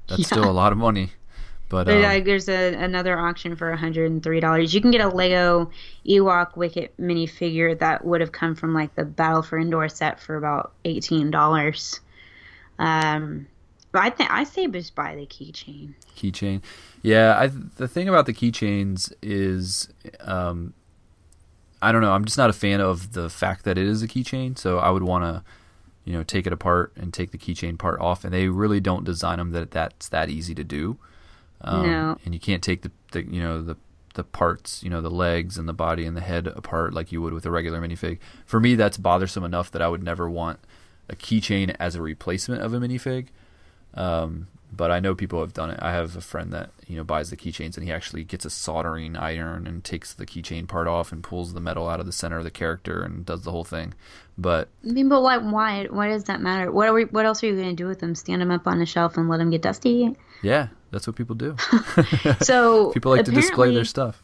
that's 0.08 0.22
yeah. 0.22 0.28
still 0.28 0.50
a 0.50 0.52
lot 0.52 0.72
of 0.72 0.78
money. 0.78 1.12
But 1.70 1.90
um, 1.90 2.04
uh, 2.04 2.20
there's 2.22 2.48
a, 2.48 2.74
another 2.76 3.20
auction 3.20 3.56
for 3.56 3.76
$103. 3.76 4.74
You 4.74 4.82
can 4.82 4.92
get 4.92 5.02
a 5.02 5.10
Lego 5.10 5.70
Ewok 6.08 6.56
Wicket 6.56 6.94
minifigure 6.98 7.78
that 7.80 8.06
would 8.06 8.22
have 8.22 8.32
come 8.32 8.56
from 8.56 8.74
like 8.74 8.96
the 8.96 9.04
Battle 9.04 9.42
for 9.42 9.60
Endor 9.60 9.90
set 9.90 10.20
for 10.20 10.38
about 10.38 10.72
$18. 10.86 12.00
Um, 12.80 13.48
but 13.92 14.02
I 14.04 14.10
think 14.10 14.30
I 14.32 14.44
say 14.44 14.68
just 14.68 14.96
buy 14.96 15.16
the 15.16 15.26
keychain. 15.26 15.94
Keychain, 16.16 16.62
yeah. 17.02 17.38
I 17.38 17.48
the 17.48 17.88
thing 17.88 18.08
about 18.10 18.26
the 18.26 18.34
keychains 18.34 19.14
is, 19.22 19.90
um, 20.22 20.74
I 21.82 21.92
don't 21.92 22.02
know. 22.02 22.12
I'm 22.12 22.26
just 22.26 22.38
not 22.38 22.50
a 22.50 22.54
fan 22.54 22.82
of 22.82 23.14
the 23.14 23.30
fact 23.30 23.64
that 23.66 23.78
it 23.78 23.88
is 23.88 24.04
a 24.04 24.08
keychain. 24.08 24.58
So 24.58 24.78
I 24.80 24.90
would 24.90 25.04
want 25.04 25.24
to, 25.24 25.44
you 26.06 26.14
know, 26.14 26.24
take 26.24 26.46
it 26.46 26.54
apart 26.54 26.92
and 26.96 27.14
take 27.14 27.32
the 27.32 27.38
keychain 27.38 27.78
part 27.78 28.00
off. 28.00 28.24
And 28.24 28.34
they 28.34 28.50
really 28.50 28.80
don't 28.80 29.04
design 29.04 29.38
them 29.38 29.52
that 29.52 29.72
that's 29.72 30.10
that 30.10 30.30
easy 30.30 30.54
to 30.56 30.64
do. 30.64 30.98
Um, 31.62 31.88
no. 31.88 32.18
And 32.26 32.34
you 32.34 32.40
can't 32.40 32.62
take 32.62 32.82
the, 32.82 32.92
the 33.12 33.24
you 33.24 33.42
know 33.42 33.62
the 33.62 33.78
the 34.18 34.24
parts, 34.24 34.84
you 34.84 34.90
know, 34.90 35.00
the 35.00 35.12
legs 35.12 35.58
and 35.58 35.70
the 35.70 35.74
body 35.74 36.06
and 36.06 36.18
the 36.18 36.22
head 36.22 36.48
apart 36.48 36.94
like 36.94 37.12
you 37.12 37.22
would 37.22 37.34
with 37.34 37.46
a 37.46 37.52
regular 37.52 37.80
minifig. 37.80 38.18
For 38.46 38.60
me, 38.60 38.76
that's 38.76 38.98
bothersome 38.98 39.44
enough 39.44 39.72
that 39.72 39.82
I 39.82 39.88
would 39.88 40.04
never 40.04 40.30
want 40.30 40.60
a 41.10 41.16
keychain 41.16 41.76
as 41.80 41.96
a 41.96 42.02
replacement 42.02 42.62
of 42.62 42.74
a 42.74 42.80
minifig. 42.80 43.28
Um, 43.94 44.48
but 44.72 44.92
I 44.92 45.00
know 45.00 45.16
people 45.16 45.40
have 45.40 45.54
done 45.54 45.70
it. 45.70 45.80
I 45.82 45.92
have 45.92 46.16
a 46.16 46.22
friend 46.22 46.52
that 46.52 46.72
you 46.88 46.98
know 46.98 47.04
buys 47.04 47.30
the 47.30 47.38
keychains 47.38 47.78
and 47.78 47.86
he 47.86 47.92
actually 47.92 48.24
gets 48.24 48.46
a 48.46 48.50
soldering 48.50 49.16
iron 49.16 49.66
and 49.66 49.84
takes 49.84 50.14
the 50.14 50.26
keychain 50.26 50.68
part 50.68 50.88
off 50.88 51.12
and 51.12 51.24
pulls 51.24 51.54
the 51.54 51.62
metal 51.62 51.88
out 51.88 52.00
of 52.00 52.06
the 52.06 52.12
center 52.12 52.38
of 52.38 52.44
the 52.44 52.52
character 52.52 53.02
and 53.02 53.26
does 53.26 53.44
the 53.44 53.52
whole 53.52 53.64
thing. 53.64 53.94
But 54.38 54.70
I 54.86 54.92
mean, 54.92 55.10
but 55.10 55.22
why? 55.22 55.38
Why? 55.38 55.86
Why 55.90 56.10
does 56.10 56.26
that 56.26 56.42
matter? 56.42 56.72
What 56.72 56.88
are 56.88 56.94
we, 56.94 57.06
What 57.06 57.26
else 57.26 57.44
are 57.44 57.48
you 57.48 57.56
going 57.56 57.70
to 57.70 57.76
do 57.76 57.88
with 57.88 58.00
them? 58.00 58.14
Stand 58.14 58.42
them 58.42 58.52
up 58.52 58.68
on 58.68 58.82
a 58.82 58.86
shelf 58.86 59.18
and 59.18 59.30
let 59.30 59.38
them 59.38 59.50
get 59.50 59.62
dusty? 59.62 60.16
Yeah, 60.44 60.68
that's 60.92 61.08
what 61.08 61.16
people 61.16 61.36
do. 61.36 61.56
so 62.42 62.92
people 62.94 63.12
like 63.12 63.26
to 63.26 63.32
display 63.32 63.74
their 63.74 63.86
stuff. 63.86 64.22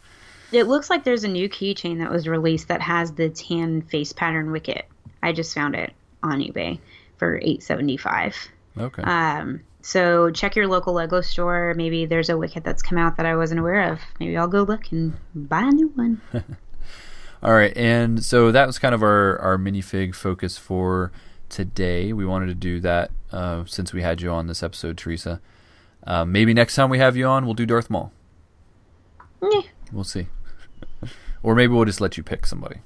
It 0.51 0.67
looks 0.67 0.89
like 0.89 1.03
there's 1.03 1.23
a 1.23 1.29
new 1.29 1.49
keychain 1.49 1.99
that 1.99 2.11
was 2.11 2.27
released 2.27 2.67
that 2.67 2.81
has 2.81 3.13
the 3.13 3.29
tan 3.29 3.81
face 3.81 4.13
pattern 4.13 4.51
wicket. 4.51 4.85
I 5.23 5.31
just 5.31 5.55
found 5.55 5.73
it 5.73 5.93
on 6.23 6.39
eBay 6.39 6.79
for 7.17 7.39
eight 7.43 7.61
seventy 7.63 7.97
five. 7.97 8.35
Okay. 8.77 9.03
Um. 9.03 9.61
So 9.81 10.31
check 10.31 10.55
your 10.55 10.67
local 10.67 10.93
Lego 10.93 11.21
store. 11.21 11.73
Maybe 11.75 12.05
there's 12.05 12.29
a 12.29 12.37
wicket 12.37 12.63
that's 12.63 12.81
come 12.81 12.97
out 12.97 13.17
that 13.17 13.25
I 13.25 13.35
wasn't 13.35 13.59
aware 13.59 13.91
of. 13.91 13.99
Maybe 14.19 14.37
I'll 14.37 14.47
go 14.47 14.63
look 14.63 14.91
and 14.91 15.13
buy 15.35 15.61
a 15.61 15.71
new 15.71 15.89
one. 15.89 16.21
All 17.43 17.53
right, 17.53 17.75
and 17.75 18.23
so 18.23 18.53
that 18.53 18.65
was 18.65 18.79
kind 18.79 18.95
of 18.95 19.03
our 19.03 19.37
our 19.39 19.57
minifig 19.57 20.15
focus 20.15 20.57
for 20.57 21.11
today. 21.49 22.13
We 22.13 22.25
wanted 22.25 22.47
to 22.47 22.55
do 22.55 22.79
that 22.79 23.11
uh, 23.31 23.65
since 23.65 23.91
we 23.91 24.01
had 24.01 24.21
you 24.21 24.31
on 24.31 24.47
this 24.47 24.63
episode, 24.63 24.97
Teresa. 24.97 25.41
Uh, 26.05 26.25
maybe 26.25 26.53
next 26.53 26.75
time 26.75 26.89
we 26.89 26.99
have 26.99 27.15
you 27.15 27.25
on, 27.25 27.45
we'll 27.45 27.53
do 27.53 27.65
Darth 27.65 27.89
Maul. 27.89 28.11
Yeah. 29.41 29.61
We'll 29.91 30.03
see. 30.03 30.27
or 31.43 31.55
maybe 31.55 31.73
we'll 31.73 31.85
just 31.85 32.01
let 32.01 32.17
you 32.17 32.23
pick 32.23 32.45
somebody. 32.45 32.77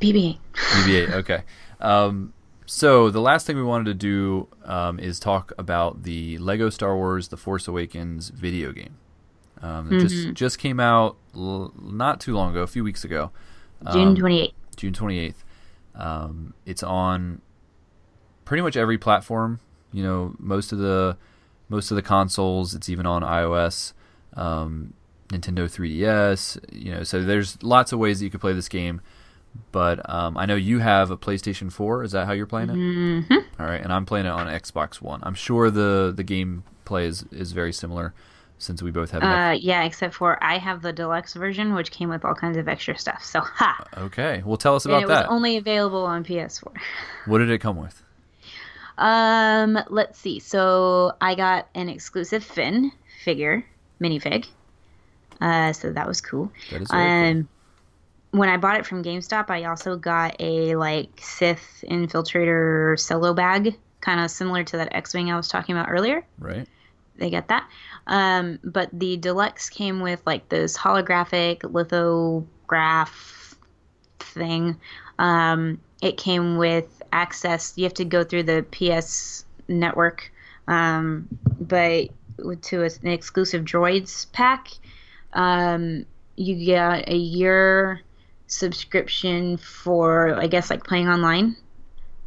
BB-8. 0.00 0.38
BB-8. 0.54 1.12
Okay. 1.12 1.42
Um, 1.80 2.32
so 2.66 3.10
the 3.10 3.20
last 3.20 3.46
thing 3.46 3.56
we 3.56 3.62
wanted 3.62 3.86
to 3.86 3.94
do 3.94 4.48
um, 4.64 4.98
is 4.98 5.18
talk 5.20 5.52
about 5.56 6.02
the 6.02 6.36
Lego 6.38 6.68
Star 6.68 6.96
Wars: 6.96 7.28
The 7.28 7.36
Force 7.36 7.68
Awakens 7.68 8.30
video 8.30 8.72
game. 8.72 8.98
Um, 9.62 9.88
mm-hmm. 9.88 10.00
just 10.00 10.34
just 10.34 10.58
came 10.58 10.80
out 10.80 11.16
l- 11.34 11.72
not 11.80 12.20
too 12.20 12.34
long 12.34 12.50
ago, 12.50 12.62
a 12.62 12.66
few 12.66 12.84
weeks 12.84 13.04
ago. 13.04 13.30
June 13.92 14.08
um, 14.08 14.16
twenty 14.16 14.42
eighth. 14.42 14.54
June 14.76 14.92
twenty 14.92 15.18
eighth. 15.18 15.44
Um, 15.94 16.54
it's 16.66 16.82
on 16.82 17.40
pretty 18.44 18.62
much 18.62 18.76
every 18.76 18.98
platform. 18.98 19.60
You 19.92 20.02
know, 20.02 20.34
most 20.38 20.72
of 20.72 20.78
the 20.78 21.16
most 21.68 21.90
of 21.90 21.94
the 21.94 22.02
consoles. 22.02 22.74
It's 22.74 22.88
even 22.88 23.06
on 23.06 23.22
iOS, 23.22 23.92
um, 24.34 24.92
Nintendo 25.28 25.64
3DS. 25.64 26.58
You 26.72 26.92
know, 26.92 27.02
so 27.02 27.22
there's 27.22 27.62
lots 27.62 27.92
of 27.92 27.98
ways 27.98 28.18
that 28.18 28.24
you 28.24 28.30
could 28.30 28.40
play 28.40 28.52
this 28.52 28.68
game. 28.68 29.00
But 29.72 30.08
um, 30.08 30.36
I 30.36 30.46
know 30.46 30.54
you 30.56 30.78
have 30.78 31.10
a 31.10 31.16
PlayStation 31.16 31.70
4. 31.70 32.04
Is 32.04 32.12
that 32.12 32.26
how 32.26 32.32
you're 32.32 32.46
playing 32.46 32.70
it? 32.70 32.74
Mm-hmm. 32.74 33.60
All 33.60 33.66
right, 33.66 33.80
and 33.80 33.92
I'm 33.92 34.06
playing 34.06 34.26
it 34.26 34.30
on 34.30 34.46
Xbox 34.46 34.96
One. 34.96 35.20
I'm 35.22 35.34
sure 35.34 35.70
the 35.70 36.12
the 36.14 36.24
game 36.24 36.64
play 36.84 37.06
is, 37.06 37.24
is 37.30 37.52
very 37.52 37.72
similar 37.72 38.14
since 38.58 38.82
we 38.82 38.90
both 38.90 39.10
have. 39.10 39.22
Uh, 39.22 39.56
yeah, 39.58 39.84
except 39.84 40.14
for 40.14 40.42
I 40.42 40.58
have 40.58 40.82
the 40.82 40.92
deluxe 40.92 41.34
version, 41.34 41.74
which 41.74 41.90
came 41.90 42.08
with 42.08 42.24
all 42.24 42.34
kinds 42.34 42.56
of 42.56 42.68
extra 42.68 42.96
stuff. 42.98 43.24
So 43.24 43.40
ha. 43.40 43.86
Okay, 43.96 44.42
well, 44.44 44.56
tell 44.56 44.76
us 44.76 44.84
about 44.84 44.96
and 44.96 45.04
it 45.04 45.08
that. 45.08 45.24
It 45.24 45.28
was 45.28 45.34
only 45.34 45.56
available 45.56 46.04
on 46.04 46.24
PS4. 46.24 46.72
What 47.26 47.38
did 47.38 47.50
it 47.50 47.58
come 47.58 47.76
with? 47.76 48.02
Um, 48.98 49.78
let's 49.88 50.18
see. 50.18 50.38
So 50.38 51.12
I 51.20 51.34
got 51.34 51.68
an 51.74 51.88
exclusive 51.88 52.44
Finn 52.44 52.92
figure, 53.24 53.66
minifig. 54.00 54.46
Uh, 55.40 55.72
so 55.72 55.92
that 55.92 56.06
was 56.06 56.20
cool. 56.20 56.50
That 56.70 56.82
is 56.82 56.88
um, 56.90 57.42
cool 57.42 57.55
when 58.36 58.48
I 58.48 58.56
bought 58.56 58.78
it 58.78 58.86
from 58.86 59.02
GameStop, 59.02 59.50
I 59.50 59.64
also 59.64 59.96
got 59.96 60.36
a 60.40 60.76
like 60.76 61.20
Sith 61.20 61.84
infiltrator 61.88 62.98
solo 62.98 63.32
bag, 63.32 63.76
kind 64.00 64.20
of 64.20 64.30
similar 64.30 64.64
to 64.64 64.76
that 64.78 64.94
X-wing 64.94 65.30
I 65.30 65.36
was 65.36 65.48
talking 65.48 65.76
about 65.76 65.90
earlier. 65.90 66.24
Right. 66.38 66.68
They 67.16 67.30
get 67.30 67.48
that. 67.48 67.68
Um, 68.06 68.58
but 68.62 68.90
the 68.92 69.16
deluxe 69.16 69.70
came 69.70 70.00
with 70.00 70.20
like 70.26 70.48
this 70.48 70.76
holographic 70.76 71.62
lithograph 71.64 73.54
thing. 74.18 74.78
Um, 75.18 75.80
it 76.02 76.18
came 76.18 76.58
with 76.58 77.02
access. 77.12 77.72
You 77.76 77.84
have 77.84 77.94
to 77.94 78.04
go 78.04 78.22
through 78.22 78.42
the 78.42 78.66
PS 78.70 79.46
network, 79.66 80.30
um, 80.68 81.26
but 81.58 82.10
to 82.62 82.82
a, 82.82 82.90
an 83.02 83.08
exclusive 83.08 83.64
droids 83.64 84.30
pack. 84.32 84.68
Um, 85.32 86.04
you 86.36 86.66
get 86.66 87.08
a 87.08 87.16
year 87.16 88.02
subscription 88.46 89.56
for 89.56 90.34
I 90.34 90.46
guess 90.46 90.70
like 90.70 90.84
playing 90.84 91.08
online, 91.08 91.56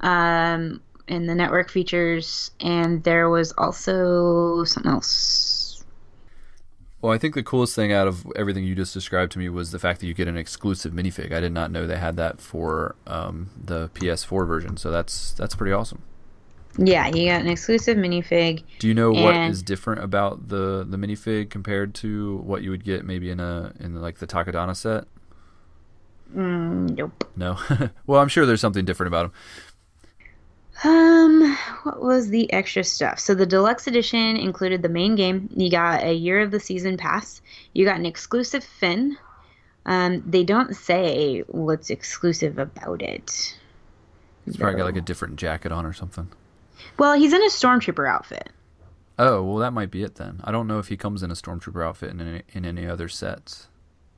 um, 0.01 0.81
and 1.07 1.27
the 1.27 1.35
network 1.35 1.69
features, 1.71 2.51
and 2.59 3.03
there 3.03 3.29
was 3.29 3.51
also 3.57 4.63
something 4.63 4.91
else. 4.91 5.83
Well, 7.01 7.13
I 7.13 7.17
think 7.17 7.33
the 7.33 7.43
coolest 7.43 7.75
thing 7.75 7.93
out 7.93 8.07
of 8.07 8.29
everything 8.35 8.65
you 8.65 8.75
just 8.75 8.93
described 8.93 9.31
to 9.33 9.39
me 9.39 9.47
was 9.47 9.71
the 9.71 9.79
fact 9.79 10.01
that 10.01 10.07
you 10.07 10.13
get 10.13 10.27
an 10.27 10.35
exclusive 10.35 10.91
minifig. 10.91 11.31
I 11.31 11.39
did 11.39 11.53
not 11.53 11.71
know 11.71 11.87
they 11.87 11.97
had 11.97 12.17
that 12.17 12.41
for 12.41 12.95
um, 13.07 13.49
the 13.57 13.89
PS4 13.89 14.45
version, 14.45 14.75
so 14.75 14.91
that's 14.91 15.31
that's 15.33 15.55
pretty 15.55 15.71
awesome. 15.71 16.01
Yeah, 16.77 17.07
you 17.07 17.29
got 17.29 17.41
an 17.41 17.47
exclusive 17.47 17.97
minifig. 17.97 18.63
Do 18.79 18.87
you 18.87 18.93
know 18.93 19.11
what 19.11 19.35
is 19.35 19.63
different 19.63 20.03
about 20.03 20.49
the 20.49 20.85
the 20.87 20.97
minifig 20.97 21.49
compared 21.49 21.95
to 21.95 22.37
what 22.37 22.63
you 22.63 22.69
would 22.69 22.83
get 22.83 23.05
maybe 23.05 23.29
in 23.29 23.39
a 23.39 23.73
in 23.79 23.95
like 24.01 24.19
the 24.19 24.27
Takodana 24.27 24.75
set? 24.75 25.05
Mm, 26.35 26.97
nope. 26.97 27.29
No. 27.35 27.57
well, 28.07 28.21
I'm 28.21 28.27
sure 28.27 28.45
there's 28.45 28.61
something 28.61 28.85
different 28.85 29.07
about 29.07 29.23
them. 29.23 29.33
Um, 30.83 31.57
what 31.83 32.01
was 32.01 32.29
the 32.29 32.51
extra 32.53 32.83
stuff? 32.83 33.19
So 33.19 33.35
the 33.35 33.45
deluxe 33.45 33.87
edition 33.87 34.37
included 34.37 34.81
the 34.81 34.89
main 34.89 35.15
game. 35.15 35.49
You 35.53 35.69
got 35.69 36.03
a 36.03 36.13
year 36.13 36.39
of 36.39 36.51
the 36.51 36.59
season 36.59 36.95
pass. 36.95 37.41
You 37.73 37.85
got 37.85 37.97
an 37.97 38.05
exclusive 38.05 38.63
Finn. 38.63 39.17
Um, 39.85 40.23
they 40.25 40.43
don't 40.43 40.75
say 40.75 41.39
what's 41.47 41.89
exclusive 41.89 42.59
about 42.59 43.01
it. 43.01 43.57
He's 44.45 44.57
probably 44.57 44.77
got 44.77 44.85
like 44.85 44.97
a 44.97 45.01
different 45.01 45.37
jacket 45.37 45.71
on 45.71 45.85
or 45.85 45.93
something. 45.93 46.29
Well, 46.97 47.13
he's 47.13 47.33
in 47.33 47.41
a 47.41 47.47
stormtrooper 47.49 48.07
outfit. 48.07 48.49
Oh, 49.17 49.43
well, 49.43 49.57
that 49.57 49.73
might 49.73 49.91
be 49.91 50.03
it 50.03 50.15
then. 50.15 50.39
I 50.43 50.51
don't 50.51 50.67
know 50.67 50.79
if 50.79 50.87
he 50.87 50.95
comes 50.95 51.23
in 51.23 51.31
a 51.31 51.33
stormtrooper 51.33 51.85
outfit 51.85 52.11
in 52.11 52.21
any, 52.21 52.43
in 52.53 52.65
any 52.65 52.87
other 52.87 53.09
sets. 53.09 53.68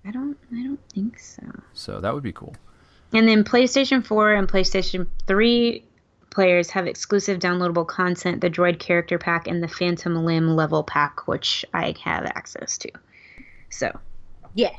I 0.05 0.11
don't. 0.11 0.37
I 0.51 0.63
don't 0.63 0.79
think 0.93 1.19
so. 1.19 1.43
So 1.73 1.99
that 1.99 2.13
would 2.13 2.23
be 2.23 2.31
cool. 2.31 2.55
And 3.13 3.27
then 3.27 3.43
PlayStation 3.43 4.05
4 4.05 4.33
and 4.33 4.47
PlayStation 4.47 5.07
3 5.27 5.83
players 6.29 6.69
have 6.69 6.87
exclusive 6.87 7.39
downloadable 7.39 7.85
content, 7.85 8.41
the 8.41 8.49
Droid 8.49 8.79
Character 8.79 9.17
Pack 9.17 9.47
and 9.47 9.61
the 9.61 9.67
Phantom 9.67 10.25
Limb 10.25 10.55
Level 10.55 10.83
Pack, 10.83 11.27
which 11.27 11.65
I 11.73 11.93
have 12.03 12.25
access 12.25 12.77
to. 12.79 12.91
So, 13.69 13.99
yeah. 14.55 14.71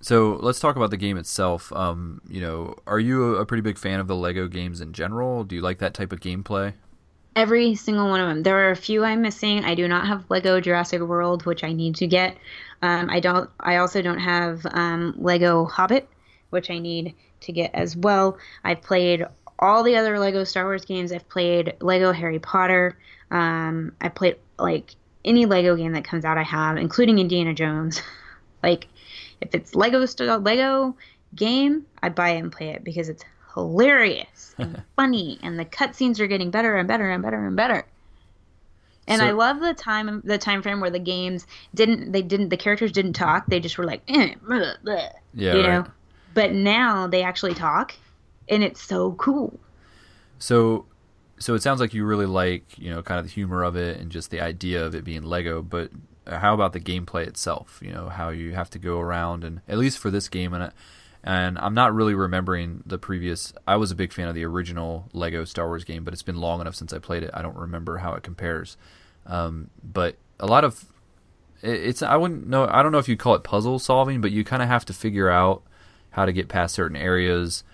So 0.00 0.38
let's 0.40 0.60
talk 0.60 0.76
about 0.76 0.90
the 0.90 0.96
game 0.96 1.18
itself. 1.18 1.72
Um, 1.72 2.20
you 2.28 2.40
know, 2.40 2.74
are 2.86 2.98
you 2.98 3.36
a, 3.36 3.40
a 3.40 3.46
pretty 3.46 3.60
big 3.60 3.78
fan 3.78 4.00
of 4.00 4.06
the 4.06 4.16
Lego 4.16 4.48
games 4.48 4.80
in 4.80 4.92
general? 4.92 5.44
Do 5.44 5.56
you 5.56 5.62
like 5.62 5.78
that 5.78 5.94
type 5.94 6.12
of 6.12 6.20
gameplay? 6.20 6.74
Every 7.36 7.74
single 7.74 8.08
one 8.08 8.20
of 8.20 8.28
them. 8.28 8.42
There 8.42 8.66
are 8.66 8.70
a 8.70 8.76
few 8.76 9.04
I'm 9.04 9.20
missing. 9.20 9.62
I 9.62 9.74
do 9.74 9.86
not 9.86 10.06
have 10.06 10.24
Lego 10.30 10.58
Jurassic 10.58 11.02
World, 11.02 11.44
which 11.44 11.62
I 11.62 11.72
need 11.74 11.94
to 11.96 12.06
get. 12.06 12.34
Um, 12.80 13.10
I 13.10 13.20
don't. 13.20 13.50
I 13.60 13.76
also 13.76 14.00
don't 14.00 14.18
have 14.18 14.66
um, 14.70 15.14
Lego 15.18 15.66
Hobbit, 15.66 16.08
which 16.48 16.70
I 16.70 16.78
need 16.78 17.14
to 17.42 17.52
get 17.52 17.74
as 17.74 17.94
well. 17.94 18.38
I've 18.64 18.80
played 18.80 19.26
all 19.58 19.82
the 19.82 19.96
other 19.96 20.18
Lego 20.18 20.44
Star 20.44 20.64
Wars 20.64 20.86
games. 20.86 21.12
I've 21.12 21.28
played 21.28 21.74
Lego 21.80 22.10
Harry 22.10 22.38
Potter. 22.38 22.96
Um, 23.30 23.92
I 24.00 24.08
played 24.08 24.36
like 24.58 24.94
any 25.22 25.44
Lego 25.44 25.76
game 25.76 25.92
that 25.92 26.04
comes 26.04 26.24
out. 26.24 26.38
I 26.38 26.42
have, 26.42 26.78
including 26.78 27.18
Indiana 27.18 27.52
Jones. 27.52 28.00
like 28.62 28.88
if 29.42 29.54
it's 29.54 29.74
Lego 29.74 30.06
Lego 30.38 30.96
game, 31.34 31.84
I 32.02 32.08
buy 32.08 32.30
it 32.30 32.38
and 32.38 32.50
play 32.50 32.70
it 32.70 32.82
because 32.82 33.10
it's 33.10 33.24
hilarious 33.56 34.54
and 34.58 34.82
funny, 34.94 35.40
and 35.42 35.58
the 35.58 35.64
cutscenes 35.64 36.20
are 36.20 36.28
getting 36.28 36.50
better 36.50 36.76
and 36.76 36.86
better 36.86 37.10
and 37.10 37.22
better 37.22 37.44
and 37.44 37.56
better. 37.56 37.84
And 39.08 39.20
so, 39.20 39.26
I 39.26 39.30
love 39.32 39.60
the 39.60 39.74
time 39.74 40.22
the 40.24 40.38
time 40.38 40.62
frame 40.62 40.80
where 40.80 40.90
the 40.90 40.98
games 40.98 41.46
didn't 41.74 42.12
they 42.12 42.22
didn't 42.22 42.50
the 42.50 42.56
characters 42.56 42.90
didn't 42.90 43.12
talk 43.12 43.46
they 43.46 43.60
just 43.60 43.78
were 43.78 43.84
like 43.84 44.02
eh, 44.08 44.34
blah, 44.42 44.74
blah, 44.82 45.08
yeah 45.32 45.54
you 45.54 45.60
right. 45.60 45.68
know 45.68 45.86
but 46.34 46.52
now 46.52 47.06
they 47.06 47.22
actually 47.22 47.54
talk 47.54 47.94
and 48.48 48.62
it's 48.62 48.82
so 48.82 49.12
cool. 49.12 49.58
So, 50.38 50.84
so 51.38 51.54
it 51.54 51.62
sounds 51.62 51.80
like 51.80 51.94
you 51.94 52.04
really 52.04 52.26
like 52.26 52.78
you 52.78 52.90
know 52.90 53.02
kind 53.02 53.18
of 53.18 53.26
the 53.26 53.32
humor 53.32 53.62
of 53.62 53.76
it 53.76 53.98
and 53.98 54.10
just 54.10 54.30
the 54.30 54.40
idea 54.40 54.84
of 54.84 54.94
it 54.94 55.04
being 55.04 55.22
Lego, 55.22 55.62
but 55.62 55.90
how 56.26 56.54
about 56.54 56.72
the 56.72 56.80
gameplay 56.80 57.26
itself? 57.26 57.80
You 57.82 57.92
know 57.92 58.08
how 58.08 58.30
you 58.30 58.52
have 58.52 58.70
to 58.70 58.78
go 58.78 59.00
around 59.00 59.44
and 59.44 59.60
at 59.68 59.78
least 59.78 59.98
for 59.98 60.10
this 60.10 60.28
game 60.28 60.52
and. 60.52 60.72
And 61.26 61.58
I'm 61.58 61.74
not 61.74 61.92
really 61.92 62.14
remembering 62.14 62.82
the 62.86 62.98
previous. 62.98 63.52
I 63.66 63.76
was 63.76 63.90
a 63.90 63.96
big 63.96 64.12
fan 64.12 64.28
of 64.28 64.34
the 64.34 64.44
original 64.44 65.08
Lego 65.12 65.44
Star 65.44 65.66
Wars 65.66 65.84
game, 65.84 66.04
but 66.04 66.14
it's 66.14 66.22
been 66.22 66.36
long 66.36 66.60
enough 66.60 66.76
since 66.76 66.92
I 66.92 66.98
played 66.98 67.24
it. 67.24 67.30
I 67.34 67.42
don't 67.42 67.56
remember 67.56 67.98
how 67.98 68.14
it 68.14 68.22
compares. 68.22 68.76
Um, 69.26 69.70
but 69.82 70.16
a 70.38 70.46
lot 70.46 70.62
of 70.62 70.84
it's 71.62 72.00
I 72.00 72.16
wouldn't 72.16 72.46
know. 72.46 72.68
I 72.70 72.82
don't 72.82 72.92
know 72.92 72.98
if 72.98 73.08
you'd 73.08 73.18
call 73.18 73.34
it 73.34 73.42
puzzle 73.42 73.80
solving, 73.80 74.20
but 74.20 74.30
you 74.30 74.44
kind 74.44 74.62
of 74.62 74.68
have 74.68 74.84
to 74.84 74.92
figure 74.92 75.28
out 75.28 75.62
how 76.10 76.24
to 76.24 76.32
get 76.32 76.48
past 76.48 76.74
certain 76.74 76.96
areas 76.96 77.64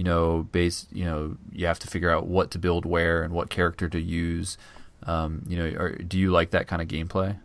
you 0.00 0.04
know, 0.04 0.48
base, 0.52 0.86
you 0.92 1.04
know, 1.04 1.36
you 1.52 1.66
have 1.66 1.78
to 1.80 1.86
figure 1.86 2.10
out 2.10 2.26
what 2.26 2.50
to 2.52 2.58
build 2.58 2.86
where 2.86 3.22
and 3.22 3.34
what 3.34 3.50
character 3.50 3.88
to 3.88 4.00
use. 4.00 4.56
Um, 5.02 5.42
you 5.46 5.58
know, 5.58 5.78
or, 5.78 5.90
do 5.90 6.18
you 6.18 6.30
like 6.30 6.50
that 6.50 6.66
kind 6.66 6.80
of 6.80 6.88
gameplay? 6.88 7.38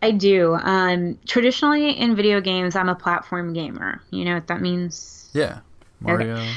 I 0.00 0.12
do. 0.12 0.54
Um, 0.54 1.18
traditionally 1.26 1.90
in 1.90 2.14
video 2.14 2.40
games, 2.40 2.76
I'm 2.76 2.88
a 2.88 2.94
platform 2.94 3.52
gamer. 3.52 4.00
You 4.10 4.24
know 4.24 4.34
what 4.34 4.46
that 4.46 4.60
means? 4.60 5.28
Yeah, 5.32 5.60
Mario. 6.00 6.34
Okay. 6.34 6.52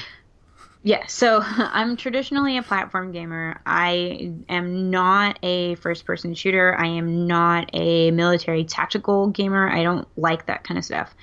Yeah, 0.84 1.06
so 1.08 1.42
I'm 1.44 1.98
traditionally 1.98 2.58
a 2.58 2.64
platform 2.64 3.12
gamer. 3.12 3.60
I 3.66 4.34
am 4.50 4.89
not 4.89 5.39
a 5.44 5.76
first 5.76 6.06
person 6.06 6.34
shooter. 6.34 6.76
I 6.78 6.88
am 6.88 7.28
not 7.28 7.70
a 7.74 8.12
military 8.12 8.64
tactical 8.64 9.28
gamer. 9.28 9.70
I 9.70 9.84
don't 9.84 10.08
like 10.18 10.46
that 10.48 10.64
kind 10.64 10.78
of 10.78 10.86
stuff. 10.86 11.16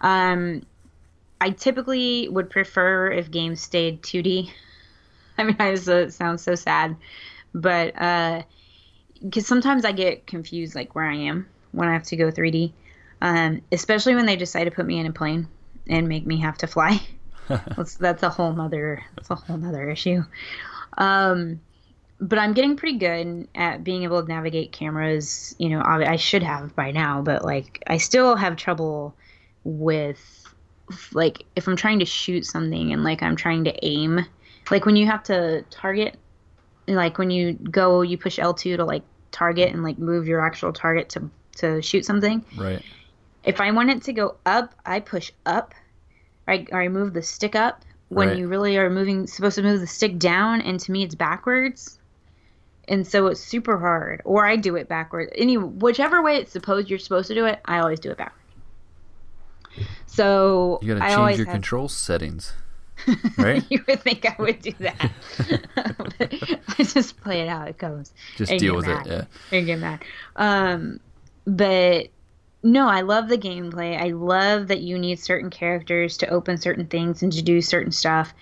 Um, 0.00 0.62
I 1.40 1.50
typically 1.50 2.28
would 2.28 2.48
prefer 2.48 3.10
if 3.10 3.30
games 3.30 3.60
stayed 3.60 4.02
2D. 4.02 4.50
I 5.38 5.44
mean, 5.44 5.56
it 5.58 6.12
sounds 6.14 6.42
so 6.42 6.54
sad, 6.54 6.96
but 7.52 7.92
because 7.92 9.44
uh, 9.44 9.46
sometimes 9.46 9.84
I 9.84 9.92
get 9.92 10.26
confused, 10.26 10.74
like 10.74 10.94
where 10.94 11.04
I 11.04 11.16
am 11.16 11.46
when 11.76 11.88
I 11.88 11.92
have 11.92 12.04
to 12.04 12.16
go 12.16 12.30
3D, 12.30 12.72
um, 13.20 13.62
especially 13.70 14.14
when 14.14 14.26
they 14.26 14.36
decide 14.36 14.64
to 14.64 14.70
put 14.70 14.86
me 14.86 14.98
in 14.98 15.06
a 15.06 15.12
plane 15.12 15.48
and 15.88 16.08
make 16.08 16.26
me 16.26 16.38
have 16.38 16.58
to 16.58 16.66
fly. 16.66 17.00
that's, 17.48 17.94
that's 17.94 18.22
a 18.22 18.30
whole 18.30 18.52
nother 18.52 19.04
that's 19.14 19.30
a 19.30 19.36
whole 19.36 19.56
nother 19.56 19.88
issue. 19.88 20.24
Um, 20.98 21.60
but 22.18 22.38
I'm 22.38 22.54
getting 22.54 22.76
pretty 22.76 22.98
good 22.98 23.46
at 23.54 23.84
being 23.84 24.02
able 24.02 24.22
to 24.22 24.28
navigate 24.28 24.72
cameras. 24.72 25.54
You 25.58 25.68
know, 25.68 25.80
I, 25.80 26.12
I 26.12 26.16
should 26.16 26.42
have 26.42 26.74
by 26.74 26.90
now, 26.90 27.20
but 27.20 27.44
like 27.44 27.82
I 27.86 27.98
still 27.98 28.36
have 28.36 28.56
trouble 28.56 29.14
with 29.64 30.54
like 31.12 31.44
if 31.56 31.66
I'm 31.68 31.76
trying 31.76 31.98
to 31.98 32.04
shoot 32.04 32.46
something 32.46 32.92
and 32.92 33.04
like 33.04 33.22
I'm 33.22 33.36
trying 33.36 33.64
to 33.64 33.84
aim, 33.84 34.24
like 34.70 34.86
when 34.86 34.96
you 34.96 35.06
have 35.06 35.22
to 35.24 35.62
target, 35.70 36.16
like 36.88 37.18
when 37.18 37.30
you 37.30 37.52
go, 37.52 38.00
you 38.02 38.16
push 38.16 38.38
L2 38.38 38.76
to 38.76 38.84
like 38.84 39.02
target 39.30 39.72
and 39.72 39.82
like 39.82 39.98
move 39.98 40.26
your 40.26 40.40
actual 40.40 40.72
target 40.72 41.10
to 41.10 41.30
to 41.56 41.82
shoot 41.82 42.04
something. 42.04 42.44
Right. 42.56 42.82
If 43.44 43.60
I 43.60 43.70
want 43.70 43.90
it 43.90 44.02
to 44.04 44.12
go 44.12 44.36
up, 44.44 44.74
I 44.84 45.00
push 45.00 45.30
up. 45.44 45.74
I, 46.48 46.66
or 46.70 46.80
I 46.80 46.88
move 46.88 47.12
the 47.12 47.22
stick 47.22 47.56
up 47.56 47.84
when 48.08 48.28
right. 48.28 48.36
you 48.36 48.46
really 48.46 48.76
are 48.78 48.88
moving 48.88 49.26
supposed 49.26 49.56
to 49.56 49.62
move 49.62 49.80
the 49.80 49.86
stick 49.86 50.16
down 50.18 50.60
and 50.60 50.78
to 50.78 50.92
me 50.92 51.02
it's 51.02 51.16
backwards 51.16 51.98
and 52.86 53.04
so 53.04 53.26
it's 53.26 53.40
super 53.40 53.76
hard 53.78 54.22
or 54.24 54.46
i 54.46 54.54
do 54.54 54.76
it 54.76 54.88
backwards 54.88 55.32
any 55.34 55.56
whichever 55.56 56.22
way 56.22 56.36
it's 56.36 56.52
supposed 56.52 56.88
you're 56.88 57.00
supposed 57.00 57.26
to 57.26 57.34
do 57.34 57.46
it 57.46 57.58
i 57.64 57.80
always 57.80 57.98
do 57.98 58.12
it 58.12 58.16
backwards 58.16 58.46
so 60.06 60.78
you 60.82 60.94
got 60.94 61.06
to 61.06 61.14
change 61.14 61.38
your 61.38 61.46
have... 61.46 61.54
control 61.54 61.88
settings, 61.88 62.52
right? 63.36 63.64
you 63.68 63.84
would 63.86 64.00
think 64.00 64.24
I 64.24 64.34
would 64.38 64.62
do 64.62 64.72
that. 64.80 65.10
I 66.78 66.82
just 66.82 67.20
play 67.20 67.42
it 67.42 67.48
how 67.48 67.64
it 67.64 67.78
goes. 67.78 68.12
Just 68.36 68.56
deal 68.58 68.76
with 68.76 68.86
mad. 68.86 69.06
it, 69.06 69.10
yeah. 69.10 69.58
And 69.58 69.66
get 69.66 69.78
mad. 69.78 70.02
Um, 70.36 71.00
but 71.46 72.08
no, 72.62 72.88
I 72.88 73.02
love 73.02 73.28
the 73.28 73.38
gameplay. 73.38 74.00
I 74.00 74.08
love 74.08 74.68
that 74.68 74.80
you 74.80 74.98
need 74.98 75.20
certain 75.20 75.50
characters 75.50 76.16
to 76.18 76.28
open 76.28 76.58
certain 76.58 76.86
things 76.86 77.22
and 77.22 77.32
to 77.32 77.42
do 77.42 77.62
certain 77.62 77.92
stuff. 77.92 78.34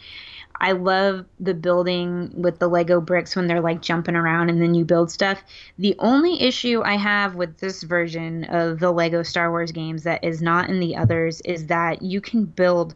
I 0.58 0.72
love 0.72 1.26
the 1.40 1.52
building 1.52 2.30
with 2.34 2.58
the 2.58 2.68
Lego 2.68 3.00
bricks 3.00 3.36
when 3.36 3.48
they're 3.48 3.60
like 3.60 3.82
jumping 3.82 4.14
around 4.14 4.48
and 4.48 4.62
then 4.62 4.74
you 4.74 4.84
build 4.84 5.10
stuff. 5.10 5.42
The 5.78 5.96
only 5.98 6.40
issue 6.40 6.80
I 6.82 6.96
have 6.96 7.34
with 7.34 7.58
this 7.58 7.82
version 7.82 8.44
of 8.44 8.78
the 8.78 8.92
Lego 8.92 9.22
Star 9.22 9.50
Wars 9.50 9.72
games 9.72 10.04
that 10.04 10.24
is 10.24 10.40
not 10.40 10.70
in 10.70 10.80
the 10.80 10.96
others 10.96 11.42
is 11.42 11.66
that 11.66 12.00
you 12.00 12.20
can 12.20 12.44
build 12.44 12.94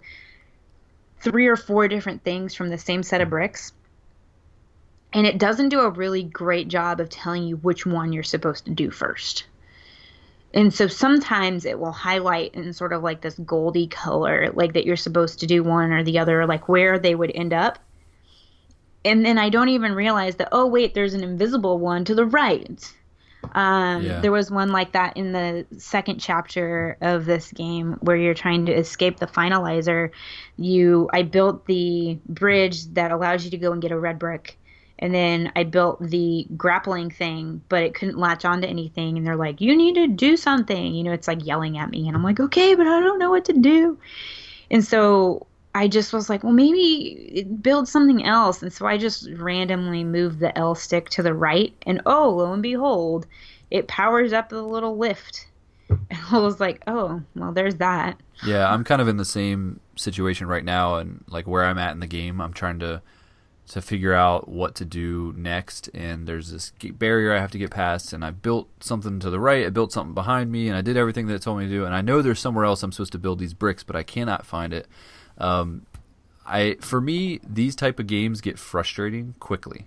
three 1.21 1.49
or 1.49 1.57
four 1.57 1.89
different 1.89 2.23
things 2.23 2.55
from 2.55 2.71
the 2.71 2.79
same 2.79 3.03
set 3.03 3.21
of 3.21 3.29
bricks. 3.29 3.73
And 5.13 5.27
it 5.27 5.37
doesn't 5.37 5.71
do 5.71 5.81
a 5.81 5.91
really 5.91 6.23
great 6.23 6.69
job 6.69 7.01
of 7.01 7.11
telling 7.11 7.43
you 7.43 7.57
which 7.57 7.85
one 7.85 8.13
you're 8.13 8.23
supposed 8.23 8.65
to 8.67 8.71
do 8.71 8.91
first 8.91 9.45
and 10.55 10.73
so 10.73 10.87
sometimes 10.87 11.65
it 11.65 11.79
will 11.79 11.93
highlight 11.93 12.55
in 12.55 12.73
sort 12.73 12.93
of 12.93 13.03
like 13.03 13.21
this 13.21 13.39
goldy 13.41 13.87
color 13.87 14.51
like 14.55 14.73
that 14.73 14.87
you're 14.87 14.97
supposed 14.97 15.41
to 15.41 15.47
do 15.47 15.63
one 15.63 15.93
or 15.93 16.03
the 16.03 16.19
other 16.19 16.47
like 16.47 16.69
where 16.69 16.99
they 16.99 17.15
would 17.15 17.33
end 17.35 17.53
up 17.53 17.79
and 19.05 19.25
then 19.25 19.39
i 19.39 19.49
don't 19.49 19.69
even 19.69 19.93
realize 19.93 20.37
that 20.37 20.49
oh 20.53 20.67
wait 20.67 20.95
there's 20.95 21.15
an 21.15 21.23
invisible 21.23 21.79
one 21.79 22.05
to 22.05 22.15
the 22.15 22.25
right 22.25 22.93
Um, 23.55 24.03
Yeah. 24.03 24.21
There 24.21 24.33
was 24.33 24.51
one 24.51 24.73
like 24.73 24.93
that 24.93 25.17
in 25.17 25.33
the 25.33 25.65
second 25.79 26.19
chapter 26.19 26.97
of 27.01 27.25
this 27.25 27.53
game 27.53 27.93
where 28.01 28.17
you're 28.17 28.35
trying 28.35 28.67
to 28.67 28.73
escape 28.73 29.19
the 29.19 29.27
finalizer. 29.29 30.11
You, 30.57 31.09
I 31.13 31.23
built 31.23 31.65
the 31.67 32.19
bridge 32.29 32.87
that 32.95 33.13
allows 33.13 33.45
you 33.45 33.53
to 33.53 33.57
go 33.57 33.71
and 33.73 33.81
get 33.81 33.93
a 33.93 33.99
red 33.99 34.19
brick, 34.19 34.59
and 34.99 35.15
then 35.15 35.53
I 35.57 35.65
built 35.65 36.01
the 36.01 36.47
grappling 36.57 37.11
thing, 37.11 37.63
but 37.69 37.83
it 37.83 37.95
couldn't 37.95 38.19
latch 38.19 38.45
onto 38.45 38.67
anything. 38.67 39.17
And 39.17 39.27
they're 39.27 39.37
like, 39.37 39.61
"You 39.61 39.77
need 39.77 39.95
to 39.95 40.07
do 40.07 40.37
something," 40.37 40.95
you 40.95 41.05
know. 41.05 41.13
It's 41.13 41.29
like 41.29 41.45
yelling 41.45 41.79
at 41.79 41.91
me, 41.91 42.07
and 42.07 42.17
I'm 42.17 42.25
like, 42.25 42.41
"Okay, 42.41 42.75
but 42.75 42.87
I 42.87 43.01
don't 43.01 43.19
know 43.19 43.31
what 43.31 43.45
to 43.47 43.53
do." 43.53 43.99
And 44.71 44.85
so 44.85 45.47
I 45.75 45.87
just 45.87 46.13
was 46.13 46.29
like, 46.29 46.43
well, 46.43 46.53
maybe 46.53 47.47
build 47.61 47.89
something 47.89 48.25
else. 48.25 48.63
And 48.63 48.73
so 48.73 48.87
I 48.87 48.99
just 48.99 49.29
randomly 49.37 50.03
moved 50.03 50.41
the 50.41 50.57
L 50.59 50.75
stick 50.75 51.09
to 51.11 51.23
the 51.23 51.35
right, 51.35 51.73
and 51.87 52.01
oh, 52.07 52.31
lo 52.31 52.53
and 52.53 52.63
behold, 52.63 53.27
it 53.71 53.87
powers 53.87 54.33
up 54.33 54.49
the 54.49 54.63
little 54.63 54.97
lift. 54.97 55.47
And 56.11 56.21
I 56.31 56.39
was 56.39 56.61
like, 56.61 56.83
oh, 56.87 57.23
well, 57.35 57.53
there's 57.53 57.77
that. 57.77 58.21
Yeah, 58.45 58.71
I'm 58.71 58.85
kind 58.85 59.01
of 59.01 59.09
in 59.09 59.17
the 59.17 59.25
same 59.25 59.81
situation 59.97 60.47
right 60.47 60.65
now, 60.65 60.97
and 60.97 61.25
like 61.29 61.47
where 61.47 61.65
I'm 61.65 61.79
at 61.79 61.93
in 61.93 62.01
the 62.01 62.07
game, 62.07 62.41
I'm 62.41 62.53
trying 62.53 62.81
to 62.81 63.01
to 63.69 63.83
figure 63.83 64.15
out 64.15 64.49
what 64.49 64.75
to 64.77 64.85
do 64.85 65.35
next. 65.37 65.89
And 65.89 66.27
there's 66.27 66.51
this 66.51 66.73
barrier 66.93 67.35
I 67.35 67.41
have 67.41 67.51
to 67.53 67.59
get 67.59 67.71
past, 67.71 68.13
and 68.13 68.25
I 68.25 68.31
built 68.31 68.69
something 68.81 69.21
to 69.21 69.31
the 69.31 69.41
right, 69.41 69.67
I 69.67 69.71
built 69.71 69.93
something 69.93 70.15
behind 70.15 70.51
me, 70.51 70.69
and 70.69 70.77
I 70.77 70.81
did 70.81 70.97
everything 70.97 71.27
that 71.27 71.35
it 71.35 71.43
told 71.43 71.59
me 71.59 71.67
to 71.67 71.71
do. 71.71 71.85
And 71.85 71.95
I 71.95 72.01
know 72.01 72.23
there's 72.23 72.41
somewhere 72.41 72.65
else 72.65 72.83
I'm 72.83 72.93
supposed 72.93 73.13
to 73.13 73.19
build 73.19 73.39
these 73.39 73.55
bricks, 73.55 73.83
but 73.83 73.97
I 73.97 74.03
cannot 74.03 74.47
find 74.47 74.73
it. 74.73 74.87
Um, 75.37 75.87
I 76.47 76.77
for 76.81 77.01
me, 77.01 77.41
these 77.47 77.77
type 77.77 78.01
of 78.01 78.07
games 78.07 78.41
get 78.41 78.59
frustrating 78.59 79.35
quickly. 79.39 79.87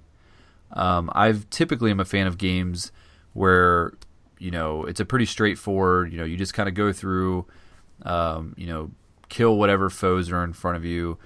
Um, 0.73 1.09
I've 1.13 1.49
typically 1.49 1.91
am 1.91 1.99
a 1.99 2.05
fan 2.05 2.27
of 2.27 2.37
games 2.37 2.91
where 3.33 3.93
you 4.37 4.51
know 4.51 4.85
it's 4.85 4.99
a 4.99 5.05
pretty 5.05 5.25
straightforward. 5.25 6.11
You 6.11 6.19
know, 6.19 6.23
you 6.23 6.37
just 6.37 6.53
kind 6.53 6.69
of 6.69 6.75
go 6.75 6.93
through, 6.93 7.45
um, 8.03 8.53
you 8.57 8.67
know, 8.67 8.91
kill 9.29 9.57
whatever 9.57 9.89
foes 9.89 10.31
are 10.31 10.43
in 10.43 10.53
front 10.53 10.77
of 10.77 10.85
you, 10.85 11.17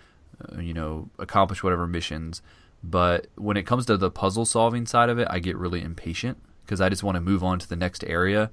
uh, 0.41 0.59
you 0.59 0.73
know, 0.73 1.09
accomplish 1.19 1.63
whatever 1.63 1.87
missions. 1.87 2.41
But 2.83 3.27
when 3.35 3.57
it 3.57 3.63
comes 3.63 3.85
to 3.87 3.97
the 3.97 4.11
puzzle 4.11 4.45
solving 4.45 4.85
side 4.85 5.09
of 5.09 5.17
it, 5.17 5.27
I 5.29 5.39
get 5.39 5.57
really 5.57 5.81
impatient 5.81 6.37
because 6.65 6.81
I 6.81 6.89
just 6.89 7.03
want 7.03 7.15
to 7.15 7.21
move 7.21 7.43
on 7.43 7.59
to 7.59 7.67
the 7.67 7.75
next 7.75 8.03
area. 8.05 8.51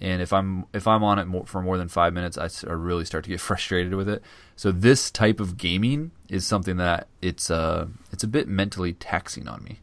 And 0.00 0.20
if 0.20 0.32
I'm 0.32 0.64
if 0.72 0.88
I'm 0.88 1.04
on 1.04 1.18
it 1.18 1.26
more, 1.26 1.46
for 1.46 1.62
more 1.62 1.78
than 1.78 1.88
five 1.88 2.12
minutes, 2.12 2.36
I 2.38 2.48
really 2.72 3.04
start 3.04 3.24
to 3.24 3.30
get 3.30 3.40
frustrated 3.48 3.94
with 3.94 4.08
it. 4.08 4.22
So 4.56 4.72
this 4.72 5.10
type 5.10 5.38
of 5.40 5.56
gaming 5.56 6.10
is 6.28 6.46
something 6.46 6.78
that 6.78 7.08
it's 7.22 7.50
uh 7.50 7.86
it's 8.10 8.24
a 8.24 8.28
bit 8.28 8.48
mentally 8.48 8.92
taxing 8.94 9.48
on 9.48 9.62
me. 9.62 9.80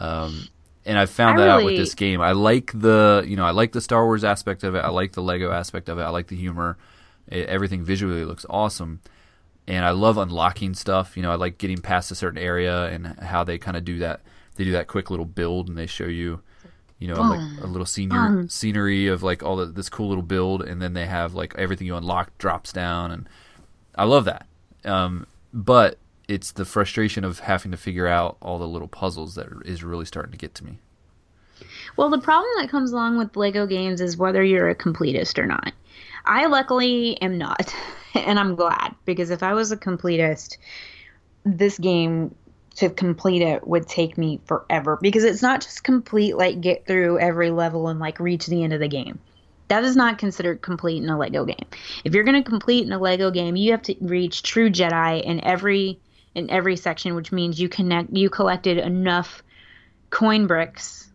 Um, 0.00 0.48
and 0.84 0.98
I 0.98 1.06
found 1.06 1.40
I 1.40 1.44
that 1.44 1.50
out 1.50 1.64
with 1.64 1.76
this 1.76 1.94
game. 1.94 2.20
I 2.20 2.32
like 2.32 2.70
the 2.74 3.24
you 3.26 3.36
know 3.36 3.44
I 3.44 3.50
like 3.50 3.72
the 3.72 3.80
Star 3.80 4.04
Wars 4.04 4.22
aspect 4.24 4.64
of 4.64 4.74
it. 4.74 4.80
I 4.84 4.88
like 4.88 5.12
the 5.12 5.22
Lego 5.22 5.50
aspect 5.50 5.88
of 5.88 5.98
it. 5.98 6.02
I 6.02 6.10
like 6.10 6.28
the 6.28 6.36
humor. 6.36 6.76
E- 7.32 7.40
everything 7.42 7.82
visually 7.82 8.24
looks 8.24 8.46
awesome, 8.48 9.00
and 9.68 9.84
I 9.84 9.90
love 9.90 10.16
unlocking 10.18 10.74
stuff. 10.74 11.16
You 11.16 11.22
know, 11.22 11.30
I 11.30 11.34
like 11.34 11.58
getting 11.58 11.78
past 11.78 12.10
a 12.10 12.14
certain 12.14 12.38
area 12.38 12.86
and 12.86 13.06
how 13.20 13.44
they 13.44 13.58
kind 13.58 13.76
of 13.76 13.84
do 13.84 13.98
that. 13.98 14.20
They 14.56 14.64
do 14.64 14.72
that 14.72 14.86
quick 14.86 15.10
little 15.10 15.26
build, 15.26 15.68
and 15.68 15.76
they 15.76 15.86
show 15.86 16.06
you, 16.06 16.40
you 16.98 17.08
know, 17.08 17.20
like 17.20 17.62
a 17.62 17.66
little 17.66 17.86
senior 17.86 18.46
scenery 18.48 19.06
of 19.06 19.22
like 19.22 19.42
all 19.42 19.56
the, 19.56 19.66
this 19.66 19.90
cool 19.90 20.08
little 20.08 20.22
build, 20.22 20.62
and 20.62 20.80
then 20.80 20.94
they 20.94 21.06
have 21.06 21.34
like 21.34 21.54
everything 21.56 21.86
you 21.86 21.96
unlock 21.96 22.36
drops 22.38 22.72
down, 22.72 23.10
and 23.10 23.28
I 23.94 24.04
love 24.04 24.24
that. 24.24 24.46
Um, 24.84 25.26
but 25.52 25.98
it's 26.28 26.52
the 26.52 26.64
frustration 26.64 27.24
of 27.24 27.40
having 27.40 27.70
to 27.70 27.76
figure 27.76 28.06
out 28.06 28.36
all 28.40 28.58
the 28.58 28.68
little 28.68 28.88
puzzles 28.88 29.34
that 29.34 29.48
is 29.64 29.84
really 29.84 30.04
starting 30.04 30.32
to 30.32 30.38
get 30.38 30.54
to 30.54 30.64
me. 30.64 30.78
Well, 31.96 32.10
the 32.10 32.18
problem 32.18 32.50
that 32.58 32.68
comes 32.68 32.92
along 32.92 33.18
with 33.18 33.36
Lego 33.36 33.66
games 33.66 34.00
is 34.00 34.16
whether 34.16 34.42
you're 34.42 34.68
a 34.68 34.74
completist 34.74 35.38
or 35.38 35.46
not. 35.46 35.72
I 36.24 36.46
luckily 36.46 37.20
am 37.22 37.38
not, 37.38 37.74
and 38.26 38.38
I'm 38.38 38.54
glad 38.54 38.94
because 39.04 39.30
if 39.30 39.42
I 39.42 39.54
was 39.54 39.72
a 39.72 39.76
completist, 39.76 40.56
this 41.44 41.78
game 41.78 42.34
to 42.76 42.90
complete 42.90 43.40
it 43.40 43.66
would 43.66 43.88
take 43.88 44.18
me 44.18 44.40
forever 44.44 44.98
because 45.00 45.24
it's 45.24 45.40
not 45.40 45.62
just 45.62 45.82
complete 45.82 46.36
like 46.36 46.60
get 46.60 46.86
through 46.86 47.18
every 47.18 47.50
level 47.50 47.88
and 47.88 47.98
like 47.98 48.20
reach 48.20 48.46
the 48.46 48.62
end 48.62 48.72
of 48.72 48.80
the 48.80 48.88
game. 48.88 49.18
That 49.68 49.82
is 49.82 49.96
not 49.96 50.18
considered 50.18 50.62
complete 50.62 51.02
in 51.02 51.08
a 51.08 51.18
Lego 51.18 51.44
game. 51.44 51.66
If 52.04 52.14
you're 52.14 52.22
going 52.22 52.42
to 52.42 52.48
complete 52.48 52.86
in 52.86 52.92
a 52.92 52.98
Lego 52.98 53.30
game, 53.30 53.56
you 53.56 53.72
have 53.72 53.82
to 53.82 53.96
reach 54.00 54.42
true 54.42 54.70
Jedi 54.70 55.22
in 55.22 55.42
every 55.44 55.98
in 56.34 56.50
every 56.50 56.76
section, 56.76 57.14
which 57.14 57.32
means 57.32 57.58
you 57.58 57.68
connect 57.68 58.12
you 58.12 58.30
collected 58.30 58.78
enough 58.78 59.42
coin 60.10 60.46
bricks 60.46 61.05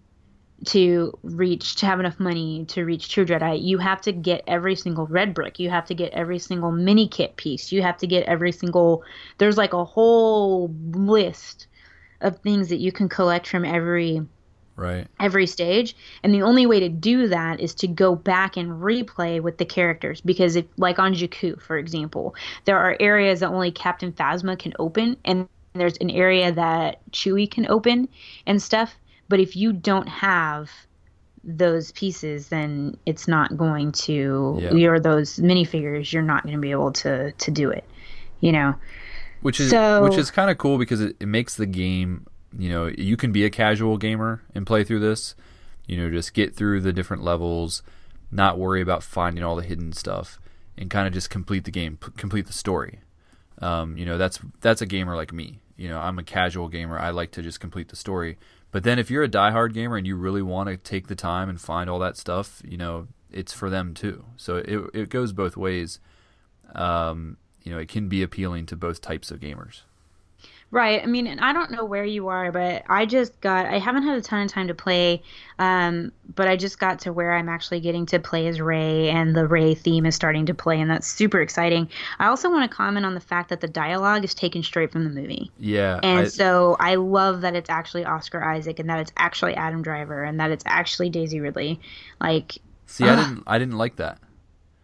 to 0.66 1.18
reach 1.24 1.76
to 1.76 1.86
have 1.86 2.00
enough 2.00 2.20
money 2.20 2.66
to 2.66 2.86
reach 2.86 3.10
true 3.10 3.26
jedi 3.26 3.62
you 3.62 3.78
have 3.80 4.02
to 4.02 4.12
get 4.12 4.44
every 4.48 4.76
single 4.76 5.08
red 5.08 5.34
brick. 5.34 5.60
You 5.60 5.70
have 5.70 5.86
to 5.86 5.96
get 5.96 6.14
every 6.14 6.40
single 6.40 6.72
mini 6.72 7.08
kit 7.08 7.36
piece. 7.36 7.72
You 7.72 7.82
have 7.82 7.98
to 7.98 8.08
get 8.08 8.26
every 8.26 8.52
single 8.52 9.04
there's 9.38 9.58
like 9.58 9.74
a 9.74 9.86
whole 9.86 10.74
list 10.92 11.68
of 12.22 12.40
things 12.40 12.70
that 12.70 12.80
you 12.80 12.92
can 12.92 13.10
collect 13.10 13.48
from 13.48 13.66
every 13.66 14.22
Right. 14.78 15.06
every 15.20 15.46
stage. 15.46 15.96
And 16.24 16.34
the 16.34 16.42
only 16.42 16.66
way 16.66 16.80
to 16.80 16.90
do 16.90 17.28
that 17.28 17.60
is 17.60 17.76
to 17.76 17.88
go 17.88 18.16
back 18.16 18.58
and 18.58 18.82
replay 18.82 19.40
with 19.40 19.58
the 19.58 19.66
characters. 19.66 20.22
Because 20.22 20.56
if 20.56 20.66
like 20.78 20.98
on 20.98 21.14
Jakku 21.14 21.62
for 21.62 21.78
example 21.78 22.36
there 22.66 22.78
are 22.78 22.98
areas 23.00 23.42
that 23.42 23.50
only 23.50 23.72
Captain 23.72 24.12
Phasma 24.12 24.58
can 24.58 24.74
open 24.80 25.18
and 25.26 25.48
there's 25.74 25.98
an 25.98 26.10
area 26.10 26.52
that 26.52 27.00
Chewie 27.12 27.50
can 27.50 27.68
open 27.68 28.10
and 28.46 28.62
stuff 28.62 28.96
but 29.32 29.40
if 29.40 29.56
you 29.56 29.74
don't 29.74 30.08
have 30.08 30.70
those 31.44 31.92
pieces 31.94 32.50
then 32.50 32.96
it's 33.08 33.28
not 33.28 33.58
going 33.58 33.92
to 33.92 34.60
you're 34.78 35.00
those 35.00 35.38
minifigures 35.38 36.14
you're 36.14 36.22
not 36.22 36.44
going 36.44 36.56
to 36.56 36.62
be 36.62 36.70
able 36.72 36.92
to 36.92 37.32
to 37.34 37.50
do 37.50 37.72
it 37.72 37.84
you 38.42 38.52
know? 38.52 38.76
Which 39.42 39.60
is 39.60 39.70
So- 39.72 40.04
which 40.04 40.18
is 40.18 40.30
kind 40.32 40.50
of 40.52 40.58
cool 40.58 40.78
because 40.78 41.02
it, 41.02 41.16
it 41.20 41.26
makes 41.28 41.56
the 41.56 41.66
game 41.66 42.28
you 42.58 42.70
know 42.70 42.92
you 42.98 43.18
can 43.18 43.32
be 43.32 43.44
a 43.46 43.50
casual 43.50 43.98
gamer 43.98 44.44
and 44.54 44.68
play 44.68 44.84
through 44.84 45.00
this 45.00 45.34
you 45.88 45.98
know 45.98 46.10
just 46.10 46.34
get 46.34 46.56
through 46.56 46.82
the 46.82 46.94
different 46.94 47.24
levels 47.24 47.82
not 48.32 48.60
worry 48.60 48.82
about 48.82 49.02
finding 49.04 49.44
all 49.44 49.56
the 49.56 49.64
hidden 49.64 49.92
stuff 49.94 50.40
and 50.78 50.90
kind 50.90 51.08
of 51.08 51.14
just 51.14 51.30
complete 51.30 51.64
the 51.66 51.72
game 51.72 51.98
p- 51.98 52.12
complete 52.18 52.48
the 52.48 52.54
story. 52.54 53.00
Um, 53.62 53.98
you 53.98 54.06
know 54.06 54.18
that's 54.18 54.40
that's 54.62 54.82
a 54.82 54.86
gamer 54.86 55.16
like 55.16 55.32
me. 55.34 55.60
You 55.78 55.90
know 55.90 56.00
i'm 56.00 56.18
a 56.20 56.24
casual 56.24 56.68
gamer. 56.68 56.98
I 56.98 57.10
like 57.12 57.32
to 57.32 57.42
just 57.42 57.60
complete 57.60 57.90
the 57.90 57.96
story 57.96 58.38
but 58.72 58.84
then 58.84 58.98
if 58.98 59.12
you're 59.12 59.24
a 59.24 59.30
diehard 59.30 59.74
gamer 59.74 59.98
and 59.98 60.08
you 60.08 60.16
really 60.16 60.42
want 60.42 60.70
to 60.70 60.78
take 60.78 61.08
the 61.08 61.16
time 61.16 61.50
and 61.50 61.60
find 61.62 61.90
all 61.90 62.00
that 62.00 62.18
stuff 62.18 62.62
you 62.66 62.78
know 62.78 63.08
it's 63.32 63.54
for 63.54 63.70
them 63.70 63.94
too. 63.94 64.26
So 64.36 64.58
it, 64.58 64.90
it 64.94 65.10
goes 65.10 65.34
both 65.34 65.58
ways. 65.58 66.00
Um, 66.76 67.38
you 67.64 67.72
know 67.72 67.80
it 67.80 67.90
can 67.90 68.08
be 68.10 68.24
appealing 68.24 68.66
to 68.68 68.76
both 68.76 69.02
types 69.02 69.30
of 69.30 69.40
gamers 69.40 69.82
Right. 70.74 71.04
I 71.04 71.06
mean, 71.06 71.28
and 71.28 71.42
I 71.42 71.52
don't 71.52 71.70
know 71.72 71.84
where 71.84 72.06
you 72.06 72.30
are, 72.30 72.50
but 72.50 72.84
I 72.88 73.06
just 73.06 73.40
got, 73.42 73.66
I 73.66 73.78
haven't 73.78 74.04
had 74.04 74.18
a 74.18 74.22
ton 74.22 74.46
of 74.46 74.50
time 74.50 74.70
to 74.70 74.74
play, 74.74 75.22
um, 75.60 76.14
but 76.34 76.48
I 76.48 76.56
just 76.56 76.80
got 76.80 77.00
to 77.02 77.12
where 77.12 77.34
I'm 77.34 77.50
actually 77.50 77.82
getting 77.82 78.06
to 78.06 78.20
play 78.20 78.48
as 78.48 78.62
Rey, 78.62 79.10
and 79.10 79.36
the 79.36 79.46
Rey 79.46 79.76
theme 79.76 80.06
is 80.06 80.16
starting 80.16 80.46
to 80.46 80.54
play, 80.54 80.80
and 80.80 80.90
that's 80.90 81.08
super 81.08 81.42
exciting. 81.42 81.90
I 82.20 82.28
also 82.28 82.50
want 82.50 82.72
to 82.72 82.74
comment 82.74 83.06
on 83.06 83.16
the 83.16 83.20
fact 83.20 83.50
that 83.50 83.60
the 83.60 83.68
dialogue 83.68 84.24
is 84.24 84.34
taken 84.34 84.64
straight 84.64 84.94
from 84.94 85.04
the 85.04 85.10
movie. 85.10 85.52
Yeah, 85.60 86.00
And 86.04 86.20
I- 86.22 86.30
so 86.30 86.78
I 86.80 86.96
love 86.96 87.42
that 87.42 87.54
it's 87.54 87.70
actually 87.70 88.06
Oscar 88.06 88.42
Isaac, 88.42 88.80
and 88.80 88.90
that 88.90 89.00
it's 89.02 89.12
actually 89.18 89.56
Adam 89.56 89.82
Driver, 89.82 90.24
and 90.24 90.40
that 90.40 90.52
it's 90.52 90.64
actually 90.66 91.10
Daisy 91.10 91.42
Ridley. 91.42 91.82
Like, 92.22 92.60
see, 92.86 93.04
I 93.04 93.18
didn't, 93.18 93.44
I 93.46 93.60
didn't 93.60 93.78
like 93.78 93.98
that. 93.98 94.20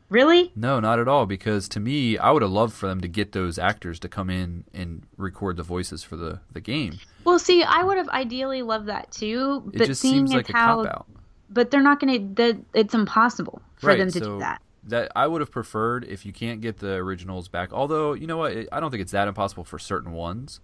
Really? 0.10 0.52
No, 0.56 0.80
not 0.80 1.00
at 1.00 1.08
all. 1.08 1.26
Because 1.26 1.68
to 1.70 1.80
me, 1.80 2.18
I 2.18 2.32
would 2.32 2.42
have 2.42 2.52
loved 2.52 2.74
for 2.74 2.88
them 2.88 3.02
to 3.02 3.08
get 3.08 3.32
those 3.32 3.58
actors 3.60 4.00
to 4.02 4.10
come 4.10 4.30
in 4.30 4.64
and 4.74 5.04
record 5.18 5.58
the 5.58 5.64
voices 5.64 6.04
for 6.04 6.16
the 6.16 6.40
the 6.52 6.62
game. 6.62 7.00
Well, 7.24 7.40
see, 7.40 7.64
I 7.64 7.84
would 7.84 7.98
have 7.98 8.10
ideally 8.10 8.62
loved 8.62 8.88
that 8.88 9.12
too, 9.12 9.64
It 9.74 9.80
but 9.80 9.88
just 9.88 10.02
seeing 10.02 10.28
seems 10.28 10.34
like 10.34 10.50
a 10.50 10.54
how, 10.54 10.84
cop 10.84 10.88
out. 10.96 11.06
but 11.50 11.72
they're 11.72 11.82
not 11.84 12.00
going 12.00 12.36
to. 12.36 12.64
It's 12.74 12.94
impossible 12.94 13.62
for 13.78 13.88
Right, 13.88 13.98
them 13.98 14.12
to 14.12 14.20
so 14.20 14.26
do 14.34 14.40
that. 14.40 14.62
That 14.86 15.12
I 15.16 15.28
would 15.28 15.42
have 15.42 15.52
preferred 15.52 16.06
if 16.06 16.26
you 16.26 16.32
can't 16.32 16.62
get 16.62 16.78
the 16.78 16.94
originals 16.94 17.50
back. 17.50 17.74
Although 17.74 18.14
you 18.14 18.28
know 18.28 18.38
what, 18.38 18.54
it, 18.54 18.70
I 18.72 18.80
don't 18.80 18.90
think 18.92 19.02
it's 19.02 19.12
that 19.12 19.28
impossible 19.28 19.66
for 19.66 19.78
certain 19.78 20.14
ones. 20.14 20.62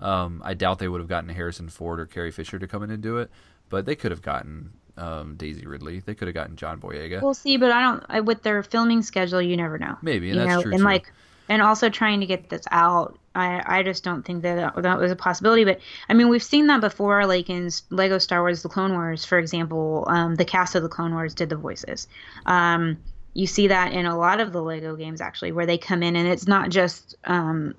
Um, 0.00 0.42
I 0.44 0.54
doubt 0.54 0.78
they 0.80 0.88
would 0.88 1.00
have 1.00 1.08
gotten 1.08 1.28
Harrison 1.28 1.68
Ford 1.68 2.00
or 2.00 2.06
Carrie 2.06 2.32
Fisher 2.32 2.58
to 2.58 2.66
come 2.66 2.82
in 2.82 2.90
and 2.90 3.02
do 3.02 3.18
it, 3.18 3.30
but 3.68 3.84
they 3.86 3.94
could 3.94 4.10
have 4.10 4.22
gotten 4.22 4.72
um, 4.96 5.36
Daisy 5.36 5.66
Ridley. 5.66 6.00
They 6.00 6.14
could 6.14 6.28
have 6.28 6.34
gotten 6.34 6.56
John 6.56 6.80
Boyega. 6.80 7.22
We'll 7.22 7.34
see, 7.34 7.56
but 7.56 7.70
I 7.70 7.80
don't. 7.80 8.04
I, 8.08 8.20
with 8.20 8.42
their 8.42 8.62
filming 8.62 9.02
schedule, 9.02 9.42
you 9.42 9.56
never 9.56 9.78
know. 9.78 9.96
Maybe, 10.02 10.30
and 10.30 10.38
you 10.38 10.44
that's 10.44 10.56
know, 10.56 10.62
true, 10.62 10.72
and 10.72 10.80
too. 10.80 10.84
like, 10.84 11.12
and 11.48 11.62
also 11.62 11.88
trying 11.88 12.20
to 12.20 12.26
get 12.26 12.48
this 12.48 12.64
out. 12.70 13.18
I 13.34 13.62
I 13.78 13.82
just 13.82 14.04
don't 14.04 14.24
think 14.24 14.42
that 14.42 14.74
that 14.82 14.98
was 14.98 15.10
a 15.10 15.16
possibility. 15.16 15.64
But 15.64 15.80
I 16.08 16.14
mean, 16.14 16.28
we've 16.28 16.42
seen 16.42 16.66
that 16.68 16.80
before, 16.80 17.26
like 17.26 17.50
in 17.50 17.70
Lego 17.90 18.18
Star 18.18 18.40
Wars: 18.42 18.62
The 18.62 18.68
Clone 18.68 18.92
Wars, 18.92 19.24
for 19.24 19.38
example. 19.38 20.04
Um, 20.08 20.34
the 20.36 20.44
cast 20.44 20.74
of 20.74 20.82
the 20.82 20.88
Clone 20.88 21.14
Wars 21.14 21.34
did 21.34 21.48
the 21.48 21.56
voices. 21.56 22.08
Um, 22.46 22.98
you 23.34 23.46
see 23.46 23.68
that 23.68 23.92
in 23.92 24.06
a 24.06 24.18
lot 24.18 24.40
of 24.40 24.52
the 24.52 24.62
Lego 24.62 24.96
games 24.96 25.20
actually, 25.20 25.52
where 25.52 25.66
they 25.66 25.78
come 25.78 26.02
in 26.02 26.16
and 26.16 26.26
it's 26.26 26.48
not 26.48 26.70
just 26.70 27.14
um, 27.24 27.74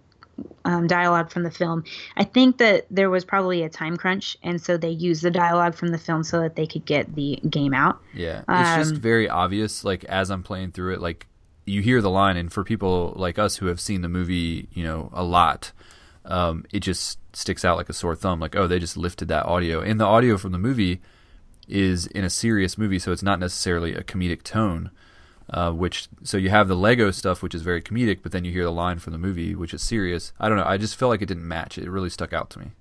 um, 0.65 0.87
dialogue 0.87 1.31
from 1.31 1.43
the 1.43 1.51
film. 1.51 1.83
I 2.15 2.23
think 2.23 2.57
that 2.57 2.85
there 2.89 3.09
was 3.09 3.25
probably 3.25 3.63
a 3.63 3.69
time 3.69 3.97
crunch, 3.97 4.37
and 4.43 4.61
so 4.61 4.77
they 4.77 4.89
used 4.89 5.23
the 5.23 5.31
dialogue 5.31 5.75
from 5.75 5.89
the 5.89 5.97
film 5.97 6.23
so 6.23 6.41
that 6.41 6.55
they 6.55 6.67
could 6.67 6.85
get 6.85 7.15
the 7.15 7.39
game 7.49 7.73
out. 7.73 7.99
Yeah, 8.13 8.39
it's 8.39 8.69
um, 8.69 8.79
just 8.79 8.95
very 8.95 9.29
obvious. 9.29 9.83
Like 9.83 10.03
as 10.05 10.29
I'm 10.29 10.43
playing 10.43 10.71
through 10.71 10.93
it, 10.93 11.01
like 11.01 11.27
you 11.65 11.81
hear 11.81 12.01
the 12.01 12.09
line, 12.09 12.37
and 12.37 12.51
for 12.51 12.63
people 12.63 13.13
like 13.15 13.39
us 13.39 13.57
who 13.57 13.67
have 13.67 13.79
seen 13.79 14.01
the 14.01 14.09
movie, 14.09 14.67
you 14.73 14.83
know, 14.83 15.09
a 15.13 15.23
lot, 15.23 15.71
um, 16.25 16.65
it 16.71 16.79
just 16.79 17.19
sticks 17.33 17.65
out 17.65 17.77
like 17.77 17.89
a 17.89 17.93
sore 17.93 18.15
thumb. 18.15 18.39
Like, 18.39 18.55
oh, 18.55 18.67
they 18.67 18.79
just 18.79 18.97
lifted 18.97 19.27
that 19.29 19.45
audio, 19.45 19.81
and 19.81 19.99
the 19.99 20.05
audio 20.05 20.37
from 20.37 20.51
the 20.51 20.57
movie 20.57 21.01
is 21.67 22.07
in 22.07 22.23
a 22.23 22.29
serious 22.29 22.77
movie, 22.77 22.99
so 22.99 23.11
it's 23.11 23.23
not 23.23 23.39
necessarily 23.39 23.93
a 23.93 24.03
comedic 24.03 24.43
tone. 24.43 24.91
Uh, 25.51 25.71
which 25.71 26.07
so 26.23 26.37
you 26.37 26.49
have 26.49 26.69
the 26.69 26.75
Lego 26.75 27.11
stuff, 27.11 27.43
which 27.43 27.53
is 27.53 27.61
very 27.61 27.81
comedic, 27.81 28.19
but 28.23 28.31
then 28.31 28.45
you 28.45 28.53
hear 28.53 28.63
the 28.63 28.71
line 28.71 28.99
from 28.99 29.11
the 29.11 29.19
movie, 29.19 29.53
which 29.53 29.73
is 29.73 29.81
serious. 29.81 30.31
I 30.39 30.47
don't 30.47 30.57
know. 30.57 30.65
I 30.65 30.77
just 30.77 30.95
felt 30.95 31.09
like 31.09 31.21
it 31.21 31.25
didn't 31.25 31.47
match. 31.47 31.77
It 31.77 31.89
really 31.89 32.09
stuck 32.09 32.31
out 32.31 32.49
to 32.51 32.59
me. 32.59 32.71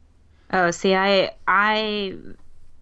Oh, 0.53 0.71
see, 0.71 0.95
I 0.95 1.33
I 1.49 2.15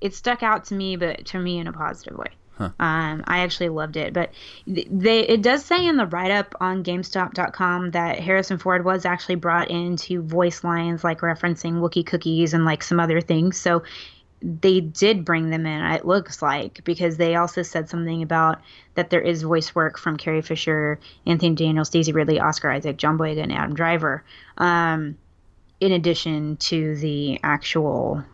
it 0.00 0.14
stuck 0.14 0.42
out 0.42 0.66
to 0.66 0.74
me, 0.74 0.96
but 0.96 1.24
to 1.26 1.38
me 1.38 1.58
in 1.58 1.66
a 1.66 1.72
positive 1.72 2.18
way. 2.18 2.28
Huh. 2.58 2.70
Um, 2.80 3.22
I 3.28 3.38
actually 3.38 3.68
loved 3.68 3.96
it, 3.96 4.12
but 4.12 4.32
they 4.66 5.20
it 5.20 5.42
does 5.42 5.64
say 5.64 5.86
in 5.86 5.96
the 5.96 6.06
write 6.06 6.32
up 6.32 6.56
on 6.60 6.82
GameStop.com 6.82 7.92
that 7.92 8.18
Harrison 8.18 8.58
Ford 8.58 8.84
was 8.84 9.04
actually 9.04 9.36
brought 9.36 9.70
in 9.70 9.96
to 9.98 10.22
voice 10.22 10.64
lines 10.64 11.04
like 11.04 11.20
referencing 11.20 11.74
Wookie 11.74 12.04
cookies 12.04 12.54
and 12.54 12.64
like 12.64 12.82
some 12.82 12.98
other 12.98 13.20
things. 13.20 13.56
So 13.56 13.84
they 14.40 14.80
did 14.80 15.24
bring 15.24 15.50
them 15.50 15.66
in, 15.66 15.84
it 15.84 16.06
looks 16.06 16.42
like, 16.42 16.84
because 16.84 17.16
they 17.16 17.34
also 17.34 17.62
said 17.62 17.88
something 17.88 18.22
about 18.22 18.60
that 18.94 19.10
there 19.10 19.20
is 19.20 19.42
voice 19.42 19.74
work 19.74 19.98
from 19.98 20.16
Carrie 20.16 20.42
Fisher, 20.42 21.00
Anthony 21.26 21.54
Daniels, 21.54 21.90
Daisy 21.90 22.12
Ridley, 22.12 22.38
Oscar 22.38 22.70
Isaac, 22.70 22.96
John 22.96 23.18
Boyega, 23.18 23.42
and 23.42 23.52
Adam 23.52 23.74
Driver, 23.74 24.22
um, 24.58 25.16
in 25.80 25.92
addition 25.92 26.56
to 26.56 26.96
the 26.96 27.40
actual 27.42 28.24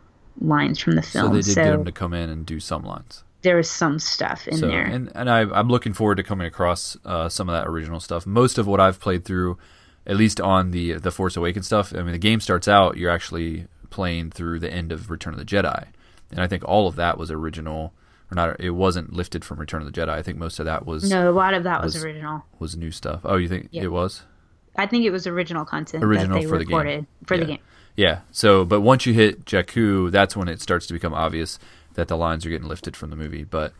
lines 0.41 0.79
from 0.79 0.95
the 0.95 1.03
film. 1.03 1.27
So 1.27 1.33
they 1.33 1.41
did 1.41 1.55
so, 1.55 1.65
get 1.65 1.75
him 1.75 1.85
to 1.85 1.93
come 1.93 2.13
in 2.13 2.29
and 2.29 2.45
do 2.45 2.61
some 2.61 2.83
lines. 2.83 3.25
There 3.43 3.57
was 3.57 3.71
some 3.71 3.99
stuff 3.99 4.49
in 4.49 4.57
so, 4.57 4.69
there, 4.69 4.85
and 4.85 5.13
and 5.15 5.29
I, 5.29 5.41
am 5.41 5.69
looking 5.69 5.93
forward 5.93 6.15
to 6.15 6.23
coming 6.23 6.47
across 6.47 6.97
uh, 7.05 7.29
some 7.29 7.49
of 7.51 7.53
that 7.53 7.69
original 7.69 8.01
stuff. 8.01 8.27
Most 8.27 8.57
of 8.57 8.67
what 8.67 8.81
I've 8.81 8.99
played 8.99 9.27
through, 9.27 9.59
at 10.07 10.17
least 10.17 10.41
on 10.41 10.71
the 10.71 10.95
the 10.95 11.11
Force 11.11 11.37
Awakens 11.37 11.67
stuff. 11.67 11.95
I 11.95 11.99
mean, 11.99 12.13
the 12.13 12.19
game 12.19 12.41
starts 12.41 12.69
out 12.69 12.97
you're 12.97 13.11
actually 13.11 13.67
playing 13.95 14.33
through 14.33 14.59
the 14.59 14.73
end 14.73 14.91
of 14.91 15.09
Return 15.09 15.35
of 15.35 15.39
the 15.39 15.45
Jedi, 15.45 15.87
and 16.33 16.41
I 16.41 16.49
think 16.49 16.65
all 16.65 16.89
of 16.89 16.97
that 16.97 17.17
was 17.17 17.31
original 17.31 17.93
or 18.29 18.35
not. 18.35 18.61
It 18.61 18.71
wasn't 18.71 19.13
lifted 19.13 19.45
from 19.45 19.61
Return 19.61 19.83
of 19.83 19.93
the 19.93 20.01
Jedi. 20.01 20.09
I 20.09 20.21
think 20.21 20.37
most 20.37 20.59
of 20.59 20.67
that 20.67 20.85
was 20.85 21.09
no. 21.09 21.31
A 21.31 21.33
lot 21.33 21.55
of 21.55 21.63
that 21.63 21.81
was, 21.81 21.95
was 21.95 22.05
original. 22.05 22.45
Was 22.59 22.77
new 22.77 22.91
stuff. 22.91 23.21
Oh, 23.25 23.37
you 23.37 23.49
think 23.49 23.69
yeah. 23.71 23.85
it 23.85 23.93
was? 23.93 24.25
I 24.75 24.87
think 24.87 25.05
it 25.05 25.11
was 25.11 25.29
original 25.29 25.65
content. 25.65 26.03
Original 26.03 26.43
for 26.43 26.59
the 26.59 26.65
game. 26.65 27.07
For 27.25 27.35
yeah. 27.35 27.41
the 27.41 27.47
game. 27.47 27.61
Yeah. 27.95 28.21
So, 28.33 28.65
but 28.65 28.81
once 28.81 29.07
you 29.07 29.13
hit 29.13 29.45
Jakku, 29.45 30.11
that's 30.11 30.37
when 30.37 30.49
it 30.49 30.61
starts 30.61 30.89
to 30.89 30.93
become 30.93 31.15
obvious 31.15 31.61
that 31.95 32.09
the 32.09 32.17
lines 32.17 32.45
are 32.45 32.51
getting 32.51 32.67
lifted 32.67 32.97
from 32.97 33.11
the 33.11 33.17
movie. 33.17 33.45
But 33.45 33.73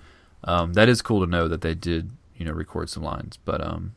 um, 0.45 0.75
that 0.75 0.89
is 0.89 1.03
cool 1.03 1.25
to 1.25 1.31
know 1.31 1.49
that 1.49 1.63
they 1.63 1.75
did, 1.75 2.11
you 2.37 2.47
know, 2.47 2.53
record 2.53 2.89
some 2.89 3.03
lines. 3.03 3.37
But 3.45 3.61
um, 3.61 3.97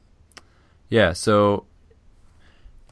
yeah. 0.89 1.13
So 1.13 1.65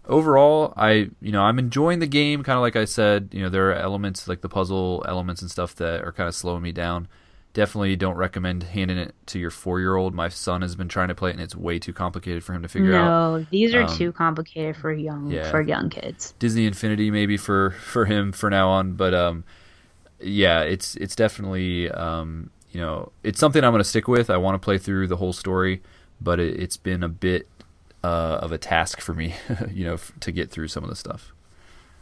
overall, 0.08 0.74
I 0.76 1.10
you 1.22 1.32
know 1.32 1.42
I'm 1.42 1.60
enjoying 1.60 2.00
the 2.00 2.08
game. 2.08 2.44
Kind 2.44 2.58
of 2.58 2.62
like 2.62 2.76
I 2.76 2.86
said, 2.86 3.30
you 3.32 3.42
know 3.42 3.50
there 3.50 3.70
are 3.70 3.76
elements 3.76 4.28
like 4.28 4.42
the 4.42 4.50
puzzle 4.50 5.04
elements 5.08 5.42
and 5.42 5.52
stuff 5.52 5.76
that 5.76 6.02
are 6.02 6.12
kind 6.12 6.28
of 6.28 6.36
slowing 6.36 6.62
me 6.62 6.72
down. 6.72 7.08
Definitely 7.54 7.96
don't 7.96 8.16
recommend 8.16 8.64
handing 8.64 8.98
it 8.98 9.16
to 9.28 9.40
your 9.40 9.50
four 9.50 9.80
year 9.80 9.96
old. 9.96 10.14
My 10.14 10.28
son 10.28 10.62
has 10.62 10.76
been 10.76 10.90
trying 10.90 11.08
to 11.08 11.16
play 11.16 11.30
it 11.30 11.34
and 11.34 11.42
it's 11.42 11.56
way 11.56 11.80
too 11.80 11.94
complicated 11.94 12.44
for 12.44 12.54
him 12.54 12.62
to 12.64 12.68
figure 12.68 12.92
no, 12.92 12.98
out. 12.98 13.38
No, 13.38 13.46
these 13.50 13.74
are 13.74 13.84
um, 13.84 13.98
too 13.98 14.12
complicated 14.12 14.76
for 14.76 14.92
young 14.92 15.32
yeah. 15.32 15.50
for 15.50 15.62
young 15.62 15.90
kids. 15.90 16.34
Disney 16.38 16.66
Infinity 16.66 17.12
maybe 17.12 17.38
for 17.38 17.72
for 17.72 18.06
him 18.06 18.32
for 18.32 18.50
now 18.50 18.70
on, 18.70 18.94
but 18.94 19.14
um, 19.14 19.46
yeah, 20.20 20.62
it's 20.62 20.96
it's 20.98 21.16
definitely 21.16 21.90
um, 21.92 22.50
you 22.72 22.82
know 22.82 23.12
it's 23.24 23.40
something 23.40 23.64
I'm 23.64 23.72
going 23.72 23.80
to 23.80 23.90
stick 23.90 24.08
with. 24.08 24.30
I 24.30 24.38
want 24.38 24.56
to 24.62 24.64
play 24.64 24.78
through 24.78 25.08
the 25.08 25.18
whole 25.18 25.34
story, 25.34 25.82
but 26.20 26.40
it, 26.40 26.60
it's 26.60 26.78
been 26.78 27.04
a 27.04 27.10
bit 27.10 27.48
uh, 28.06 28.40
of 28.42 28.52
a 28.52 28.58
task 28.58 29.02
for 29.02 29.16
me, 29.16 29.34
you 29.72 29.86
know, 29.86 29.96
f- 29.96 30.12
to 30.20 30.32
get 30.32 30.52
through 30.52 30.68
some 30.68 30.84
of 30.84 30.90
the 30.90 30.96
stuff. 30.96 31.34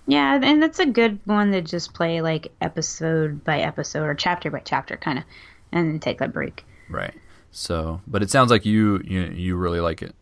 Yeah, 0.06 0.38
and 0.44 0.62
that's 0.62 0.80
a 0.80 0.86
good 0.86 1.20
one 1.24 1.54
to 1.54 1.62
just 1.62 1.94
play 1.94 2.22
like 2.22 2.52
episode 2.60 3.46
by 3.46 3.62
episode 3.62 4.04
or 4.04 4.14
chapter 4.14 4.52
by 4.52 4.60
chapter, 4.60 4.98
kind 4.98 5.20
of, 5.20 5.24
and 5.72 5.88
then 5.88 6.00
take 6.00 6.18
that 6.20 6.34
break. 6.34 6.66
Right. 6.90 7.14
So, 7.52 8.02
but 8.06 8.22
it 8.22 8.30
sounds 8.30 8.52
like 8.52 8.66
you 8.66 9.02
you 9.06 9.22
you 9.24 9.56
really 9.56 9.80
like 9.80 10.02
it. 10.02 10.14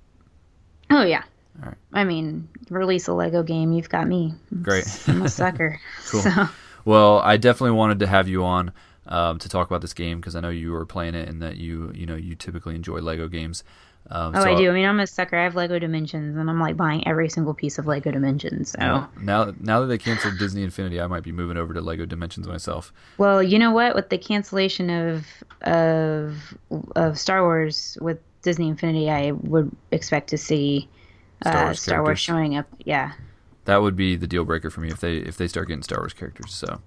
Oh 0.91 1.03
yeah. 1.03 1.23
All 1.59 1.69
right. 1.69 1.77
I 1.91 2.03
mean, 2.03 2.47
release 2.69 3.07
a 3.07 3.13
Lego 3.13 3.41
game, 3.41 3.71
you've 3.71 3.89
got 3.89 4.07
me. 4.07 4.35
Great. 4.61 4.85
I'm 5.07 5.23
a 5.23 5.29
sucker. 5.29 5.79
cool. 6.09 6.21
So. 6.21 6.49
Well, 6.85 7.19
I 7.19 7.37
definitely 7.37 7.75
wanted 7.75 7.99
to 7.99 8.07
have 8.07 8.27
you 8.27 8.43
on 8.43 8.71
um, 9.07 9.39
to 9.39 9.49
talk 9.49 9.67
about 9.67 9.81
this 9.81 9.93
game 9.93 10.19
because 10.19 10.35
I 10.35 10.41
know 10.41 10.49
you 10.49 10.71
were 10.73 10.85
playing 10.85 11.15
it 11.15 11.27
and 11.27 11.41
that 11.41 11.57
you 11.57 11.91
you 11.95 12.05
know 12.05 12.15
you 12.15 12.35
typically 12.35 12.75
enjoy 12.75 12.99
Lego 12.99 13.27
games. 13.27 13.63
Um, 14.09 14.35
oh, 14.35 14.43
so 14.43 14.49
I 14.49 14.55
do. 14.55 14.69
I 14.69 14.73
mean, 14.73 14.85
I'm 14.85 14.99
a 14.99 15.07
sucker. 15.07 15.37
I 15.37 15.43
have 15.43 15.55
Lego 15.55 15.79
Dimensions, 15.79 16.35
and 16.35 16.49
I'm 16.49 16.59
like 16.59 16.75
buying 16.75 17.07
every 17.07 17.29
single 17.29 17.53
piece 17.53 17.77
of 17.77 17.87
Lego 17.87 18.11
Dimensions. 18.11 18.71
So 18.71 19.07
now, 19.21 19.53
now 19.59 19.79
that 19.79 19.87
they 19.87 19.97
canceled 19.97 20.37
Disney 20.37 20.63
Infinity, 20.63 20.99
I 20.99 21.07
might 21.07 21.23
be 21.23 21.31
moving 21.31 21.55
over 21.55 21.73
to 21.73 21.79
Lego 21.81 22.05
Dimensions 22.05 22.47
myself. 22.47 22.91
Well, 23.17 23.41
you 23.41 23.57
know 23.57 23.71
what? 23.71 23.95
With 23.95 24.09
the 24.09 24.17
cancellation 24.17 24.89
of 24.89 25.25
of 25.61 26.57
of 26.95 27.17
Star 27.17 27.43
Wars 27.43 27.97
with 28.01 28.19
Disney 28.41 28.67
Infinity, 28.67 29.09
I 29.09 29.31
would 29.31 29.73
expect 29.91 30.29
to 30.31 30.37
see 30.37 30.89
uh, 31.45 31.51
Star, 31.51 31.63
Wars, 31.63 31.81
Star 31.81 32.03
Wars 32.03 32.19
showing 32.19 32.57
up. 32.57 32.67
Yeah, 32.83 33.13
that 33.63 33.81
would 33.81 33.95
be 33.95 34.17
the 34.17 34.27
deal 34.27 34.43
breaker 34.43 34.69
for 34.69 34.81
me 34.81 34.89
if 34.89 34.99
they 34.99 35.17
if 35.17 35.37
they 35.37 35.47
start 35.47 35.69
getting 35.69 35.83
Star 35.83 35.99
Wars 35.99 36.13
characters. 36.13 36.53
So, 36.53 36.81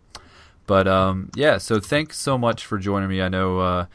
but 0.66 0.86
um, 0.86 1.30
yeah. 1.34 1.56
So 1.56 1.80
thanks 1.80 2.18
so 2.18 2.36
much 2.36 2.66
for 2.66 2.76
joining 2.76 3.08
me. 3.08 3.22
I 3.22 3.28
know. 3.28 3.60
Uh, 3.60 3.86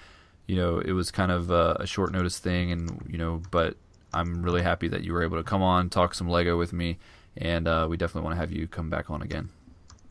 you 0.49 0.55
know, 0.55 0.79
it 0.79 0.93
was 0.93 1.11
kind 1.11 1.31
of 1.31 1.51
a, 1.51 1.77
a 1.81 1.85
short 1.85 2.11
notice 2.11 2.39
thing, 2.39 2.71
and 2.71 3.05
you 3.07 3.19
know, 3.19 3.39
but 3.51 3.77
I'm 4.11 4.41
really 4.41 4.63
happy 4.63 4.87
that 4.87 5.03
you 5.03 5.13
were 5.13 5.21
able 5.21 5.37
to 5.37 5.43
come 5.43 5.61
on, 5.61 5.91
talk 5.91 6.15
some 6.15 6.27
Lego 6.27 6.57
with 6.57 6.73
me, 6.73 6.97
and 7.37 7.67
uh, 7.67 7.85
we 7.87 7.97
definitely 7.97 8.25
want 8.25 8.35
to 8.35 8.39
have 8.39 8.51
you 8.51 8.67
come 8.67 8.89
back 8.89 9.11
on 9.11 9.21
again. 9.21 9.49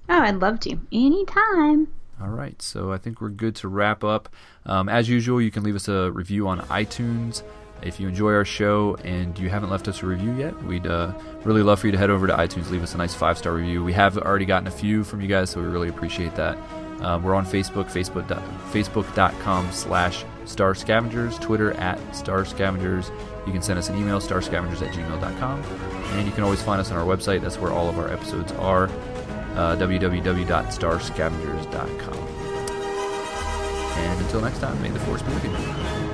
Oh, 0.08 0.20
I'd 0.20 0.36
love 0.36 0.60
to. 0.60 0.78
Anytime. 0.92 1.88
All 2.20 2.28
right, 2.28 2.62
so 2.62 2.92
I 2.92 2.98
think 2.98 3.20
we're 3.20 3.30
good 3.30 3.56
to 3.56 3.68
wrap 3.68 4.04
up. 4.04 4.28
Um, 4.64 4.88
as 4.88 5.08
usual, 5.08 5.42
you 5.42 5.50
can 5.50 5.64
leave 5.64 5.74
us 5.74 5.88
a 5.88 6.12
review 6.12 6.46
on 6.46 6.60
iTunes. 6.66 7.42
If 7.82 7.98
you 7.98 8.06
enjoy 8.06 8.32
our 8.32 8.44
show 8.44 8.96
and 9.02 9.36
you 9.40 9.48
haven't 9.48 9.70
left 9.70 9.88
us 9.88 10.04
a 10.04 10.06
review 10.06 10.36
yet, 10.36 10.60
we'd 10.62 10.86
uh, 10.86 11.12
really 11.42 11.62
love 11.62 11.80
for 11.80 11.88
you 11.88 11.92
to 11.92 11.98
head 11.98 12.10
over 12.10 12.28
to 12.28 12.32
iTunes, 12.34 12.70
leave 12.70 12.84
us 12.84 12.94
a 12.94 12.98
nice 12.98 13.14
five 13.14 13.38
star 13.38 13.54
review. 13.54 13.82
We 13.82 13.92
have 13.94 14.16
already 14.18 14.44
gotten 14.44 14.68
a 14.68 14.72
few 14.72 15.02
from 15.02 15.20
you 15.20 15.26
guys, 15.26 15.50
so 15.50 15.60
we 15.60 15.66
really 15.66 15.88
appreciate 15.88 16.36
that. 16.36 16.56
Uh, 17.00 17.18
we're 17.22 17.34
on 17.34 17.46
Facebook, 17.46 17.86
Facebook 17.86 18.26
facebook.com 18.72 19.72
slash 19.72 20.24
star 20.44 20.74
scavengers, 20.74 21.38
Twitter 21.38 21.72
at 21.74 21.98
star 22.14 22.44
scavengers. 22.44 23.10
You 23.46 23.52
can 23.52 23.62
send 23.62 23.78
us 23.78 23.88
an 23.88 23.96
email, 23.96 24.20
starscavengers 24.20 24.86
at 24.86 24.92
gmail.com. 24.94 25.62
And 25.62 26.26
you 26.26 26.32
can 26.32 26.44
always 26.44 26.60
find 26.62 26.80
us 26.80 26.90
on 26.90 26.98
our 26.98 27.04
website. 27.04 27.40
That's 27.40 27.58
where 27.58 27.72
all 27.72 27.88
of 27.88 27.98
our 27.98 28.12
episodes 28.12 28.52
are, 28.52 28.84
uh, 29.54 29.76
www.starscavengers.com. 29.76 32.28
And 33.98 34.20
until 34.20 34.40
next 34.40 34.60
time, 34.60 34.80
may 34.82 34.90
the 34.90 35.00
force 35.00 35.22
be 35.22 35.32
with 35.32 35.44
you. 35.44 36.07